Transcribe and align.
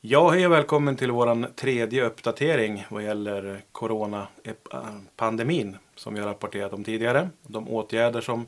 Ja, 0.00 0.30
hej 0.30 0.46
och 0.46 0.52
välkommen 0.52 0.96
till 0.96 1.10
vår 1.10 1.56
tredje 1.56 2.04
uppdatering 2.04 2.86
vad 2.88 3.02
gäller 3.02 3.62
coronapandemin 3.72 5.76
som 5.96 6.14
vi 6.14 6.20
har 6.20 6.28
rapporterat 6.28 6.72
om 6.72 6.84
tidigare. 6.84 7.28
De 7.42 7.68
åtgärder 7.68 8.20
som 8.20 8.46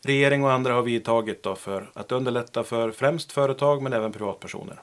regering 0.00 0.44
och 0.44 0.52
andra 0.52 0.74
har 0.74 0.82
vidtagit 0.82 1.46
för 1.56 1.90
att 1.92 2.12
underlätta 2.12 2.64
för 2.64 2.90
främst 2.90 3.32
företag 3.32 3.82
men 3.82 3.92
även 3.92 4.12
privatpersoner. 4.12 4.80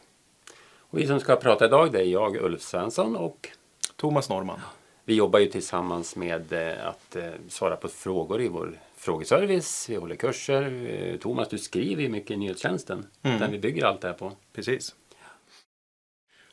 Och 0.78 0.98
vi 0.98 1.08
som 1.08 1.20
ska 1.20 1.36
prata 1.36 1.66
idag 1.66 1.92
det 1.92 2.00
är 2.00 2.06
jag, 2.06 2.36
Ulf 2.36 2.62
Svensson 2.62 3.16
och 3.16 3.50
Thomas 3.96 4.30
Norman. 4.30 4.60
Vi 5.06 5.16
jobbar 5.16 5.40
ju 5.40 5.48
tillsammans 5.48 6.16
med 6.16 6.54
eh, 6.54 6.88
att 6.88 7.16
eh, 7.16 7.30
svara 7.48 7.76
på 7.76 7.88
frågor 7.88 8.42
i 8.42 8.48
vår 8.48 8.80
frågeservice. 9.00 9.90
Vi 9.90 9.96
håller 9.96 10.16
kurser. 10.16 10.86
Eh, 10.90 11.18
Thomas, 11.18 11.50
du 11.50 11.58
skriver 11.58 12.04
ju 12.04 12.10
mycket 12.10 12.32
i 12.32 12.38
nyhetstjänsten. 12.38 13.06
Mm. 13.24 13.40
Där 13.40 13.48
vi 13.48 13.60
bygger 13.60 13.86
allt 13.86 14.02
det 14.02 14.07
här 14.07 14.16
på. 14.16 14.32
Precis. 14.54 14.96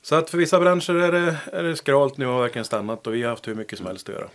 Så 0.02 0.14
att 0.14 0.30
för 0.30 0.38
vissa 0.38 0.60
branscher 0.60 0.94
är 0.94 1.12
det, 1.12 1.36
är 1.52 1.62
det 1.62 1.76
skralt 1.76 2.16
nu 2.16 2.26
och 2.26 2.32
har 2.32 2.42
verkligen 2.42 2.64
stannat 2.64 3.06
och 3.06 3.14
vi 3.14 3.22
har 3.22 3.30
haft 3.30 3.48
hur 3.48 3.54
mycket 3.54 3.78
som 3.78 3.86
helst 3.86 4.08
att 4.08 4.14
göra. 4.14 4.28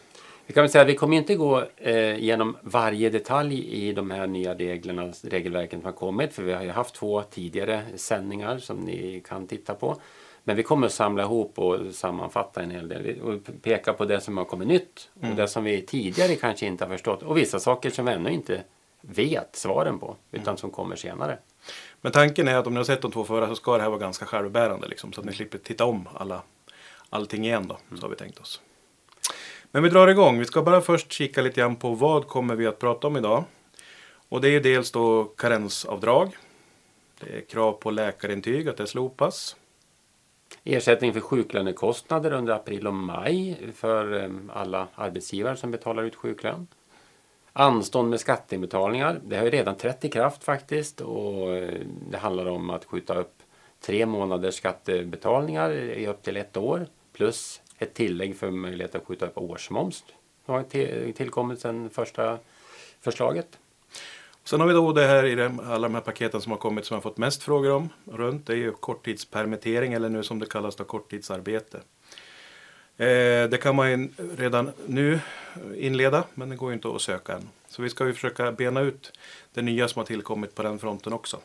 Vi 0.46 0.54
kan 0.54 0.64
väl 0.64 0.72
säga 0.72 0.82
att 0.82 0.88
vi 0.88 0.96
kommer 0.96 1.18
inte 1.18 1.36
gå 1.36 1.64
eh, 1.78 2.16
igenom 2.16 2.58
varje 2.62 3.10
detalj 3.10 3.88
i 3.88 3.94
de 3.94 4.12
här 4.12 4.28
nya 4.28 4.56
reglerna, 4.56 5.14
regelverken 5.24 5.80
som 5.80 5.86
har 5.86 5.94
kommit. 5.94 6.34
För 6.34 6.44
vi 6.44 6.54
har 6.54 6.64
ju 6.64 6.70
haft 6.70 6.96
två 6.96 7.22
tidigare 7.22 7.84
sändningar 7.96 8.58
som 8.58 8.78
ni 8.78 9.22
kan 9.28 9.48
titta 9.48 9.74
på. 9.74 10.02
Men 10.44 10.56
vi 10.56 10.64
kommer 10.64 10.88
att 10.88 10.94
samla 10.94 11.24
ihop 11.24 11.60
och 11.60 11.96
sammanfatta 11.96 12.62
en 12.62 12.72
hel 12.72 12.88
del 12.88 13.22
och 13.22 13.40
peka 13.62 13.94
på 13.94 14.06
det 14.06 14.22
som 14.22 14.38
har 14.38 14.46
kommit 14.46 14.68
nytt 14.68 15.10
och 15.14 15.24
mm. 15.24 15.36
det 15.36 15.48
som 15.48 15.64
vi 15.64 15.82
tidigare 15.82 16.36
kanske 16.36 16.66
inte 16.66 16.86
har 16.86 16.90
förstått 16.90 17.24
och 17.24 17.38
vissa 17.38 17.60
saker 17.60 17.90
som 17.90 18.06
vi 18.06 18.12
ännu 18.12 18.32
inte 18.32 18.64
vet 19.02 19.56
svaren 19.56 20.00
på 20.00 20.16
utan 20.32 20.48
mm. 20.48 20.58
som 20.58 20.72
kommer 20.72 20.96
senare. 20.96 21.38
Men 22.02 22.12
tanken 22.12 22.48
är 22.48 22.56
att 22.56 22.68
om 22.68 22.74
ni 22.74 22.78
har 22.78 22.84
sett 22.84 23.02
de 23.02 23.12
två 23.12 23.24
förra 23.24 23.48
så 23.48 23.56
ska 23.56 23.78
det 23.78 23.84
här 23.84 23.90
vara 23.90 24.00
ganska 24.00 24.26
självbärande 24.26 24.88
liksom, 24.88 25.14
så 25.14 25.22
att 25.22 25.26
ni 25.26 25.34
slipper 25.34 25.58
titta 25.58 25.86
om 25.86 26.10
alla, 26.14 26.42
allting 27.10 27.46
igen 27.46 27.68
då. 27.68 27.78
Så 27.98 28.02
har 28.02 28.10
vi 28.10 28.16
tänkt 28.16 28.40
oss. 28.40 28.62
Men 29.72 29.84
vi 29.84 29.90
drar 29.90 30.08
igång. 30.08 30.40
Vi 30.40 30.46
ska 30.46 30.62
bara 30.62 30.82
först 30.82 31.12
kika 31.12 31.42
lite 31.42 31.62
grann 31.62 31.76
på 31.76 31.94
vad 31.94 32.28
kommer 32.28 32.56
vi 32.56 32.68
att 32.68 32.80
prata 32.80 33.08
om 33.08 33.18
idag. 33.18 33.44
Och 34.30 34.42
det 34.42 34.50
är 34.50 34.60
dels 34.60 34.92
då 34.92 35.24
karensavdrag. 35.24 36.38
Det 37.20 37.38
är 37.38 37.42
krav 37.42 37.74
på 37.74 37.92
läkarintyg 37.92 38.70
att 38.70 38.78
det 38.78 38.88
slopas. 38.88 39.56
Ersättning 40.64 41.14
för 41.14 41.20
sjuklönekostnader 41.20 42.32
under 42.32 42.54
april 42.54 42.88
och 42.88 42.94
maj 42.94 43.58
för 43.76 44.14
ehm, 44.14 44.52
alla 44.54 44.88
arbetsgivare 44.96 45.56
som 45.56 45.72
betalar 45.72 46.04
ut 46.04 46.16
sjuklön. 46.16 46.68
Anstånd 47.54 48.10
med 48.10 48.20
skatteinbetalningar. 48.20 49.20
Det 49.24 49.38
har 49.38 49.44
ju 49.44 49.50
redan 49.50 49.76
trätt 49.76 50.06
i 50.06 50.10
kraft 50.10 50.44
faktiskt 50.44 51.02
och 51.02 51.56
eh, 51.56 51.80
det 52.10 52.18
handlar 52.18 52.46
om 52.46 52.70
att 52.70 52.86
skjuta 52.86 53.16
upp 53.16 53.34
tre 53.80 54.06
månaders 54.06 54.56
skattebetalningar 54.56 55.72
i 55.72 56.08
upp 56.08 56.24
till 56.24 56.38
ett 56.38 56.58
år 56.58 56.88
plus 57.14 57.62
ett 57.78 57.94
tillägg 57.94 58.36
för 58.36 58.52
möjlighet 58.52 58.96
att 58.96 59.06
skjuta 59.06 59.26
upp 59.26 59.38
årsmoms. 59.38 60.04
Det 60.46 60.52
har 60.52 60.64
tillkommit 61.12 61.60
sedan 61.60 61.90
första 61.90 62.38
förslaget. 63.02 63.58
Sen 64.52 64.60
har 64.60 64.68
vi 64.68 64.74
då 64.74 64.94
det 64.94 65.06
här 65.06 65.26
i 65.26 65.36
de, 65.36 65.60
alla 65.60 65.88
de 65.88 65.94
här 65.94 66.02
paketen 66.02 66.42
som 66.42 66.52
har 66.52 66.60
kommit 66.60 66.86
som 66.86 66.96
jag 66.96 67.04
fått 67.04 67.18
mest 67.18 67.44
frågor 67.44 67.72
om 67.72 67.90
runt. 68.06 68.48
Det 68.48 68.54
är 68.54 68.58
ju 68.58 68.72
korttidspermittering 68.72 69.94
eller 69.94 70.10
nu 70.10 70.24
som 70.24 70.40
det 70.40 70.46
kallas 70.46 70.76
då 70.76 70.84
korttidsarbete. 70.84 71.78
Eh, 72.98 73.50
det 73.50 73.62
kan 73.62 73.76
man 73.76 74.14
redan 74.38 74.72
nu 74.88 75.20
inleda 75.76 76.24
men 76.34 76.50
det 76.50 76.56
går 76.56 76.70
ju 76.70 76.74
inte 76.74 76.88
att 76.88 77.02
söka 77.02 77.34
än. 77.34 77.50
Så 77.68 77.82
vi 77.82 77.90
ska 77.90 78.06
ju 78.08 78.14
försöka 78.14 78.52
bena 78.52 78.82
ut 78.82 79.12
det 79.54 79.62
nya 79.62 79.88
som 79.88 80.00
har 80.00 80.06
tillkommit 80.06 80.56
på 80.56 80.64
den 80.64 80.80
fronten 80.80 81.14
också. 81.14 81.40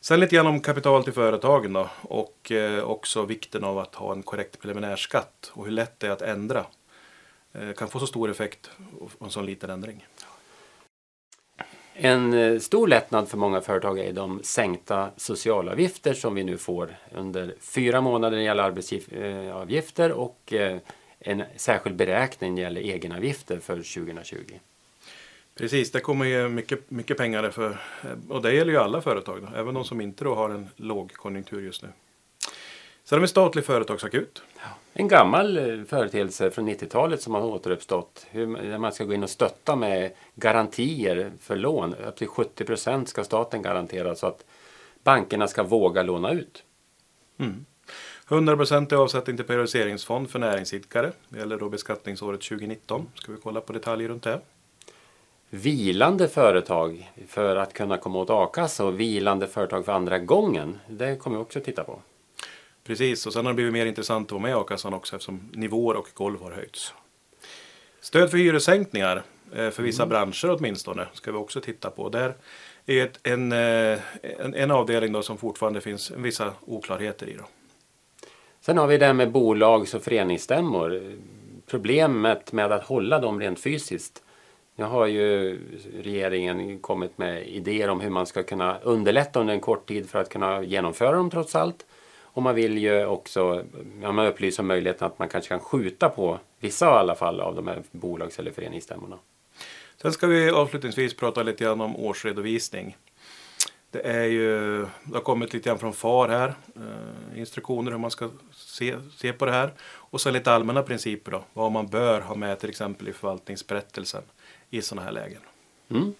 Sen 0.00 0.20
lite 0.20 0.36
grann 0.36 0.46
om 0.46 0.60
kapital 0.60 1.04
till 1.04 1.12
företagen 1.12 1.72
då 1.72 1.88
och 2.02 2.52
eh, 2.52 2.84
också 2.84 3.24
vikten 3.24 3.64
av 3.64 3.78
att 3.78 3.94
ha 3.94 4.12
en 4.12 4.22
korrekt 4.22 4.58
preliminärskatt 4.58 5.52
och 5.54 5.64
hur 5.64 5.72
lätt 5.72 6.00
det 6.00 6.06
är 6.06 6.10
att 6.10 6.22
ändra. 6.22 6.66
Eh, 7.52 7.72
kan 7.72 7.88
få 7.88 7.98
så 7.98 8.06
stor 8.06 8.30
effekt 8.30 8.70
och 9.00 9.10
en 9.20 9.30
sån 9.30 9.46
liten 9.46 9.70
ändring. 9.70 10.06
En 11.94 12.32
eh, 12.32 12.58
stor 12.58 12.88
lättnad 12.88 13.28
för 13.28 13.38
många 13.38 13.60
företag 13.60 13.98
är 13.98 14.12
de 14.12 14.40
sänkta 14.42 15.10
socialavgifter 15.16 16.14
som 16.14 16.34
vi 16.34 16.44
nu 16.44 16.58
får 16.58 16.96
under 17.14 17.54
fyra 17.60 18.00
månader 18.00 18.30
när 18.30 18.38
det 18.38 18.44
gäller 18.44 18.62
arbetsgivaravgifter 18.62 20.10
eh, 20.10 20.16
och 20.16 20.52
eh, 20.52 20.78
en 21.18 21.42
särskild 21.56 21.96
beräkning 21.96 22.54
när 22.54 22.56
det 22.56 22.62
gäller 22.62 22.80
egenavgifter 22.80 23.58
för 23.58 23.76
2020. 23.76 24.36
Precis, 25.54 25.92
det 25.92 26.00
kommer 26.00 26.24
ju 26.24 26.48
mycket, 26.48 26.90
mycket 26.90 27.16
pengar 27.16 27.50
för, 27.50 27.76
och 28.28 28.42
det 28.42 28.54
gäller 28.54 28.72
ju 28.72 28.78
alla 28.78 29.00
företag, 29.00 29.42
då, 29.42 29.58
även 29.58 29.74
de 29.74 29.84
som 29.84 30.00
inte 30.00 30.24
då 30.24 30.34
har 30.34 30.50
en 30.50 30.68
lågkonjunktur 30.76 31.62
just 31.62 31.82
nu. 31.82 31.88
Sen 33.12 33.16
har 33.16 33.20
vi 33.20 33.28
statlig 33.28 33.64
företagsakut. 33.64 34.42
En 34.92 35.08
gammal 35.08 35.58
eh, 35.58 35.84
företeelse 35.84 36.50
från 36.50 36.68
90-talet 36.68 37.22
som 37.22 37.34
har 37.34 37.42
återuppstått. 37.42 38.26
Hur 38.30 38.78
man 38.78 38.92
ska 38.92 39.04
gå 39.04 39.14
in 39.14 39.22
och 39.22 39.30
stötta 39.30 39.76
med 39.76 40.12
garantier 40.34 41.32
för 41.40 41.56
lån. 41.56 41.94
Upp 41.94 42.16
till 42.16 42.26
70 42.26 42.64
procent 42.64 43.08
ska 43.08 43.24
staten 43.24 43.62
garantera 43.62 44.14
så 44.14 44.26
att 44.26 44.44
bankerna 45.04 45.48
ska 45.48 45.62
våga 45.62 46.02
låna 46.02 46.30
ut. 46.30 46.64
Mm. 47.38 47.64
100 48.28 48.56
procent 48.56 48.92
är 48.92 48.96
avsättning 48.96 49.36
till 49.36 49.46
periodiseringsfond 49.46 50.30
för 50.30 50.38
näringsidkare. 50.38 51.12
Det 51.28 51.38
gäller 51.38 51.58
då 51.58 51.68
beskattningsåret 51.68 52.40
2019. 52.40 53.08
Ska 53.14 53.32
vi 53.32 53.38
kolla 53.42 53.60
på 53.60 53.72
detaljer 53.72 54.08
runt 54.08 54.22
det 54.22 54.40
vilande 55.50 56.28
företag 56.28 57.12
för 57.28 57.56
att 57.56 57.72
kunna 57.72 57.98
komma 57.98 58.18
åt 58.18 58.30
a-kassa 58.30 58.84
och 58.84 59.00
vilande 59.00 59.46
företag 59.46 59.84
för 59.84 59.92
andra 59.92 60.18
gången. 60.18 60.78
Det 60.88 61.16
kommer 61.16 61.36
vi 61.36 61.42
också 61.42 61.58
att 61.58 61.64
titta 61.64 61.84
på. 61.84 61.98
Precis, 62.84 63.26
och 63.26 63.32
sen 63.32 63.44
har 63.44 63.52
det 63.52 63.56
blivit 63.56 63.72
mer 63.72 63.86
intressant 63.86 64.26
att 64.26 64.32
vara 64.32 64.42
med 64.42 64.50
i 64.50 64.54
a-kassan 64.54 64.94
också 64.94 65.16
eftersom 65.16 65.50
nivåer 65.52 65.96
och 65.96 66.08
golv 66.14 66.42
har 66.42 66.50
höjts. 66.50 66.94
Stöd 68.00 68.30
för 68.30 68.38
hyressänkningar 68.38 69.22
eh, 69.54 69.70
för 69.70 69.82
vissa 69.82 70.02
mm. 70.02 70.10
branscher 70.10 70.50
åtminstone 70.50 71.06
ska 71.12 71.32
vi 71.32 71.38
också 71.38 71.60
titta 71.60 71.90
på. 71.90 72.08
Där 72.08 72.34
är 72.86 73.04
ett, 73.04 73.20
en, 73.22 73.52
eh, 73.52 73.98
en, 74.22 74.54
en, 74.54 74.70
avdelning 74.70 75.12
då 75.12 75.22
som 75.22 75.38
fortfarande 75.38 75.80
finns 75.80 76.10
vissa 76.10 76.52
oklarheter 76.60 77.26
i. 77.28 77.34
Då. 77.34 77.44
Sen 78.60 78.78
har 78.78 78.86
vi 78.86 78.98
det 78.98 79.06
här 79.06 79.12
med 79.12 79.30
bolags 79.30 79.94
och 79.94 80.02
föreningsstämmor. 80.02 81.16
Problemet 81.66 82.52
med 82.52 82.72
att 82.72 82.84
hålla 82.84 83.18
dem 83.18 83.40
rent 83.40 83.60
fysiskt 83.60 84.22
nu 84.76 84.84
har 84.84 85.06
ju 85.06 85.58
regeringen 86.02 86.78
kommit 86.78 87.18
med 87.18 87.48
idéer 87.48 87.88
om 87.88 88.00
hur 88.00 88.10
man 88.10 88.26
ska 88.26 88.42
kunna 88.42 88.78
underlätta 88.78 89.40
under 89.40 89.54
en 89.54 89.60
kort 89.60 89.88
tid 89.88 90.10
för 90.10 90.18
att 90.18 90.28
kunna 90.28 90.62
genomföra 90.62 91.16
dem 91.16 91.30
trots 91.30 91.54
allt. 91.54 91.86
Och 92.32 92.42
man 92.42 92.54
vill 92.54 92.78
ju 92.78 93.06
också 93.06 93.64
ja, 94.02 94.12
man 94.12 94.26
upplyser 94.26 94.62
om 94.62 94.66
möjligheten 94.66 95.06
att 95.06 95.18
man 95.18 95.28
kanske 95.28 95.48
kan 95.48 95.60
skjuta 95.60 96.08
på 96.08 96.38
vissa 96.60 96.86
i 96.86 96.88
alla 96.88 97.14
fall 97.14 97.40
av 97.40 97.54
de 97.54 97.66
här 97.66 97.82
bolags 97.90 98.38
eller 98.38 98.50
föreningsstämmorna. 98.50 99.18
Sen 100.02 100.12
ska 100.12 100.26
vi 100.26 100.50
avslutningsvis 100.50 101.16
prata 101.16 101.42
lite 101.42 101.64
grann 101.64 101.80
om 101.80 101.96
årsredovisning. 101.96 102.96
Det, 103.90 104.00
är 104.00 104.24
ju, 104.24 104.78
det 105.04 105.14
har 105.14 105.20
kommit 105.20 105.52
lite 105.52 105.68
grann 105.68 105.78
från 105.78 105.92
FAR 105.92 106.28
här, 106.28 106.54
eh, 106.76 107.38
instruktioner 107.38 107.90
hur 107.90 107.98
man 107.98 108.10
ska 108.10 108.30
se, 108.52 108.96
se 109.16 109.32
på 109.32 109.46
det 109.46 109.52
här. 109.52 109.72
Och 109.82 110.20
så 110.20 110.30
lite 110.30 110.52
allmänna 110.52 110.82
principer 110.82 111.32
då, 111.32 111.44
vad 111.52 111.72
man 111.72 111.86
bör 111.86 112.20
ha 112.20 112.34
med 112.34 112.60
till 112.60 112.70
exempel 112.70 113.08
i 113.08 113.12
förvaltningsberättelsen 113.12 114.22
i 114.70 114.82
sådana 114.82 115.04
här 115.04 115.12
lägen. 115.12 115.40
Mm. 115.90 116.14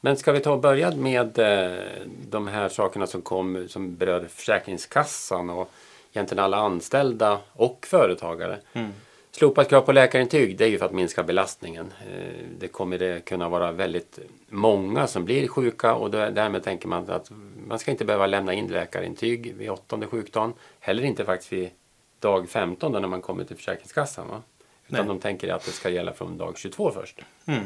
Men 0.00 0.16
ska 0.16 0.32
vi 0.32 0.40
ta 0.40 0.52
och 0.52 0.60
börja 0.60 0.90
med 0.90 1.38
eh, 1.38 1.84
de 2.30 2.48
här 2.48 2.68
sakerna 2.68 3.06
som 3.06 3.22
kom 3.22 3.68
som 3.68 3.96
berör 3.96 4.28
Försäkringskassan 4.34 5.50
och 5.50 5.70
egentligen 6.12 6.44
alla 6.44 6.56
anställda 6.56 7.38
och 7.52 7.86
företagare. 7.86 8.58
Mm. 8.72 8.92
Slopat 9.30 9.68
krav 9.68 9.80
på 9.80 9.92
läkarintyg 9.92 10.58
det 10.58 10.64
är 10.64 10.68
ju 10.68 10.78
för 10.78 10.86
att 10.86 10.92
minska 10.92 11.22
belastningen. 11.22 11.92
Eh, 12.10 12.44
det 12.58 12.68
kommer 12.68 12.98
det 12.98 13.24
kunna 13.24 13.48
vara 13.48 13.72
väldigt 13.72 14.18
många 14.48 15.06
som 15.06 15.24
blir 15.24 15.48
sjuka 15.48 15.94
och 15.94 16.10
därmed 16.10 16.64
tänker 16.64 16.88
man 16.88 17.10
att 17.10 17.30
man 17.66 17.78
ska 17.78 17.90
inte 17.90 18.04
behöva 18.04 18.26
lämna 18.26 18.52
in 18.52 18.66
läkarintyg 18.66 19.54
vid 19.54 19.70
åttonde 19.70 20.06
sjukdagen. 20.06 20.52
Heller 20.80 21.02
inte 21.02 21.24
faktiskt 21.24 21.52
vid 21.52 21.70
dag 22.18 22.48
15 22.48 22.92
när 22.92 23.00
man 23.00 23.22
kommer 23.22 23.44
till 23.44 23.56
Försäkringskassan. 23.56 24.28
Va? 24.28 24.42
Utan 24.88 25.06
Nej. 25.06 25.08
de 25.14 25.20
tänker 25.20 25.48
att 25.48 25.64
det 25.64 25.70
ska 25.70 25.88
gälla 25.88 26.12
från 26.12 26.38
dag 26.38 26.58
22 26.58 26.90
först. 26.90 27.20
Mm. 27.46 27.64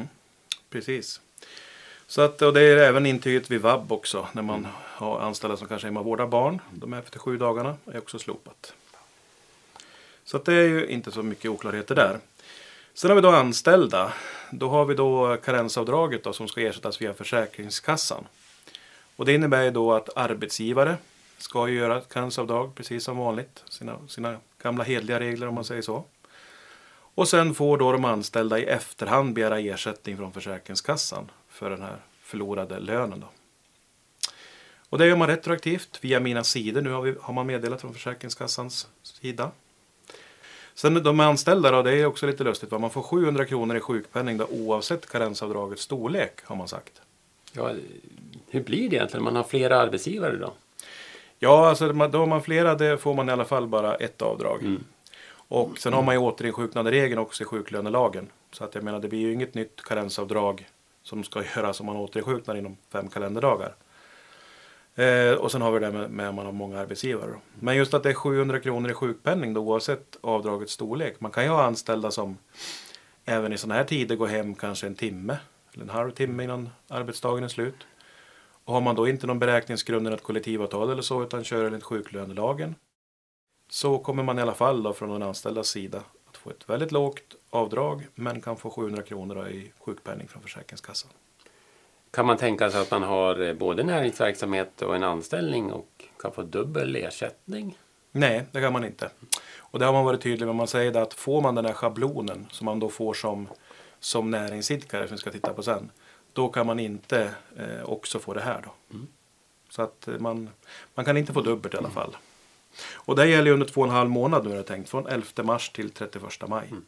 Precis. 0.70 1.20
Så 2.06 2.22
att, 2.22 2.42
och 2.42 2.54
det 2.54 2.60
är 2.60 2.76
även 2.76 3.06
intyget 3.06 3.50
vid 3.50 3.60
vab 3.60 3.92
också. 3.92 4.28
När 4.32 4.42
man 4.42 4.66
har 4.82 5.20
anställda 5.20 5.56
som 5.56 5.68
kanske 5.68 5.86
är 5.86 5.88
hemma 5.88 6.00
och 6.00 6.06
vårdar 6.06 6.26
barn. 6.26 6.60
De 6.70 6.92
är 6.92 6.98
efter 6.98 7.18
sju 7.18 7.38
dagarna 7.38 7.76
är 7.92 7.98
också 7.98 8.18
slopat. 8.18 8.74
Så 10.24 10.36
att 10.36 10.44
det 10.44 10.54
är 10.54 10.68
ju 10.68 10.86
inte 10.86 11.10
så 11.10 11.22
mycket 11.22 11.50
oklarheter 11.50 11.94
där. 11.94 12.18
Sen 12.94 13.10
har 13.10 13.14
vi 13.14 13.20
då 13.20 13.30
anställda. 13.30 14.12
Då 14.50 14.68
har 14.68 14.84
vi 14.84 14.94
då 14.94 15.36
karensavdraget 15.36 16.24
då, 16.24 16.32
som 16.32 16.48
ska 16.48 16.60
ersättas 16.60 17.02
via 17.02 17.14
Försäkringskassan. 17.14 18.24
Och 19.16 19.24
det 19.24 19.32
innebär 19.32 19.62
ju 19.62 19.70
då 19.70 19.92
att 19.92 20.16
arbetsgivare 20.16 20.96
ska 21.38 21.68
göra 21.68 22.00
karensavdrag 22.00 22.74
precis 22.74 23.04
som 23.04 23.16
vanligt. 23.16 23.64
Sina, 23.68 23.98
sina 24.08 24.36
gamla 24.62 24.84
hedliga 24.84 25.20
regler 25.20 25.48
om 25.48 25.54
man 25.54 25.64
säger 25.64 25.82
så. 25.82 26.04
Och 27.14 27.28
sen 27.28 27.54
får 27.54 27.78
då 27.78 27.92
de 27.92 28.04
anställda 28.04 28.58
i 28.58 28.64
efterhand 28.64 29.34
begära 29.34 29.58
ersättning 29.58 30.16
från 30.16 30.32
Försäkringskassan 30.32 31.30
för 31.54 31.70
den 31.70 31.82
här 31.82 31.96
förlorade 32.20 32.78
lönen. 32.78 33.20
Då. 33.20 33.26
Och 34.88 34.98
det 34.98 35.06
gör 35.06 35.16
man 35.16 35.28
retroaktivt 35.28 35.98
via 36.00 36.20
Mina 36.20 36.44
sidor. 36.44 36.80
Nu 36.82 36.90
har, 36.90 37.02
vi, 37.02 37.14
har 37.20 37.34
man 37.34 37.46
meddelat 37.46 37.80
från 37.80 37.92
Försäkringskassans 37.92 38.88
sida. 39.02 39.50
Sen 40.74 41.02
de 41.02 41.20
anställda 41.20 41.70
då, 41.70 41.82
det 41.82 41.92
är 41.92 42.06
också 42.06 42.26
lite 42.26 42.44
lustigt. 42.44 42.70
Va? 42.70 42.78
Man 42.78 42.90
får 42.90 43.02
700 43.02 43.44
kronor 43.44 43.76
i 43.76 43.80
sjukpenning 43.80 44.36
då, 44.36 44.46
oavsett 44.50 45.06
karensavdragets 45.06 45.82
storlek 45.82 46.32
har 46.44 46.56
man 46.56 46.68
sagt. 46.68 47.02
Ja, 47.52 47.72
hur 48.48 48.62
blir 48.62 48.90
det 48.90 48.96
egentligen? 48.96 49.24
Man 49.24 49.36
har 49.36 49.44
flera 49.44 49.80
arbetsgivare 49.80 50.36
då? 50.36 50.52
Ja, 51.38 51.68
alltså 51.68 51.92
då 51.92 52.18
har 52.18 52.26
man 52.26 52.42
flera, 52.42 52.74
det 52.74 52.98
får 52.98 53.14
man 53.14 53.28
i 53.28 53.32
alla 53.32 53.44
fall 53.44 53.66
bara 53.66 53.94
ett 53.94 54.22
avdrag. 54.22 54.62
Mm. 54.62 54.84
Och 55.48 55.78
sen 55.78 55.92
har 55.92 56.02
man 56.02 56.14
ju 56.14 56.20
återinsjuknanderegeln 56.20 57.18
också 57.18 57.42
i 57.42 57.46
sjuklönelagen. 57.46 58.30
Så 58.52 58.64
att 58.64 58.74
jag 58.74 58.84
menar, 58.84 58.98
det 58.98 59.08
blir 59.08 59.20
ju 59.20 59.32
inget 59.32 59.54
nytt 59.54 59.82
karensavdrag 59.82 60.68
som 61.04 61.24
ska 61.24 61.42
göras 61.56 61.80
om 61.80 61.86
man 61.86 61.96
återinsjuknar 61.96 62.54
inom 62.54 62.76
fem 62.92 63.08
kalenderdagar. 63.08 63.74
Eh, 64.94 65.32
och 65.32 65.52
sen 65.52 65.62
har 65.62 65.72
vi 65.72 65.80
det 65.80 65.90
med, 65.90 66.10
med 66.10 66.28
att 66.28 66.34
man 66.34 66.46
har 66.46 66.52
många 66.52 66.80
arbetsgivare. 66.80 67.30
Då. 67.30 67.38
Men 67.60 67.76
just 67.76 67.94
att 67.94 68.02
det 68.02 68.10
är 68.10 68.14
700 68.14 68.60
kronor 68.60 68.90
i 68.90 68.94
sjukpenning 68.94 69.54
då, 69.54 69.60
oavsett 69.60 70.16
avdragets 70.20 70.72
storlek. 70.72 71.20
Man 71.20 71.30
kan 71.30 71.44
ju 71.44 71.50
ha 71.50 71.64
anställda 71.64 72.10
som 72.10 72.38
även 73.24 73.52
i 73.52 73.58
sådana 73.58 73.74
här 73.74 73.84
tider 73.84 74.16
går 74.16 74.26
hem 74.26 74.54
kanske 74.54 74.86
en 74.86 74.94
timme 74.94 75.38
eller 75.72 75.84
en 75.84 75.90
halv 75.90 76.10
timme 76.10 76.44
innan 76.44 76.70
arbetsdagen 76.88 77.44
är 77.44 77.48
slut. 77.48 77.86
Och 78.64 78.74
har 78.74 78.80
man 78.80 78.94
då 78.94 79.08
inte 79.08 79.26
någon 79.26 79.38
beräkningsgrund 79.38 80.08
i 80.08 80.12
ett 80.12 80.22
kollektivavtal 80.22 80.90
eller 80.90 81.02
så 81.02 81.22
utan 81.22 81.44
kör 81.44 81.64
enligt 81.64 81.84
sjuklönelagen 81.84 82.74
så 83.70 83.98
kommer 83.98 84.22
man 84.22 84.38
i 84.38 84.42
alla 84.42 84.54
fall 84.54 84.82
då 84.82 84.92
från 84.92 85.10
den 85.10 85.22
anställdas 85.22 85.68
sida 85.68 86.02
få 86.44 86.50
ett 86.50 86.68
väldigt 86.68 86.92
lågt 86.92 87.36
avdrag 87.50 88.06
men 88.14 88.40
kan 88.40 88.56
få 88.56 88.70
700 88.70 89.02
kronor 89.02 89.48
i 89.48 89.72
sjukpenning 89.78 90.28
från 90.28 90.42
Försäkringskassan. 90.42 91.10
Kan 92.10 92.26
man 92.26 92.36
tänka 92.36 92.70
sig 92.70 92.80
att 92.80 92.90
man 92.90 93.02
har 93.02 93.40
eh, 93.40 93.54
både 93.54 93.82
näringsverksamhet 93.82 94.82
och 94.82 94.96
en 94.96 95.02
anställning 95.02 95.72
och 95.72 96.04
kan 96.20 96.32
få 96.32 96.42
dubbel 96.42 96.96
ersättning? 96.96 97.78
Nej, 98.12 98.46
det 98.52 98.60
kan 98.60 98.72
man 98.72 98.84
inte. 98.84 99.10
Och 99.56 99.78
det 99.78 99.84
har 99.84 99.92
man 99.92 100.04
varit 100.04 100.22
tydlig 100.22 100.46
med. 100.46 100.54
Man 100.54 100.68
säger 100.68 100.96
att 100.96 101.14
får 101.14 101.40
man 101.40 101.54
den 101.54 101.64
här 101.64 101.72
schablonen 101.72 102.46
som 102.50 102.64
man 102.64 102.80
då 102.80 102.88
får 102.88 103.14
som, 103.14 103.48
som 104.00 104.30
näringsidkare, 104.30 105.08
som 105.08 105.14
vi 105.14 105.20
ska 105.20 105.30
titta 105.30 105.52
på 105.52 105.62
sen, 105.62 105.90
då 106.32 106.48
kan 106.48 106.66
man 106.66 106.80
inte 106.80 107.34
eh, 107.56 107.84
också 107.84 108.18
få 108.18 108.34
det 108.34 108.40
här. 108.40 108.62
Då. 108.64 108.94
Mm. 108.96 109.06
Så 109.68 109.82
att 109.82 110.08
man, 110.18 110.50
man 110.94 111.04
kan 111.04 111.16
inte 111.16 111.32
få 111.32 111.40
dubbelt 111.40 111.74
i 111.74 111.78
alla 111.78 111.90
fall. 111.90 112.16
Och 112.94 113.16
det 113.16 113.26
gäller 113.26 113.50
under 113.50 113.66
två 113.66 113.80
och 113.80 113.86
en 113.86 113.92
halv 113.92 114.10
månad 114.10 114.46
nu 114.46 114.52
är 114.52 114.56
det 114.56 114.62
tänkt, 114.62 114.90
från 114.90 115.06
11 115.06 115.24
mars 115.42 115.70
till 115.70 115.90
31 115.90 116.22
maj. 116.48 116.66
Mm. 116.70 116.84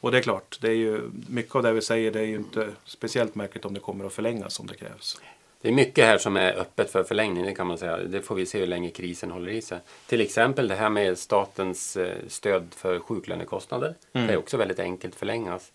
Och 0.00 0.10
det 0.10 0.18
är 0.18 0.22
klart, 0.22 0.58
det 0.60 0.68
är 0.68 0.74
ju, 0.74 1.10
mycket 1.28 1.54
av 1.54 1.62
det 1.62 1.72
vi 1.72 1.82
säger 1.82 2.10
det 2.10 2.20
är 2.20 2.24
ju 2.24 2.36
inte 2.36 2.68
speciellt 2.84 3.34
märkligt 3.34 3.64
om 3.64 3.74
det 3.74 3.80
kommer 3.80 4.04
att 4.04 4.12
förlängas 4.12 4.60
om 4.60 4.66
det 4.66 4.74
krävs. 4.74 5.20
Det 5.60 5.68
är 5.68 5.72
mycket 5.72 6.04
här 6.04 6.18
som 6.18 6.36
är 6.36 6.52
öppet 6.52 6.90
för 6.90 7.04
förlängning, 7.04 7.44
det 7.44 7.54
kan 7.54 7.66
man 7.66 7.78
säga. 7.78 7.96
Det 7.96 8.22
får 8.22 8.34
vi 8.34 8.46
se 8.46 8.58
hur 8.58 8.66
länge 8.66 8.90
krisen 8.90 9.30
håller 9.30 9.52
i 9.52 9.62
sig. 9.62 9.78
Till 10.06 10.20
exempel 10.20 10.68
det 10.68 10.74
här 10.74 10.90
med 10.90 11.18
statens 11.18 11.96
eh, 11.96 12.16
stöd 12.28 12.66
för 12.76 12.98
sjuklönekostnader. 12.98 13.94
Mm. 14.12 14.26
Det 14.26 14.32
är 14.32 14.36
också 14.36 14.56
väldigt 14.56 14.78
enkelt 14.78 15.14
förlängas. 15.14 15.72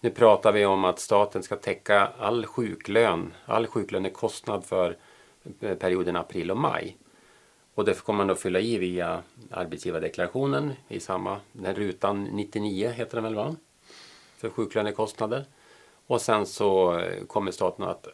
Nu 0.00 0.10
pratar 0.10 0.52
vi 0.52 0.66
om 0.66 0.84
att 0.84 0.98
staten 0.98 1.42
ska 1.42 1.56
täcka 1.56 2.08
all 2.18 2.46
sjuklön, 2.46 3.32
all 3.46 3.66
sjuklönekostnad 3.66 4.64
för 4.64 4.96
eh, 5.60 5.74
perioden 5.74 6.16
april 6.16 6.50
och 6.50 6.56
maj. 6.56 6.96
Och 7.74 7.84
det 7.84 8.04
kommer 8.04 8.16
man 8.16 8.26
då 8.26 8.34
fylla 8.34 8.60
i 8.60 8.78
via 8.78 9.22
arbetsgivardeklarationen 9.50 10.72
i 10.88 11.00
samma, 11.00 11.40
den 11.52 11.74
rutan 11.74 12.24
99 12.24 12.90
heter 12.90 13.14
den 13.16 13.24
väl 13.24 13.34
va? 13.34 13.56
För 14.36 14.50
sjuklönekostnader. 14.50 15.44
Och 16.06 16.20
sen 16.20 16.46
så 16.46 16.98
eh, 16.98 17.24
kommer 17.26 17.52
staten 17.52 17.84
att 17.84 18.08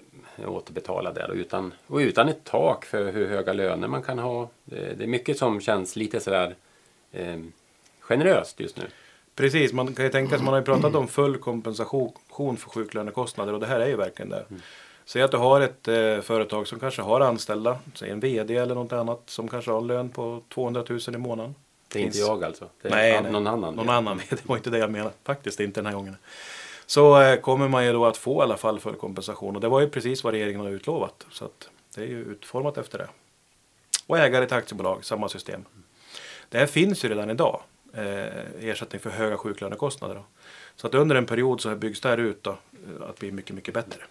återbetala 0.46 1.12
det 1.12 1.28
utan, 1.32 1.74
och 1.86 1.96
utan 1.96 2.28
ett 2.28 2.44
tak 2.44 2.84
för 2.84 3.12
hur 3.12 3.28
höga 3.28 3.52
löner 3.52 3.88
man 3.88 4.02
kan 4.02 4.18
ha. 4.18 4.48
Det 4.64 5.02
är 5.02 5.06
mycket 5.06 5.38
som 5.38 5.60
känns 5.60 5.96
lite 5.96 6.20
sådär 6.20 6.54
eh, 7.12 7.40
generöst 8.00 8.60
just 8.60 8.76
nu. 8.76 8.84
Precis, 9.34 9.72
man 9.72 9.94
kan 9.94 10.04
ju 10.04 10.10
tänka 10.10 10.36
sig, 10.36 10.44
man 10.44 10.54
har 10.54 10.60
ju 10.60 10.64
pratat 10.64 10.94
om 10.94 11.08
full 11.08 11.38
kompensation 11.38 12.56
för 12.56 12.70
sjuklönekostnader 12.70 13.52
och 13.52 13.60
det 13.60 13.66
här 13.66 13.80
är 13.80 13.86
ju 13.86 13.96
verkligen 13.96 14.30
det. 14.30 14.44
Mm. 14.50 14.62
Säg 15.06 15.22
att 15.22 15.30
du 15.30 15.36
har 15.36 15.60
ett 15.60 15.88
eh, 15.88 16.20
företag 16.20 16.68
som 16.68 16.80
kanske 16.80 17.02
har 17.02 17.20
anställda, 17.20 17.78
säg 17.94 18.10
en 18.10 18.20
VD 18.20 18.56
eller 18.56 18.74
något 18.74 18.92
annat 18.92 19.22
som 19.26 19.48
kanske 19.48 19.70
har 19.70 19.78
en 19.78 19.86
lön 19.86 20.08
på 20.08 20.42
200 20.54 20.84
000 20.88 21.00
i 21.08 21.18
månaden. 21.18 21.54
Det 21.88 21.98
är 21.98 22.02
inte 22.02 22.18
jag 22.18 22.44
alltså? 22.44 22.68
Det 22.82 22.88
är 22.88 22.92
nej, 22.92 23.22
nej, 23.22 23.32
någon 23.32 23.46
annan? 23.46 23.74
Någon 23.74 23.88
annan, 23.88 24.20
det 24.30 24.48
var 24.48 24.56
inte 24.56 24.70
det 24.70 24.78
jag 24.78 24.90
menade. 24.90 25.10
Faktiskt 25.24 25.60
inte 25.60 25.80
den 25.80 25.86
här 25.86 25.94
gången. 25.94 26.16
Så 26.86 27.20
eh, 27.20 27.40
kommer 27.40 27.68
man 27.68 27.86
ju 27.86 27.92
då 27.92 28.06
att 28.06 28.16
få 28.16 28.40
i 28.40 28.42
alla 28.42 28.56
fall 28.56 28.80
full 28.80 28.94
kompensation 28.94 29.56
och 29.56 29.62
det 29.62 29.68
var 29.68 29.80
ju 29.80 29.88
precis 29.88 30.24
vad 30.24 30.32
regeringen 30.32 30.60
har 30.60 30.70
utlovat. 30.70 31.26
Så 31.30 31.44
att 31.44 31.70
det 31.94 32.02
är 32.02 32.06
ju 32.06 32.18
utformat 32.18 32.78
efter 32.78 32.98
det. 32.98 33.08
Och 34.06 34.18
ägare 34.18 34.46
till 34.46 34.56
aktiebolag, 34.56 35.04
samma 35.04 35.28
system. 35.28 35.64
Det 36.48 36.58
här 36.58 36.66
finns 36.66 37.04
ju 37.04 37.08
redan 37.08 37.30
idag. 37.30 37.62
Eh, 37.94 38.68
ersättning 38.68 39.00
för 39.00 39.10
höga 39.10 39.36
sjuklönekostnader. 39.36 40.14
Då. 40.14 40.24
Så 40.76 40.86
att 40.86 40.94
under 40.94 41.16
en 41.16 41.26
period 41.26 41.60
så 41.60 41.74
byggs 41.74 42.00
det 42.00 42.08
här 42.08 42.18
ut 42.18 42.42
då, 42.42 42.50
eh, 42.50 43.08
att 43.08 43.18
bli 43.18 43.32
mycket, 43.32 43.56
mycket 43.56 43.74
bättre. 43.74 44.02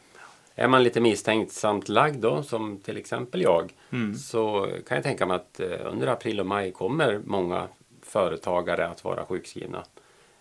Är 0.56 0.68
man 0.68 0.84
lite 0.84 1.02
misstänksamt 1.02 1.90
lagd 1.90 2.18
då, 2.18 2.44
som 2.44 2.78
till 2.78 2.98
exempel 2.98 3.42
jag, 3.42 3.74
mm. 3.92 4.16
så 4.16 4.69
kan 4.88 4.96
jag 4.96 5.04
tänka 5.04 5.25
mig 5.25 5.36
att 5.36 5.60
eh, 5.60 5.68
under 5.86 6.07
april 6.07 6.40
och 6.40 6.46
maj 6.46 6.72
kommer 6.72 7.22
många 7.25 7.68
företagare 8.02 8.88
att 8.88 9.04
vara 9.04 9.25
sjukskrivna. 9.25 9.84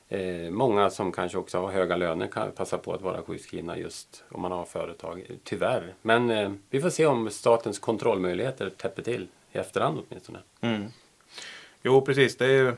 Eh, 0.09 0.51
många 0.51 0.91
som 0.91 1.13
kanske 1.13 1.39
också 1.39 1.61
har 1.61 1.73
höga 1.73 1.97
löner 1.97 2.27
kan 2.27 2.53
passa 2.53 2.79
på 2.79 2.93
att 2.93 3.03
vara 3.03 3.23
sjukskrivna 3.23 3.79
just 3.79 4.25
om 4.29 4.43
man 4.43 4.53
har 4.53 4.65
företag, 4.65 5.27
tyvärr. 5.45 5.95
Men 6.03 6.31
eh, 6.31 6.53
vi 6.71 6.81
får 6.81 6.91
se 6.91 7.07
om 7.07 7.31
statens 7.31 7.79
kontrollmöjligheter 7.79 8.71
täpper 8.71 9.03
till 9.03 9.29
i 9.53 9.59
efterhand 9.59 9.99
åtminstone. 10.09 10.39
Mm. 10.61 10.85
Jo, 11.83 12.01
precis. 12.01 12.37
Det 12.37 12.47
är 12.47 12.75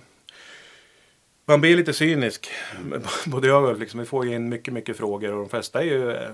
man 1.49 1.61
blir 1.61 1.77
lite 1.77 1.93
cynisk. 1.93 2.49
Både 3.27 3.49
jag 3.49 3.65
och 3.65 3.79
liksom, 3.79 4.01
vi 4.01 4.07
får 4.07 4.27
in 4.27 4.49
mycket, 4.49 4.75
mycket 4.75 4.97
frågor 4.97 5.33
och 5.33 5.39
de 5.39 5.49
flesta 5.49 5.81
är 5.81 5.85
ju 5.85 6.11
eh, 6.11 6.31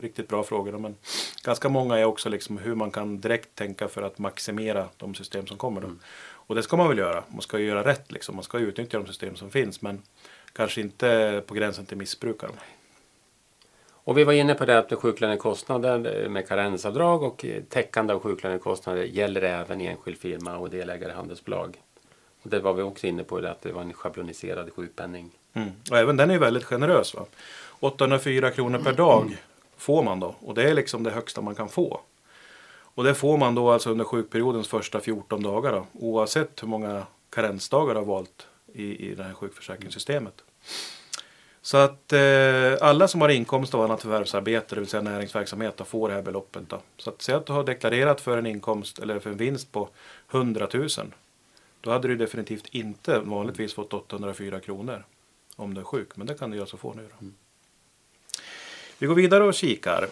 riktigt 0.00 0.28
bra 0.28 0.42
frågor. 0.42 0.78
Men 0.78 0.96
ganska 1.44 1.68
många 1.68 1.98
är 1.98 2.04
också 2.04 2.28
liksom 2.28 2.58
hur 2.58 2.74
man 2.74 2.90
kan 2.90 3.20
direkt 3.20 3.54
tänka 3.54 3.88
för 3.88 4.02
att 4.02 4.18
maximera 4.18 4.88
de 4.96 5.14
system 5.14 5.46
som 5.46 5.56
kommer. 5.56 5.80
Då. 5.80 5.86
Mm. 5.86 5.98
Och 6.46 6.54
det 6.54 6.62
ska 6.62 6.76
man 6.76 6.88
väl 6.88 6.98
göra. 6.98 7.24
Man 7.28 7.40
ska 7.40 7.58
ju 7.58 7.66
göra 7.66 7.84
rätt 7.84 8.12
liksom. 8.12 8.34
Man 8.34 8.44
ska 8.44 8.58
utnyttja 8.58 8.98
de 8.98 9.06
system 9.06 9.36
som 9.36 9.50
finns 9.50 9.82
men 9.82 10.02
kanske 10.52 10.80
inte 10.80 11.42
på 11.46 11.54
gränsen 11.54 11.86
till 11.86 11.96
missbruk. 11.96 12.36
Och 14.06 14.18
vi 14.18 14.24
var 14.24 14.32
inne 14.32 14.54
på 14.54 14.64
det 14.64 14.78
att 14.78 14.92
sjuklönekostnader 14.92 16.28
med 16.28 16.48
karensavdrag 16.48 17.22
och 17.22 17.44
täckande 17.68 18.12
av 18.12 18.20
sjuklönekostnader 18.20 19.02
gäller 19.02 19.42
även 19.42 19.80
enskild 19.80 20.18
firma 20.18 20.58
och 20.58 20.70
delägare 20.70 21.12
i 21.12 21.14
handelsbolag. 21.14 21.76
Det 22.46 22.60
var 22.60 22.72
vi 22.72 22.82
också 22.82 23.06
inne 23.06 23.24
på, 23.24 23.40
det, 23.40 23.50
att 23.50 23.62
det 23.62 23.72
var 23.72 23.82
en 23.82 23.92
schabloniserad 23.92 24.72
sjukpenning. 24.72 25.30
Mm. 25.52 25.70
Och 25.90 25.98
även 25.98 26.16
den 26.16 26.30
är 26.30 26.38
väldigt 26.38 26.64
generös. 26.64 27.14
Va? 27.14 27.26
804 27.80 28.50
kronor 28.50 28.78
per 28.78 28.92
dag 28.92 29.36
får 29.76 30.02
man 30.02 30.20
då. 30.20 30.34
Och 30.40 30.54
det 30.54 30.70
är 30.70 30.74
liksom 30.74 31.02
det 31.02 31.10
högsta 31.10 31.40
man 31.40 31.54
kan 31.54 31.68
få. 31.68 32.00
Och 32.94 33.04
det 33.04 33.14
får 33.14 33.38
man 33.38 33.54
då 33.54 33.70
alltså 33.70 33.90
under 33.90 34.04
sjukperiodens 34.04 34.68
första 34.68 35.00
14 35.00 35.42
dagar. 35.42 35.72
Då, 35.72 35.86
oavsett 35.92 36.62
hur 36.62 36.68
många 36.68 37.06
karensdagar 37.30 37.94
du 37.94 38.00
har 38.00 38.06
valt 38.06 38.46
i, 38.72 39.10
i 39.10 39.14
det 39.14 39.22
här 39.22 39.32
sjukförsäkringssystemet. 39.32 40.42
Så 41.62 41.76
att 41.76 42.12
eh, 42.12 42.74
alla 42.80 43.08
som 43.08 43.20
har 43.20 43.28
inkomst 43.28 43.74
av 43.74 43.82
annat 43.82 44.02
förvärvsarbete, 44.02 44.74
det 44.74 44.80
vill 44.80 44.90
säga 44.90 45.02
näringsverksamhet, 45.02 45.76
då, 45.76 45.84
får 45.84 46.08
det 46.08 46.14
här 46.14 46.22
beloppet. 46.22 46.62
Då. 46.68 46.80
Så 46.96 47.10
att 47.10 47.22
säg 47.22 47.34
att 47.34 47.46
du 47.46 47.52
har 47.52 47.64
deklarerat 47.64 48.20
för 48.20 48.38
en 48.38 48.46
inkomst 48.46 48.98
eller 48.98 49.18
för 49.18 49.30
en 49.30 49.36
vinst 49.36 49.72
på 49.72 49.88
100 50.30 50.68
000 50.72 50.88
då 51.84 51.90
hade 51.90 52.08
du 52.08 52.16
definitivt 52.16 52.66
inte 52.70 53.18
vanligtvis 53.18 53.74
fått 53.74 53.94
804 53.94 54.60
kronor 54.60 55.04
om 55.56 55.74
du 55.74 55.80
är 55.80 55.84
sjuk. 55.84 56.16
Men 56.16 56.26
det 56.26 56.34
kan 56.34 56.50
du 56.50 56.60
alltså 56.60 56.76
få 56.76 56.94
nu. 56.94 57.08
Mm. 57.20 57.34
Vi 58.98 59.06
går 59.06 59.14
vidare 59.14 59.44
och 59.44 59.54
kikar. 59.54 60.08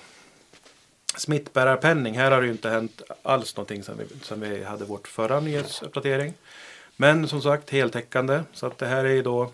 Smittbärarpenning. 1.17 2.19
Här 2.19 2.31
har 2.31 2.41
det 2.41 2.47
ju 2.47 2.53
inte 2.53 2.71
hänt 2.71 3.03
alls 3.23 3.57
någonting 3.57 3.83
sedan 3.83 3.99
vi, 3.99 4.25
sedan 4.25 4.41
vi 4.41 4.65
hade 4.65 4.85
vårt 4.85 5.09
förra 5.09 5.41
nyhetsuppdatering. 5.41 6.35
Men 6.97 7.29
som 7.29 7.43
sagt 7.43 7.71
heltäckande. 7.71 8.43
Så 8.53 8.67
att 8.67 8.79
det 8.79 8.87
här 8.87 9.05
är 9.05 9.13
ju 9.15 9.23
då 9.23 9.51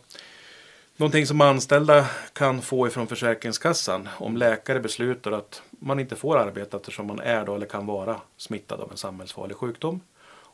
någonting 0.96 1.26
som 1.26 1.40
anställda 1.40 2.06
kan 2.32 2.62
få 2.62 2.86
ifrån 2.86 3.06
Försäkringskassan 3.06 4.08
om 4.18 4.36
läkare 4.36 4.80
beslutar 4.80 5.32
att 5.32 5.62
man 5.70 6.00
inte 6.00 6.16
får 6.16 6.38
arbeta 6.38 6.76
eftersom 6.76 7.06
man 7.06 7.20
är 7.20 7.44
då 7.44 7.54
eller 7.54 7.66
kan 7.66 7.86
vara 7.86 8.20
smittad 8.36 8.80
av 8.80 8.90
en 8.90 8.96
samhällsfarlig 8.96 9.56
sjukdom. 9.56 10.00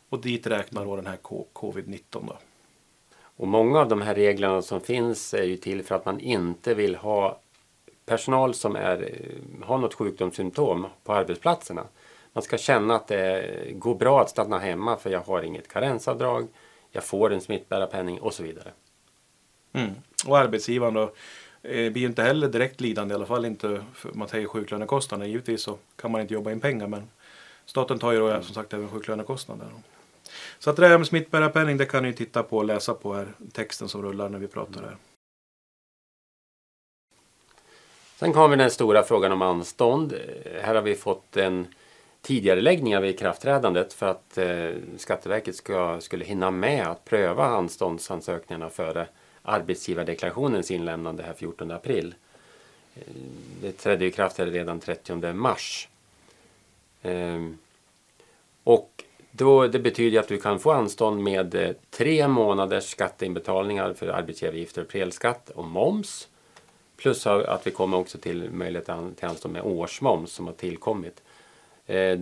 Och 0.09 0.21
dit 0.21 0.47
räknar 0.47 0.85
då 0.85 0.97
den 0.97 1.07
här 1.07 1.19
covid-19 1.53 2.01
då. 2.11 2.37
Och 3.37 3.49
många 3.49 3.81
av 3.81 3.89
de 3.89 4.03
här 4.03 4.15
reglerna 4.15 4.63
som 4.63 4.81
finns 4.81 5.35
är 5.35 5.43
ju 5.43 5.57
till 5.57 5.83
för 5.83 5.95
att 5.95 6.05
man 6.05 6.21
inte 6.21 6.75
vill 6.75 6.97
ha 6.97 7.41
personal 8.07 8.55
som 8.55 8.77
är, 8.77 9.21
har 9.63 9.79
något 9.79 9.95
sjukdomssymptom 9.95 10.87
på 11.05 11.13
arbetsplatserna. 11.13 11.85
Man 12.33 12.43
ska 12.43 12.59
känna 12.59 12.95
att 12.95 13.09
det 13.09 13.73
går 13.73 13.95
bra 13.95 14.21
att 14.21 14.31
stanna 14.31 14.59
hemma 14.59 14.97
för 14.97 15.11
jag 15.11 15.21
har 15.21 15.43
inget 15.43 15.69
karensavdrag, 15.69 16.49
jag 16.91 17.05
får 17.05 17.33
en 17.33 17.41
smittbärarpenning 17.41 18.21
och 18.21 18.35
så 18.35 18.43
vidare. 18.43 18.73
Mm. 19.73 19.91
Och 20.27 20.39
arbetsgivaren 20.39 20.95
då 20.95 21.13
eh, 21.63 21.93
blir 21.93 22.05
inte 22.07 22.23
heller 22.23 22.49
direkt 22.49 22.81
lidande, 22.81 23.13
i 23.13 23.17
alla 23.17 23.27
fall 23.27 23.45
inte 23.45 23.85
för 23.95 24.13
man 24.13 24.29
säger 24.29 24.47
sjuklönekostnader. 24.47 25.27
Givetvis 25.27 25.63
så 25.63 25.79
kan 25.97 26.11
man 26.11 26.21
inte 26.21 26.35
jobba 26.35 26.53
in 26.53 26.61
pengar 26.61 26.87
men 26.87 27.11
staten 27.67 27.99
tar 27.99 28.13
ju 28.13 28.19
då 28.19 28.43
som 28.43 28.55
sagt 28.55 28.73
även 28.73 28.89
sjuklönekostnader. 28.89 29.69
Så 30.59 30.71
att 30.71 30.76
det 30.76 30.88
där 30.88 30.99
med 30.99 31.07
smittbärarpenning 31.07 31.76
det 31.76 31.87
kan 31.87 32.03
ni 32.03 32.12
titta 32.12 32.43
på 32.43 32.57
och 32.57 32.64
läsa 32.64 32.95
på 32.95 33.14
här, 33.14 33.29
texten 33.53 33.88
som 33.88 34.03
rullar 34.03 34.29
när 34.29 34.38
vi 34.38 34.49
pratar 34.49 34.83
här. 34.83 34.97
Sen 38.17 38.33
kommer 38.33 38.57
den 38.57 38.71
stora 38.71 39.03
frågan 39.03 39.33
om 39.33 39.43
anstånd. 39.43 40.14
Här 40.62 40.75
har 40.75 40.83
vi 40.83 40.95
fått 40.95 41.37
en 41.37 41.67
tidigareläggning 42.25 42.97
av 42.97 43.07
ikraftträdandet 43.07 43.93
för 43.93 44.07
att 44.07 44.38
eh, 44.38 44.71
Skatteverket 44.97 45.57
ska, 45.57 46.00
skulle 46.00 46.25
hinna 46.25 46.50
med 46.50 46.87
att 46.87 47.05
pröva 47.05 47.45
anståndsansökningarna 47.45 48.71
före 48.71 49.09
arbetsgivardeklarationens 49.43 50.71
inlämnande 50.71 51.23
här 51.23 51.35
14 51.35 51.71
april. 51.71 52.14
Eh, 52.95 53.03
det 53.62 53.73
trädde 53.73 54.05
i 54.05 54.11
kraft 54.11 54.38
redan 54.38 54.81
30 54.81 55.33
mars. 55.33 55.88
Eh, 57.03 57.49
och 58.64 59.05
då, 59.37 59.67
det 59.67 59.79
betyder 59.79 60.21
att 60.21 60.29
du 60.29 60.38
kan 60.38 60.59
få 60.59 60.73
anstånd 60.73 61.23
med 61.23 61.55
eh, 61.55 61.71
tre 61.91 62.29
månaders 62.29 62.85
skatteinbetalningar 62.85 63.95
för 63.95 64.09
arbetsgivaravgifter 64.09 64.83
och 64.83 64.88
prelskatt 64.88 65.50
och 65.50 65.64
moms. 65.64 66.29
Plus 66.97 67.26
att 67.26 67.67
vi 67.67 67.71
kommer 67.71 67.97
också 67.97 68.19
till 68.19 68.50
möjlighet 68.50 68.87
till 69.17 69.29
anstånd 69.29 69.53
med 69.53 69.62
årsmoms 69.62 70.33
som 70.33 70.47
har 70.47 70.55
tillkommit. 70.55 71.23
Eh, 71.87 72.19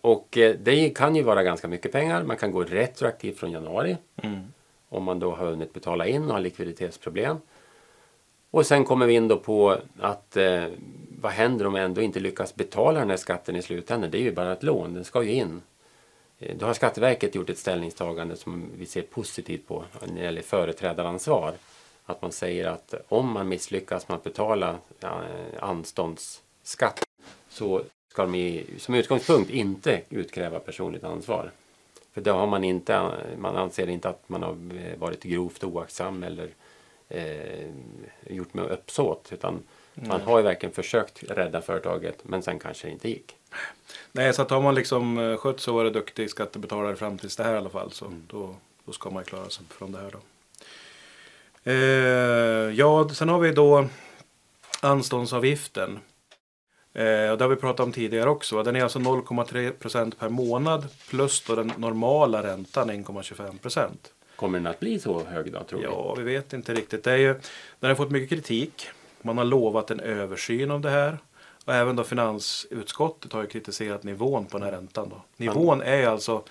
och 0.00 0.38
eh, 0.38 0.56
det 0.62 0.90
kan 0.90 1.16
ju 1.16 1.22
vara 1.22 1.42
ganska 1.42 1.68
mycket 1.68 1.92
pengar. 1.92 2.22
Man 2.22 2.36
kan 2.36 2.52
gå 2.52 2.64
retroaktivt 2.64 3.38
från 3.38 3.52
januari. 3.52 3.96
Mm. 4.22 4.40
Om 4.88 5.04
man 5.04 5.18
då 5.18 5.30
har 5.30 5.46
hunnit 5.46 5.72
betala 5.72 6.06
in 6.06 6.24
och 6.24 6.32
har 6.32 6.40
likviditetsproblem. 6.40 7.36
Och 8.50 8.66
sen 8.66 8.84
kommer 8.84 9.06
vi 9.06 9.14
in 9.14 9.28
då 9.28 9.38
på 9.38 9.78
att 10.00 10.36
eh, 10.36 10.64
vad 11.20 11.32
händer 11.32 11.66
om 11.66 11.74
jag 11.74 11.84
ändå 11.84 12.00
inte 12.00 12.20
lyckas 12.20 12.54
betala 12.54 13.00
den 13.00 13.10
här 13.10 13.16
skatten 13.16 13.56
i 13.56 13.62
slutändan? 13.62 14.10
Det 14.10 14.18
är 14.18 14.22
ju 14.22 14.32
bara 14.32 14.52
ett 14.52 14.62
lån, 14.62 14.94
den 14.94 15.04
ska 15.04 15.22
ju 15.22 15.32
in. 15.32 15.60
Eh, 16.38 16.56
då 16.56 16.66
har 16.66 16.74
Skatteverket 16.74 17.34
gjort 17.34 17.50
ett 17.50 17.58
ställningstagande 17.58 18.36
som 18.36 18.70
vi 18.78 18.86
ser 18.86 19.02
positivt 19.02 19.66
på 19.66 19.84
när 20.06 20.14
det 20.14 20.22
gäller 20.22 20.42
företrädaransvar. 20.42 21.54
Att 22.06 22.22
man 22.22 22.32
säger 22.32 22.66
att 22.66 22.94
om 23.08 23.32
man 23.32 23.48
misslyckas 23.48 24.08
med 24.08 24.16
att 24.16 24.24
betala 24.24 24.78
anståndsskatt 25.60 27.04
så 27.48 27.82
ska 28.08 28.22
de 28.22 28.34
i, 28.34 28.66
som 28.78 28.94
utgångspunkt 28.94 29.50
inte 29.50 30.00
utkräva 30.10 30.58
personligt 30.58 31.04
ansvar. 31.04 31.50
För 32.12 32.20
då 32.20 32.32
har 32.32 32.46
man 32.46 32.64
inte, 32.64 33.10
man 33.38 33.56
anser 33.56 33.88
inte 33.88 34.08
att 34.08 34.28
man 34.28 34.42
har 34.42 34.56
varit 34.96 35.22
grovt 35.22 35.64
oaktsam 35.64 36.22
eller 36.22 36.48
eh, 37.08 37.68
gjort 38.26 38.54
med 38.54 38.64
uppsåt. 38.64 39.28
Utan 39.32 39.62
mm. 39.94 40.08
man 40.08 40.20
har 40.20 40.38
ju 40.38 40.44
verkligen 40.44 40.74
försökt 40.74 41.22
rädda 41.22 41.60
företaget 41.60 42.18
men 42.22 42.42
sen 42.42 42.58
kanske 42.58 42.86
det 42.86 42.92
inte 42.92 43.08
gick. 43.08 43.36
Nej, 44.12 44.34
så 44.34 44.42
att 44.42 44.50
har 44.50 44.62
man 44.62 44.74
liksom 44.74 45.18
eh, 45.18 45.36
skött 45.36 45.60
sig 45.60 45.70
och 45.70 45.76
varit 45.76 45.92
duktig 45.92 46.30
skattebetalare 46.30 46.96
fram 46.96 47.18
tills 47.18 47.36
det 47.36 47.44
här 47.44 47.54
i 47.54 47.58
alla 47.58 47.70
fall 47.70 47.92
så 47.92 48.06
mm. 48.06 48.22
då, 48.26 48.56
då 48.84 48.92
ska 48.92 49.10
man 49.10 49.24
klara 49.24 49.50
sig 49.50 49.64
från 49.70 49.92
det 49.92 49.98
här 49.98 50.10
då. 50.10 50.18
Eh, 51.70 52.74
ja, 52.74 53.08
sen 53.08 53.28
har 53.28 53.38
vi 53.38 53.52
då 53.52 53.88
anståndsavgiften. 54.80 55.98
Eh, 56.92 57.30
och 57.30 57.38
det 57.38 57.44
har 57.44 57.48
vi 57.48 57.56
pratat 57.56 57.86
om 57.86 57.92
tidigare 57.92 58.30
också. 58.30 58.62
Den 58.62 58.76
är 58.76 58.82
alltså 58.82 58.98
0,3 58.98 59.70
procent 59.70 60.18
per 60.18 60.28
månad 60.28 60.86
plus 61.08 61.40
då 61.40 61.54
den 61.54 61.72
normala 61.76 62.42
räntan 62.42 62.90
1,25 62.90 63.58
procent. 63.58 64.12
Kommer 64.36 64.58
den 64.58 64.66
att 64.66 64.80
bli 64.80 64.98
så 64.98 65.24
hög 65.24 65.52
då 65.52 65.62
tror 65.62 65.80
du? 65.80 65.84
Ja, 65.84 66.14
vi 66.14 66.22
vet 66.22 66.52
inte 66.52 66.74
riktigt. 66.74 67.04
Det 67.04 67.12
är 67.12 67.16
ju, 67.16 67.34
den 67.80 67.90
har 67.90 67.94
fått 67.94 68.10
mycket 68.10 68.28
kritik. 68.28 68.86
Man 69.22 69.38
har 69.38 69.44
lovat 69.44 69.90
en 69.90 70.00
översyn 70.00 70.70
av 70.70 70.80
det 70.80 70.90
här. 70.90 71.18
Och 71.64 71.74
även 71.74 71.96
då 71.96 72.04
finansutskottet 72.04 73.32
har 73.32 73.42
ju 73.42 73.48
kritiserat 73.48 74.02
nivån 74.02 74.46
på 74.46 74.58
den 74.58 74.66
här 74.66 74.72
räntan. 74.72 75.08
Då. 75.08 75.22
Nivån 75.36 75.82
är 75.82 76.06
alltså, 76.06 76.42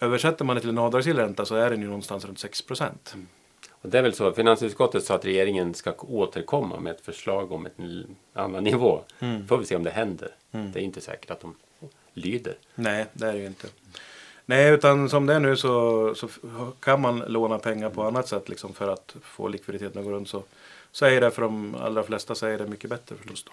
översätter 0.00 0.44
man 0.44 0.56
det 0.56 0.60
till 0.60 0.70
en 0.70 0.78
avdragsgill 0.78 1.16
ränta 1.16 1.44
så 1.44 1.54
är 1.54 1.70
den 1.70 1.80
ju 1.80 1.86
någonstans 1.86 2.24
runt 2.24 2.38
6 2.38 2.62
procent. 2.62 3.10
Mm. 3.14 3.26
Och 3.70 3.88
det 3.88 3.98
är 3.98 4.02
väl 4.02 4.14
så, 4.14 4.32
finansutskottet 4.32 5.04
sa 5.04 5.14
att 5.14 5.24
regeringen 5.24 5.74
ska 5.74 5.94
återkomma 5.98 6.80
med 6.80 6.94
ett 6.94 7.00
förslag 7.00 7.52
om 7.52 7.68
en 7.76 8.16
annan 8.32 8.64
nivå. 8.64 9.02
Mm. 9.18 9.46
Får 9.46 9.58
vi 9.58 9.64
se 9.64 9.76
om 9.76 9.82
det 9.82 9.90
händer. 9.90 10.34
Mm. 10.52 10.72
Det 10.72 10.80
är 10.80 10.82
inte 10.82 11.00
säkert 11.00 11.30
att 11.30 11.40
de 11.40 11.54
lyder. 12.12 12.54
Nej, 12.74 13.06
det 13.12 13.26
är 13.26 13.32
det 13.32 13.38
ju 13.38 13.46
inte. 13.46 13.68
Nej, 14.46 14.70
utan 14.70 15.08
som 15.08 15.26
det 15.26 15.34
är 15.34 15.40
nu 15.40 15.56
så, 15.56 16.14
så 16.14 16.28
kan 16.80 17.00
man 17.00 17.18
låna 17.18 17.58
pengar 17.58 17.90
på 17.90 18.02
annat 18.02 18.28
sätt 18.28 18.48
liksom 18.48 18.72
för 18.72 18.88
att 18.88 19.16
få 19.22 19.48
likviditeten 19.48 19.98
att 19.98 20.04
gå 20.04 20.12
runt. 20.12 20.28
Så, 20.28 20.42
så 20.92 21.06
är 21.06 21.20
det 21.20 21.30
för 21.30 21.42
de 21.42 21.74
allra 21.74 22.02
flesta 22.02 22.34
så 22.34 22.46
är 22.46 22.58
det 22.58 22.66
mycket 22.66 22.90
bättre 22.90 23.16
förstås. 23.16 23.44
Då. 23.44 23.52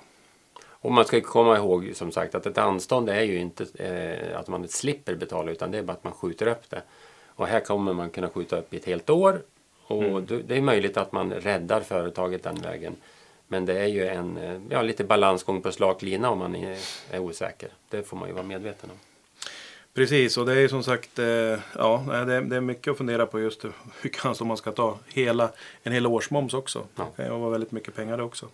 Och 0.79 0.91
man 0.91 1.05
ska 1.05 1.22
komma 1.22 1.57
ihåg 1.57 1.91
som 1.96 2.12
sagt 2.12 2.36
att 2.36 2.46
ett 2.46 2.57
anstånd 2.57 3.10
är 3.10 3.22
ju 3.22 3.39
inte 3.39 3.65
eh, 3.75 4.39
att 4.39 4.48
man 4.48 4.67
slipper 4.67 5.15
betala 5.15 5.51
utan 5.51 5.72
det 5.72 5.77
är 5.77 5.84
bara 5.84 5.93
att 5.93 6.03
man 6.03 6.13
skjuter 6.13 6.48
upp 6.48 6.69
det. 6.69 6.81
Och 7.25 7.48
här 7.48 7.60
kommer 7.60 7.93
man 7.93 8.10
kunna 8.10 8.29
skjuta 8.29 8.57
upp 8.57 8.74
i 8.74 8.77
ett 8.77 8.86
helt 8.86 9.10
år 9.10 9.41
och 9.88 10.03
mm. 10.03 10.25
det 10.48 10.57
är 10.57 10.62
möjligt 10.62 10.98
att 10.98 11.12
man 11.12 11.34
räddar 11.34 11.81
företaget 11.81 12.43
den 12.43 12.62
vägen. 12.62 12.96
Men 13.48 13.65
det 13.65 13.79
är 13.79 13.88
ju 13.88 14.07
en 14.07 14.38
eh, 14.38 14.62
ja, 14.69 14.81
lite 14.81 15.03
balansgång 15.03 15.62
på 15.62 15.72
slak 15.72 16.01
lina 16.01 16.29
om 16.29 16.39
man 16.39 16.55
är, 16.55 16.77
är 17.12 17.19
osäker. 17.19 17.69
Det 17.89 18.03
får 18.03 18.17
man 18.17 18.27
ju 18.27 18.34
vara 18.34 18.46
medveten 18.46 18.89
om. 18.89 18.98
Precis, 19.93 20.38
och 20.38 20.46
det 20.46 20.53
är 20.53 20.67
som 20.67 20.84
sagt, 20.84 21.19
eh, 21.19 21.25
ja, 21.25 22.03
det 22.07 22.34
är, 22.34 22.41
det 22.41 22.55
är 22.55 22.62
mycket 22.62 22.91
att 22.91 22.98
fundera 22.98 23.25
på 23.25 23.39
just 23.39 23.65
hur 23.65 24.10
kanske 24.13 24.43
man 24.43 24.57
ska 24.57 24.72
ta 24.72 24.98
hela, 25.13 25.51
en 25.84 25.93
hel 25.93 26.07
årsmoms 26.07 26.53
också. 26.53 26.86
Ja. 26.96 27.07
Det 27.15 27.24
kan 27.24 27.34
ju 27.34 27.39
vara 27.39 27.51
väldigt 27.51 27.72
mycket 27.72 27.96
pengar 27.96 28.17
det 28.17 28.24
också. 28.24 28.48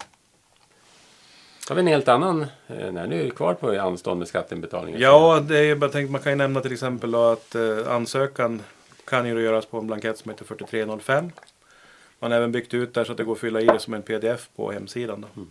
Har 1.69 1.75
vi 1.75 1.79
en 1.79 1.87
helt 1.87 2.07
annan, 2.07 2.41
eh, 2.67 2.91
nej 2.91 3.07
nu 3.07 3.19
är 3.19 3.23
vi 3.23 3.31
kvar 3.31 3.53
på 3.53 3.81
anstånd 3.81 4.19
med 4.19 4.27
skatteinbetalningen. 4.27 5.01
Ja, 5.01 5.39
det 5.39 5.57
är, 5.57 5.63
jag 5.63 5.91
tänkte 5.91 6.11
man 6.11 6.21
kan 6.21 6.31
ju 6.31 6.35
nämna 6.35 6.61
till 6.61 6.73
exempel 6.73 7.15
att 7.15 7.55
ansökan 7.87 8.61
kan 9.05 9.27
ju 9.27 9.41
göras 9.41 9.65
på 9.65 9.77
en 9.77 9.87
blankett 9.87 10.17
som 10.17 10.31
heter 10.31 10.45
4305. 10.45 11.31
Man 12.19 12.31
har 12.31 12.37
även 12.37 12.51
byggt 12.51 12.73
ut 12.73 12.93
där 12.93 13.03
så 13.03 13.11
att 13.11 13.17
det 13.17 13.23
går 13.23 13.33
att 13.33 13.39
fylla 13.39 13.61
i 13.61 13.65
det 13.65 13.79
som 13.79 13.93
en 13.93 14.01
pdf 14.01 14.49
på 14.55 14.71
hemsidan. 14.71 15.25
Mm. 15.35 15.47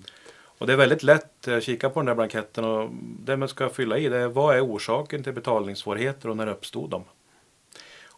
Och 0.62 0.66
det 0.66 0.72
är 0.72 0.76
väldigt 0.76 1.02
lätt 1.02 1.48
att 1.48 1.62
kika 1.62 1.90
på 1.90 2.00
den 2.00 2.06
där 2.06 2.14
blanketten 2.14 2.64
och 2.64 2.90
det 3.00 3.36
man 3.36 3.48
ska 3.48 3.68
fylla 3.68 3.98
i 3.98 4.08
det 4.08 4.18
är 4.18 4.28
vad 4.28 4.56
är 4.56 4.66
orsaken 4.66 5.22
till 5.22 5.32
betalningssvårigheter 5.32 6.28
och 6.28 6.36
när 6.36 6.46
uppstod 6.46 6.90
de? 6.90 7.04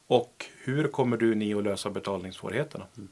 Och 0.06 0.46
hur 0.64 0.88
kommer 0.88 1.16
du 1.16 1.34
ni 1.34 1.54
att 1.54 1.64
lösa 1.64 1.90
betalningssvårigheterna? 1.90 2.86
Mm. 2.96 3.08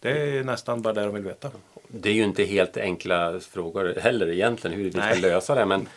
Det 0.00 0.38
är 0.38 0.44
nästan 0.44 0.82
bara 0.82 0.94
det 0.94 1.04
de 1.04 1.14
vill 1.14 1.22
veta. 1.22 1.50
Det 1.88 2.08
är 2.08 2.14
ju 2.14 2.24
inte 2.24 2.44
helt 2.44 2.76
enkla 2.76 3.40
frågor 3.40 3.94
heller 4.00 4.28
egentligen 4.28 4.76
hur 4.76 4.84
vi 4.84 4.90
ska 4.90 5.14
lösa 5.14 5.54
det. 5.54 5.66
Men 5.66 5.88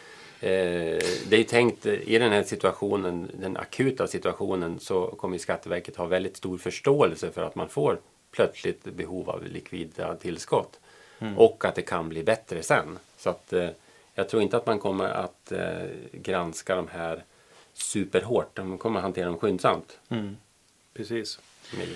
Eh, 0.42 1.00
det 1.30 1.36
är 1.36 1.44
tänkt 1.44 1.86
i 1.86 2.18
den 2.18 2.32
här 2.32 2.44
situationen, 2.44 3.32
den 3.34 3.58
akuta 3.58 4.08
situationen, 4.08 4.80
så 4.80 5.08
kommer 5.08 5.38
Skatteverket 5.38 5.96
ha 5.96 6.06
väldigt 6.06 6.38
stor 6.38 6.58
förståelse 6.58 7.32
för 7.32 7.44
att 7.44 7.56
man 7.56 7.70
får 7.70 8.00
plötsligt 8.32 8.84
behov 8.84 9.30
av 9.30 9.44
likvida 9.44 10.16
tillskott. 10.16 10.80
Mm. 11.20 11.38
Och 11.38 11.66
att 11.66 11.76
det 11.76 11.82
kan 11.82 12.10
bli 12.10 12.24
bättre 12.24 12.64
sen. 12.64 13.00
Så 13.18 13.30
att 13.30 13.54
eh, 13.54 13.70
jag 14.16 14.30
tror 14.30 14.42
inte 14.42 14.58
att 14.58 14.66
man 14.66 14.80
kommer 14.80 15.06
att 15.06 15.52
eh, 15.52 15.86
granska 16.12 16.76
de 16.76 16.88
här 16.88 17.24
superhårt. 17.74 18.56
De 18.56 18.78
kommer 18.78 19.00
att 19.00 19.04
hantera 19.04 19.26
dem 19.26 19.38
skyndsamt. 19.38 20.00
Mm. 20.10 20.38
Precis. 20.94 21.40
Med 21.78 21.88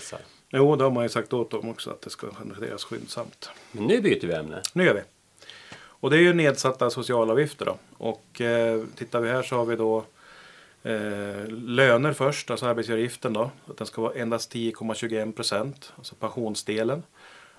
Jo, 0.56 0.76
det 0.76 0.84
har 0.84 0.92
man 0.92 1.04
ju 1.04 1.10
sagt 1.10 1.34
åt 1.34 1.52
dem 1.52 1.70
också 1.70 1.90
att 1.90 2.02
det 2.02 2.10
ska 2.10 2.32
hanteras 2.32 2.84
skyndsamt. 2.84 3.50
Men 3.72 3.84
nu 3.88 4.02
byter 4.02 4.28
vi 4.28 4.34
ämne. 4.34 4.62
Nu 4.74 4.84
gör 4.86 4.94
vi. 4.94 5.02
Och 5.76 6.10
det 6.10 6.18
är 6.18 6.22
ju 6.22 6.34
nedsatta 6.34 6.90
socialavgifter 6.90 7.66
då. 7.66 7.78
Och 7.98 8.42
eh, 8.42 8.84
tittar 8.96 9.22
vi 9.22 9.30
här 9.30 9.44
så 9.44 9.56
har 9.56 9.66
vi 9.66 9.76
då 9.76 10.06
eh, 10.84 11.48
löner 11.48 12.14
först, 12.14 12.52
alltså 12.52 12.66
arbetsgivaravgiften 12.66 13.34
då. 13.34 13.52
Att 13.68 13.78
den 13.78 13.88
ska 13.88 14.02
vara 14.02 14.14
endast 14.14 14.54
10,21 14.54 15.32
procent, 15.32 15.94
alltså 15.98 16.16
pensionsdelen. 16.16 17.04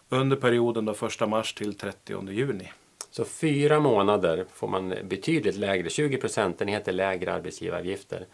Under 0.08 0.36
perioden 0.36 0.84
då 0.84 0.92
1 0.92 1.28
mars 1.28 1.54
till 1.54 1.74
30 1.74 2.30
juni. 2.30 2.72
Så 3.10 3.24
fyra 3.24 3.80
månader 3.80 4.44
får 4.52 4.68
man 4.68 4.94
betydligt 5.04 5.56
lägre, 5.56 5.90
20 5.90 6.16
procentenheter 6.16 6.92
lägre 6.92 7.32
arbetsgivaravgifter. 7.32 8.26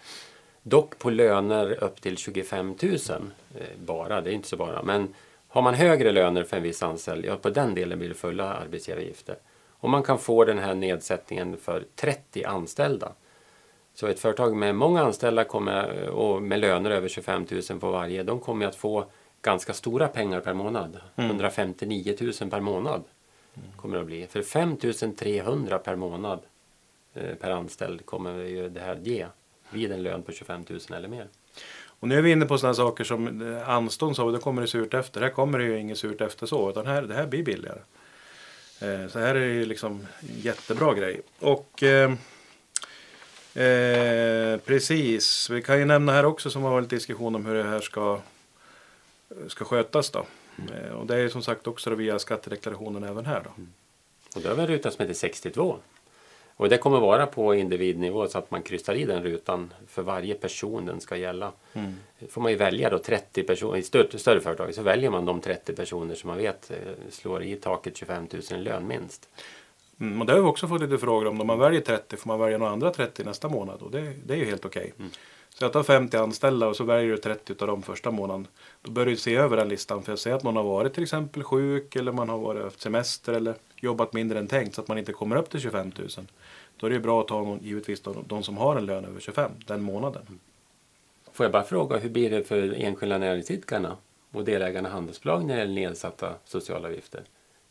Dock 0.62 0.98
på 0.98 1.10
löner 1.10 1.84
upp 1.84 2.00
till 2.00 2.16
25 2.16 2.74
000 2.82 2.94
eh, 2.94 3.66
bara, 3.78 4.20
det 4.20 4.30
är 4.30 4.34
inte 4.34 4.48
så 4.48 4.56
bara. 4.56 4.82
Men 4.82 5.14
har 5.48 5.62
man 5.62 5.74
högre 5.74 6.12
löner 6.12 6.44
för 6.44 6.56
en 6.56 6.62
viss 6.62 6.82
anställd, 6.82 7.24
ja 7.24 7.36
på 7.36 7.50
den 7.50 7.74
delen 7.74 7.98
blir 7.98 8.08
det 8.08 8.14
fulla 8.14 8.54
arbetsgivaravgifter. 8.54 9.36
Och 9.70 9.90
man 9.90 10.02
kan 10.02 10.18
få 10.18 10.44
den 10.44 10.58
här 10.58 10.74
nedsättningen 10.74 11.56
för 11.56 11.84
30 11.94 12.44
anställda. 12.44 13.12
Så 13.94 14.06
ett 14.06 14.20
företag 14.20 14.56
med 14.56 14.74
många 14.74 15.02
anställda 15.02 15.44
kommer, 15.44 16.08
och 16.08 16.42
med 16.42 16.60
löner 16.60 16.90
över 16.90 17.08
25 17.08 17.46
000 17.70 17.80
på 17.80 17.90
varje, 17.90 18.22
de 18.22 18.40
kommer 18.40 18.66
att 18.66 18.76
få 18.76 19.04
ganska 19.42 19.72
stora 19.72 20.08
pengar 20.08 20.40
per 20.40 20.54
månad. 20.54 21.00
Mm. 21.16 21.30
159 21.30 22.16
000 22.20 22.50
per 22.50 22.60
månad 22.60 23.04
kommer 23.76 23.94
det 23.94 24.00
att 24.00 24.06
bli. 24.06 24.26
För 24.26 24.42
5 24.42 24.76
300 25.16 25.78
per 25.78 25.96
månad 25.96 26.40
eh, 27.14 27.34
per 27.34 27.50
anställd 27.50 28.06
kommer 28.06 28.68
det 28.68 28.80
här 28.80 28.98
ge 29.02 29.26
vid 29.70 29.92
en 29.92 30.02
lön 30.02 30.22
på 30.22 30.32
25 30.32 30.64
000 30.68 30.80
eller 30.90 31.08
mer. 31.08 31.26
Och 32.00 32.08
nu 32.08 32.18
är 32.18 32.22
vi 32.22 32.30
inne 32.30 32.46
på 32.46 32.58
sådana 32.58 32.74
saker 32.74 33.04
som 33.04 33.52
eh, 33.52 33.68
anstånd 33.68 34.16
sa 34.16 34.30
då 34.30 34.38
kommer 34.38 34.62
det 34.62 34.68
surt 34.68 34.94
efter. 34.94 35.20
Här 35.20 35.30
kommer 35.30 35.58
det 35.58 35.64
ju 35.64 35.78
inget 35.78 35.98
surt 35.98 36.20
efter 36.20 36.46
så, 36.46 36.70
utan 36.70 36.86
här, 36.86 37.02
det 37.02 37.14
här 37.14 37.26
blir 37.26 37.42
billigare. 37.42 37.80
Eh, 38.80 39.08
så 39.08 39.18
här 39.18 39.34
är 39.34 39.40
det 39.40 39.52
ju 39.52 39.64
liksom 39.64 40.06
jättebra 40.20 40.94
grej. 40.94 41.20
Och 41.38 41.82
eh, 41.82 42.12
eh, 43.64 44.58
precis, 44.58 45.50
vi 45.50 45.62
kan 45.62 45.78
ju 45.78 45.84
nämna 45.84 46.12
här 46.12 46.24
också 46.24 46.50
som 46.50 46.62
har 46.62 46.70
varit 46.70 46.90
diskussion 46.90 47.34
om 47.34 47.46
hur 47.46 47.54
det 47.54 47.62
här 47.62 47.80
ska, 47.80 48.20
ska 49.48 49.64
skötas 49.64 50.10
då. 50.10 50.26
Mm. 50.68 50.96
och 50.96 51.06
det 51.06 51.16
är 51.16 51.28
som 51.28 51.42
sagt 51.42 51.66
också 51.66 51.94
via 51.94 52.18
skattedeklarationen 52.18 53.04
även 53.04 53.26
här 53.26 53.40
då. 53.44 53.50
Mm. 53.56 53.72
Och 54.36 54.42
då 54.42 54.48
har 54.48 54.56
vi 54.56 54.62
en 54.62 54.68
ruta 54.68 54.90
som 54.90 55.02
heter 55.02 55.14
62. 55.14 55.78
Och 56.60 56.68
det 56.68 56.78
kommer 56.78 57.00
vara 57.00 57.26
på 57.26 57.54
individnivå 57.54 58.28
så 58.28 58.38
att 58.38 58.50
man 58.50 58.62
kryssar 58.62 58.94
i 58.94 59.04
den 59.04 59.22
rutan 59.22 59.74
för 59.86 60.02
varje 60.02 60.34
person 60.34 60.86
den 60.86 61.00
ska 61.00 61.16
gälla. 61.16 61.52
Mm. 61.72 61.94
får 62.28 62.40
man 62.40 62.50
ju 62.50 62.56
välja 62.56 62.90
då 62.90 62.98
30 62.98 63.42
personer, 63.42 63.76
i 63.76 63.82
större, 63.82 64.18
större 64.18 64.40
företag 64.40 64.74
så 64.74 64.82
väljer 64.82 65.10
man 65.10 65.24
de 65.24 65.40
30 65.40 65.72
personer 65.72 66.14
som 66.14 66.28
man 66.28 66.38
vet 66.38 66.70
eh, 66.70 66.76
slår 67.10 67.42
i 67.42 67.56
taket 67.56 67.96
25 67.96 68.26
000 68.50 68.60
i 68.60 68.62
lön 68.62 68.86
minst. 68.86 69.28
Mm, 70.00 70.20
och 70.20 70.26
det 70.26 70.32
har 70.32 70.40
vi 70.40 70.46
också 70.46 70.68
fått 70.68 70.80
lite 70.80 70.98
frågor 70.98 71.26
om. 71.26 71.40
Om 71.40 71.46
man 71.46 71.58
väljer 71.58 71.80
30 71.80 72.16
får 72.16 72.28
man 72.28 72.40
välja 72.40 72.58
några 72.58 72.72
andra 72.72 72.90
30 72.90 73.24
nästa 73.24 73.48
månad 73.48 73.82
och 73.82 73.90
det, 73.90 74.12
det 74.26 74.34
är 74.34 74.38
ju 74.38 74.44
helt 74.44 74.64
okej. 74.64 74.80
Okay. 74.82 74.92
Mm. 74.98 75.10
Så 75.48 75.64
jag 75.64 75.72
tar 75.72 75.82
50 75.82 76.16
anställda 76.16 76.68
och 76.68 76.76
så 76.76 76.84
väljer 76.84 77.10
du 77.10 77.16
30 77.16 77.54
av 77.60 77.66
dem 77.66 77.82
första 77.82 78.10
månaden. 78.10 78.46
Då 78.82 78.90
bör 78.90 79.06
du 79.06 79.16
se 79.16 79.36
över 79.36 79.56
den 79.56 79.68
listan 79.68 80.02
för 80.02 80.12
att 80.12 80.20
se 80.20 80.30
att 80.30 80.42
någon 80.42 80.56
har 80.56 80.64
varit 80.64 80.94
till 80.94 81.02
exempel 81.02 81.42
sjuk 81.42 81.96
eller 81.96 82.12
man 82.12 82.28
har 82.28 82.38
varit 82.38 82.62
haft 82.62 82.80
semester 82.80 83.32
eller 83.32 83.54
jobbat 83.80 84.12
mindre 84.12 84.38
än 84.38 84.46
tänkt 84.46 84.74
så 84.74 84.80
att 84.80 84.88
man 84.88 84.98
inte 84.98 85.12
kommer 85.12 85.36
upp 85.36 85.50
till 85.50 85.60
25 85.60 85.92
000. 85.98 86.08
Då 86.76 86.86
är 86.86 86.90
det 86.90 87.00
bra 87.00 87.20
att 87.20 87.28
ta 87.28 87.42
någon, 87.42 87.58
givetvis 87.62 88.00
de, 88.00 88.24
de 88.26 88.42
som 88.42 88.56
har 88.56 88.76
en 88.76 88.86
lön 88.86 89.04
över 89.04 89.20
25 89.20 89.50
den 89.66 89.82
månaden. 89.82 90.22
Får 91.32 91.44
jag 91.44 91.52
bara 91.52 91.62
fråga, 91.62 91.96
hur 91.96 92.10
blir 92.10 92.30
det 92.30 92.44
för 92.44 92.74
enskilda 92.82 93.18
näringsidkarna 93.18 93.96
och 94.32 94.44
delägarna 94.44 94.88
handelsbolag 94.88 95.44
när 95.44 95.54
det 95.54 95.60
gäller 95.60 95.74
nedsatta 95.74 96.34
socialavgifter? 96.44 97.22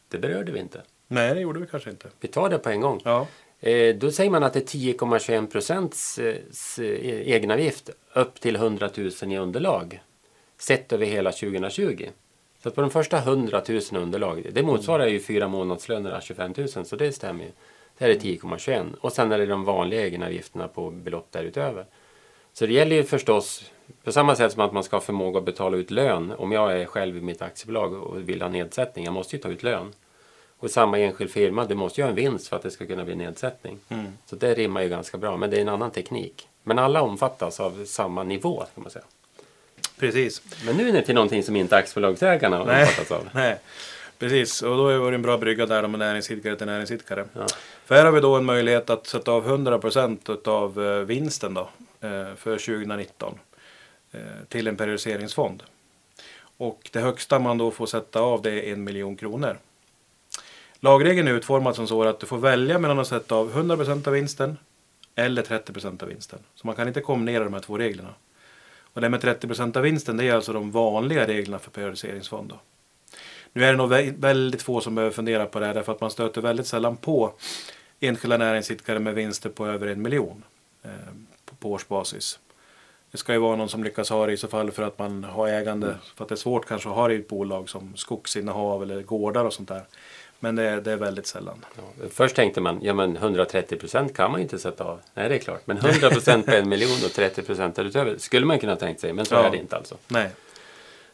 Det 0.07 0.17
berörde 0.17 0.51
vi 0.51 0.59
inte. 0.59 0.81
Nej, 1.07 1.33
det 1.33 1.41
gjorde 1.41 1.59
vi 1.59 1.67
kanske 1.67 1.89
inte. 1.89 2.07
Vi 2.19 2.27
tar 2.27 2.49
det 2.49 2.57
på 2.57 2.69
en 2.69 2.81
gång. 2.81 3.01
Ja. 3.03 3.27
Eh, 3.59 3.95
då 3.95 4.11
säger 4.11 4.29
man 4.29 4.43
att 4.43 4.53
det 4.53 4.59
är 4.59 4.77
10,21 4.77 5.47
procents 5.47 6.19
eh, 6.19 6.35
egenavgift 6.79 7.89
upp 8.13 8.39
till 8.39 8.55
100 8.55 8.89
000 8.97 9.33
i 9.33 9.37
underlag 9.37 10.01
sett 10.57 10.93
över 10.93 11.05
hela 11.05 11.31
2020. 11.31 12.09
Så 12.63 12.71
på 12.71 12.81
de 12.81 12.89
första 12.89 13.17
100 13.17 13.61
000 13.69 13.81
underlag, 13.91 14.45
det 14.51 14.63
motsvarar 14.63 15.07
ju 15.07 15.19
fyra 15.19 15.47
månadslöner 15.47 16.21
25 16.21 16.53
000 16.57 16.67
så 16.85 16.95
det 16.95 17.11
stämmer 17.11 17.43
ju. 17.43 17.51
Det 17.97 18.05
här 18.05 18.11
är 18.11 18.19
10,21 18.19 18.95
och 19.01 19.11
sen 19.11 19.31
är 19.31 19.37
det 19.37 19.45
de 19.45 19.63
vanliga 19.63 20.01
egenavgifterna 20.01 20.67
på 20.67 20.91
belopp 20.91 21.27
därutöver. 21.31 21.85
Så 22.53 22.65
det 22.65 22.73
gäller 22.73 22.95
ju 22.95 23.03
förstås 23.03 23.71
på 24.03 24.11
samma 24.11 24.35
sätt 24.35 24.51
som 24.51 24.61
att 24.61 24.73
man 24.73 24.83
ska 24.83 24.95
ha 24.95 25.01
förmåga 25.01 25.39
att 25.39 25.45
betala 25.45 25.77
ut 25.77 25.91
lön. 25.91 26.33
Om 26.37 26.51
jag 26.51 26.81
är 26.81 26.85
själv 26.85 27.17
i 27.17 27.21
mitt 27.21 27.41
aktiebolag 27.41 27.93
och 27.93 28.29
vill 28.29 28.41
ha 28.41 28.49
nedsättning, 28.49 29.05
jag 29.05 29.13
måste 29.13 29.35
ju 29.35 29.41
ta 29.41 29.49
ut 29.49 29.63
lön. 29.63 29.93
Och 30.59 30.69
samma 30.69 30.99
enskild 30.99 31.31
firma, 31.31 31.65
det 31.65 31.75
måste 31.75 32.01
ju 32.01 32.05
ha 32.05 32.09
en 32.09 32.15
vinst 32.15 32.47
för 32.47 32.55
att 32.55 32.61
det 32.61 32.71
ska 32.71 32.85
kunna 32.85 33.05
bli 33.05 33.15
nedsättning. 33.15 33.79
Mm. 33.89 34.05
Så 34.25 34.35
det 34.35 34.53
rimmar 34.53 34.81
ju 34.81 34.89
ganska 34.89 35.17
bra, 35.17 35.37
men 35.37 35.49
det 35.49 35.57
är 35.57 35.61
en 35.61 35.69
annan 35.69 35.91
teknik. 35.91 36.47
Men 36.63 36.79
alla 36.79 37.01
omfattas 37.01 37.59
av 37.59 37.85
samma 37.85 38.23
nivå, 38.23 38.63
kan 38.75 38.83
man 38.83 38.91
säga. 38.91 39.05
Precis. 39.99 40.41
Men 40.65 40.77
nu 40.77 40.89
är 40.89 40.93
det 40.93 41.01
till 41.01 41.15
någonting 41.15 41.43
som 41.43 41.55
inte 41.55 41.77
aktiebolagsägarna 41.77 42.61
omfattas 42.61 43.11
av. 43.11 43.29
Nej. 43.33 43.59
Precis, 44.19 44.61
och 44.61 44.77
då 44.77 44.87
är 44.87 45.11
det 45.11 45.15
en 45.15 45.21
bra 45.21 45.37
brygga 45.37 45.65
där 45.65 45.87
med 45.87 45.99
näringsidkare 45.99 46.55
till 46.55 46.67
näringsidkare. 46.67 47.25
Ja. 47.33 47.47
För 47.85 47.95
här 47.95 48.05
har 48.05 48.11
vi 48.11 48.19
då 48.19 48.35
en 48.35 48.45
möjlighet 48.45 48.89
att 48.89 49.07
sätta 49.07 49.31
av 49.31 49.47
100% 49.47 50.47
av 50.47 50.85
eh, 50.85 50.99
vinsten 50.99 51.53
då, 51.53 51.69
eh, 52.01 52.35
för 52.35 52.57
2019 52.57 53.39
eh, 54.11 54.19
till 54.47 54.67
en 54.67 54.77
periodiseringsfond. 54.77 55.63
Och 56.57 56.89
det 56.93 56.99
högsta 56.99 57.39
man 57.39 57.57
då 57.57 57.71
får 57.71 57.85
sätta 57.85 58.21
av 58.21 58.41
det 58.41 58.51
är 58.51 58.73
en 58.73 58.83
miljon 58.83 59.15
kronor. 59.15 59.57
Lagregeln 60.79 61.27
är 61.27 61.31
utformad 61.31 61.75
som 61.75 61.87
så 61.87 62.03
att 62.03 62.19
du 62.19 62.25
får 62.25 62.37
välja 62.37 62.79
mellan 62.79 62.99
att 62.99 63.07
sätta 63.07 63.35
av 63.35 63.53
100% 63.53 64.07
av 64.07 64.13
vinsten 64.13 64.57
eller 65.15 65.43
30% 65.43 66.03
av 66.03 66.09
vinsten. 66.09 66.39
Så 66.55 66.67
man 66.67 66.75
kan 66.75 66.87
inte 66.87 67.01
kombinera 67.01 67.43
de 67.43 67.53
här 67.53 67.61
två 67.61 67.77
reglerna. 67.77 68.13
Och 68.99 69.03
det 69.03 69.09
med 69.09 69.23
30% 69.23 69.77
av 69.77 69.83
vinsten 69.83 70.17
det 70.17 70.27
är 70.27 70.33
alltså 70.33 70.53
de 70.53 70.71
vanliga 70.71 71.27
reglerna 71.27 71.59
för 71.59 71.71
periodiseringsfond. 71.71 72.49
Då. 72.49 72.59
Nu 73.53 73.65
är 73.65 73.71
det 73.71 73.77
nog 73.77 73.89
väldigt 74.19 74.61
få 74.61 74.81
som 74.81 74.95
behöver 74.95 75.13
fundera 75.13 75.45
på 75.45 75.59
det 75.59 75.65
här 75.65 75.73
därför 75.73 75.91
att 75.91 76.01
man 76.01 76.11
stöter 76.11 76.41
väldigt 76.41 76.67
sällan 76.67 76.97
på 76.97 77.33
enskilda 77.99 78.37
näringsidkare 78.37 78.99
med 78.99 79.15
vinster 79.15 79.49
på 79.49 79.67
över 79.67 79.87
en 79.87 80.01
miljon 80.01 80.43
eh, 80.83 80.91
på 81.59 81.71
årsbasis. 81.71 82.39
Det 83.11 83.17
ska 83.17 83.33
ju 83.33 83.39
vara 83.39 83.55
någon 83.55 83.69
som 83.69 83.83
lyckas 83.83 84.09
ha 84.09 84.25
det 84.25 84.33
i 84.33 84.37
så 84.37 84.47
fall 84.47 84.71
för 84.71 84.83
att 84.83 84.99
man 84.99 85.23
har 85.23 85.47
ägande, 85.47 85.87
mm. 85.87 85.99
för 86.15 86.23
att 86.23 86.29
det 86.29 86.35
är 86.35 86.37
svårt 86.37 86.65
kanske 86.65 86.89
att 86.89 86.95
ha 86.95 87.07
det 87.07 87.13
i 87.13 87.19
ett 87.19 87.27
bolag 87.27 87.69
som 87.69 87.95
skogsinnehav 87.95 88.83
eller 88.83 89.01
gårdar 89.01 89.45
och 89.45 89.53
sånt 89.53 89.69
där. 89.69 89.83
Men 90.39 90.55
det 90.55 90.63
är, 90.63 90.81
det 90.81 90.91
är 90.91 90.97
väldigt 90.97 91.27
sällan. 91.27 91.65
Ja, 91.75 92.07
först 92.11 92.35
tänkte 92.35 92.61
man, 92.61 92.79
ja 92.81 92.93
men 92.93 93.15
130 93.17 93.75
procent 93.77 94.15
kan 94.15 94.31
man 94.31 94.39
ju 94.39 94.43
inte 94.43 94.59
sätta 94.59 94.83
av. 94.83 94.99
Nej 95.13 95.29
det 95.29 95.35
är 95.35 95.39
klart, 95.39 95.61
men 95.65 95.77
100 95.77 96.09
procent 96.09 96.45
på 96.45 96.51
en 96.51 96.69
miljon 96.73 96.97
och 97.05 97.13
30 97.13 97.41
procent 97.41 97.75
därutöver 97.75 98.17
skulle 98.17 98.45
man 98.45 98.59
kunna 98.59 98.75
tänkt 98.75 99.01
sig, 99.01 99.13
men 99.13 99.25
så 99.25 99.35
ja. 99.35 99.47
är 99.47 99.51
det 99.51 99.57
inte 99.57 99.75
alltså. 99.75 99.95
Nej. 100.07 100.29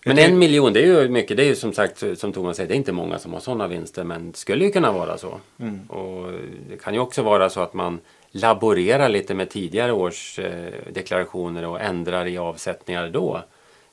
Men 0.08 0.18
en 0.18 0.40
miljon, 0.40 0.74
det 0.74 0.80
är 0.80 0.86
ju 0.86 1.10
mycket. 1.10 1.38
Det 1.38 1.44
är 1.44 1.48
ju 1.48 1.56
som 1.56 1.74
sagt, 1.74 2.04
som 2.16 2.34
Thomas 2.34 2.58
säger, 2.58 2.70
det 2.70 2.76
är 2.76 2.78
inte 2.78 2.92
många 2.92 3.20
som 3.20 3.34
har 3.34 3.40
sådana 3.40 3.68
vinster. 3.68 4.04
Men 4.04 4.32
det 4.32 4.38
skulle 4.38 4.66
ju 4.66 4.72
kunna 4.72 4.92
vara 4.92 5.18
så. 5.18 5.40
Mm. 5.60 5.86
Och 5.90 6.32
det 6.70 6.78
kan 6.78 6.94
ju 6.94 7.00
också 7.00 7.22
vara 7.22 7.50
så 7.50 7.62
att 7.62 7.74
man 7.74 8.00
laborerar 8.32 9.10
lite 9.10 9.34
med 9.34 9.50
tidigare 9.50 9.92
års 9.92 10.40
eh, 10.40 10.74
deklarationer 10.92 11.66
och 11.66 11.82
ändrar 11.82 12.26
i 12.28 12.38
avsättningar 12.38 13.10
då. 13.10 13.44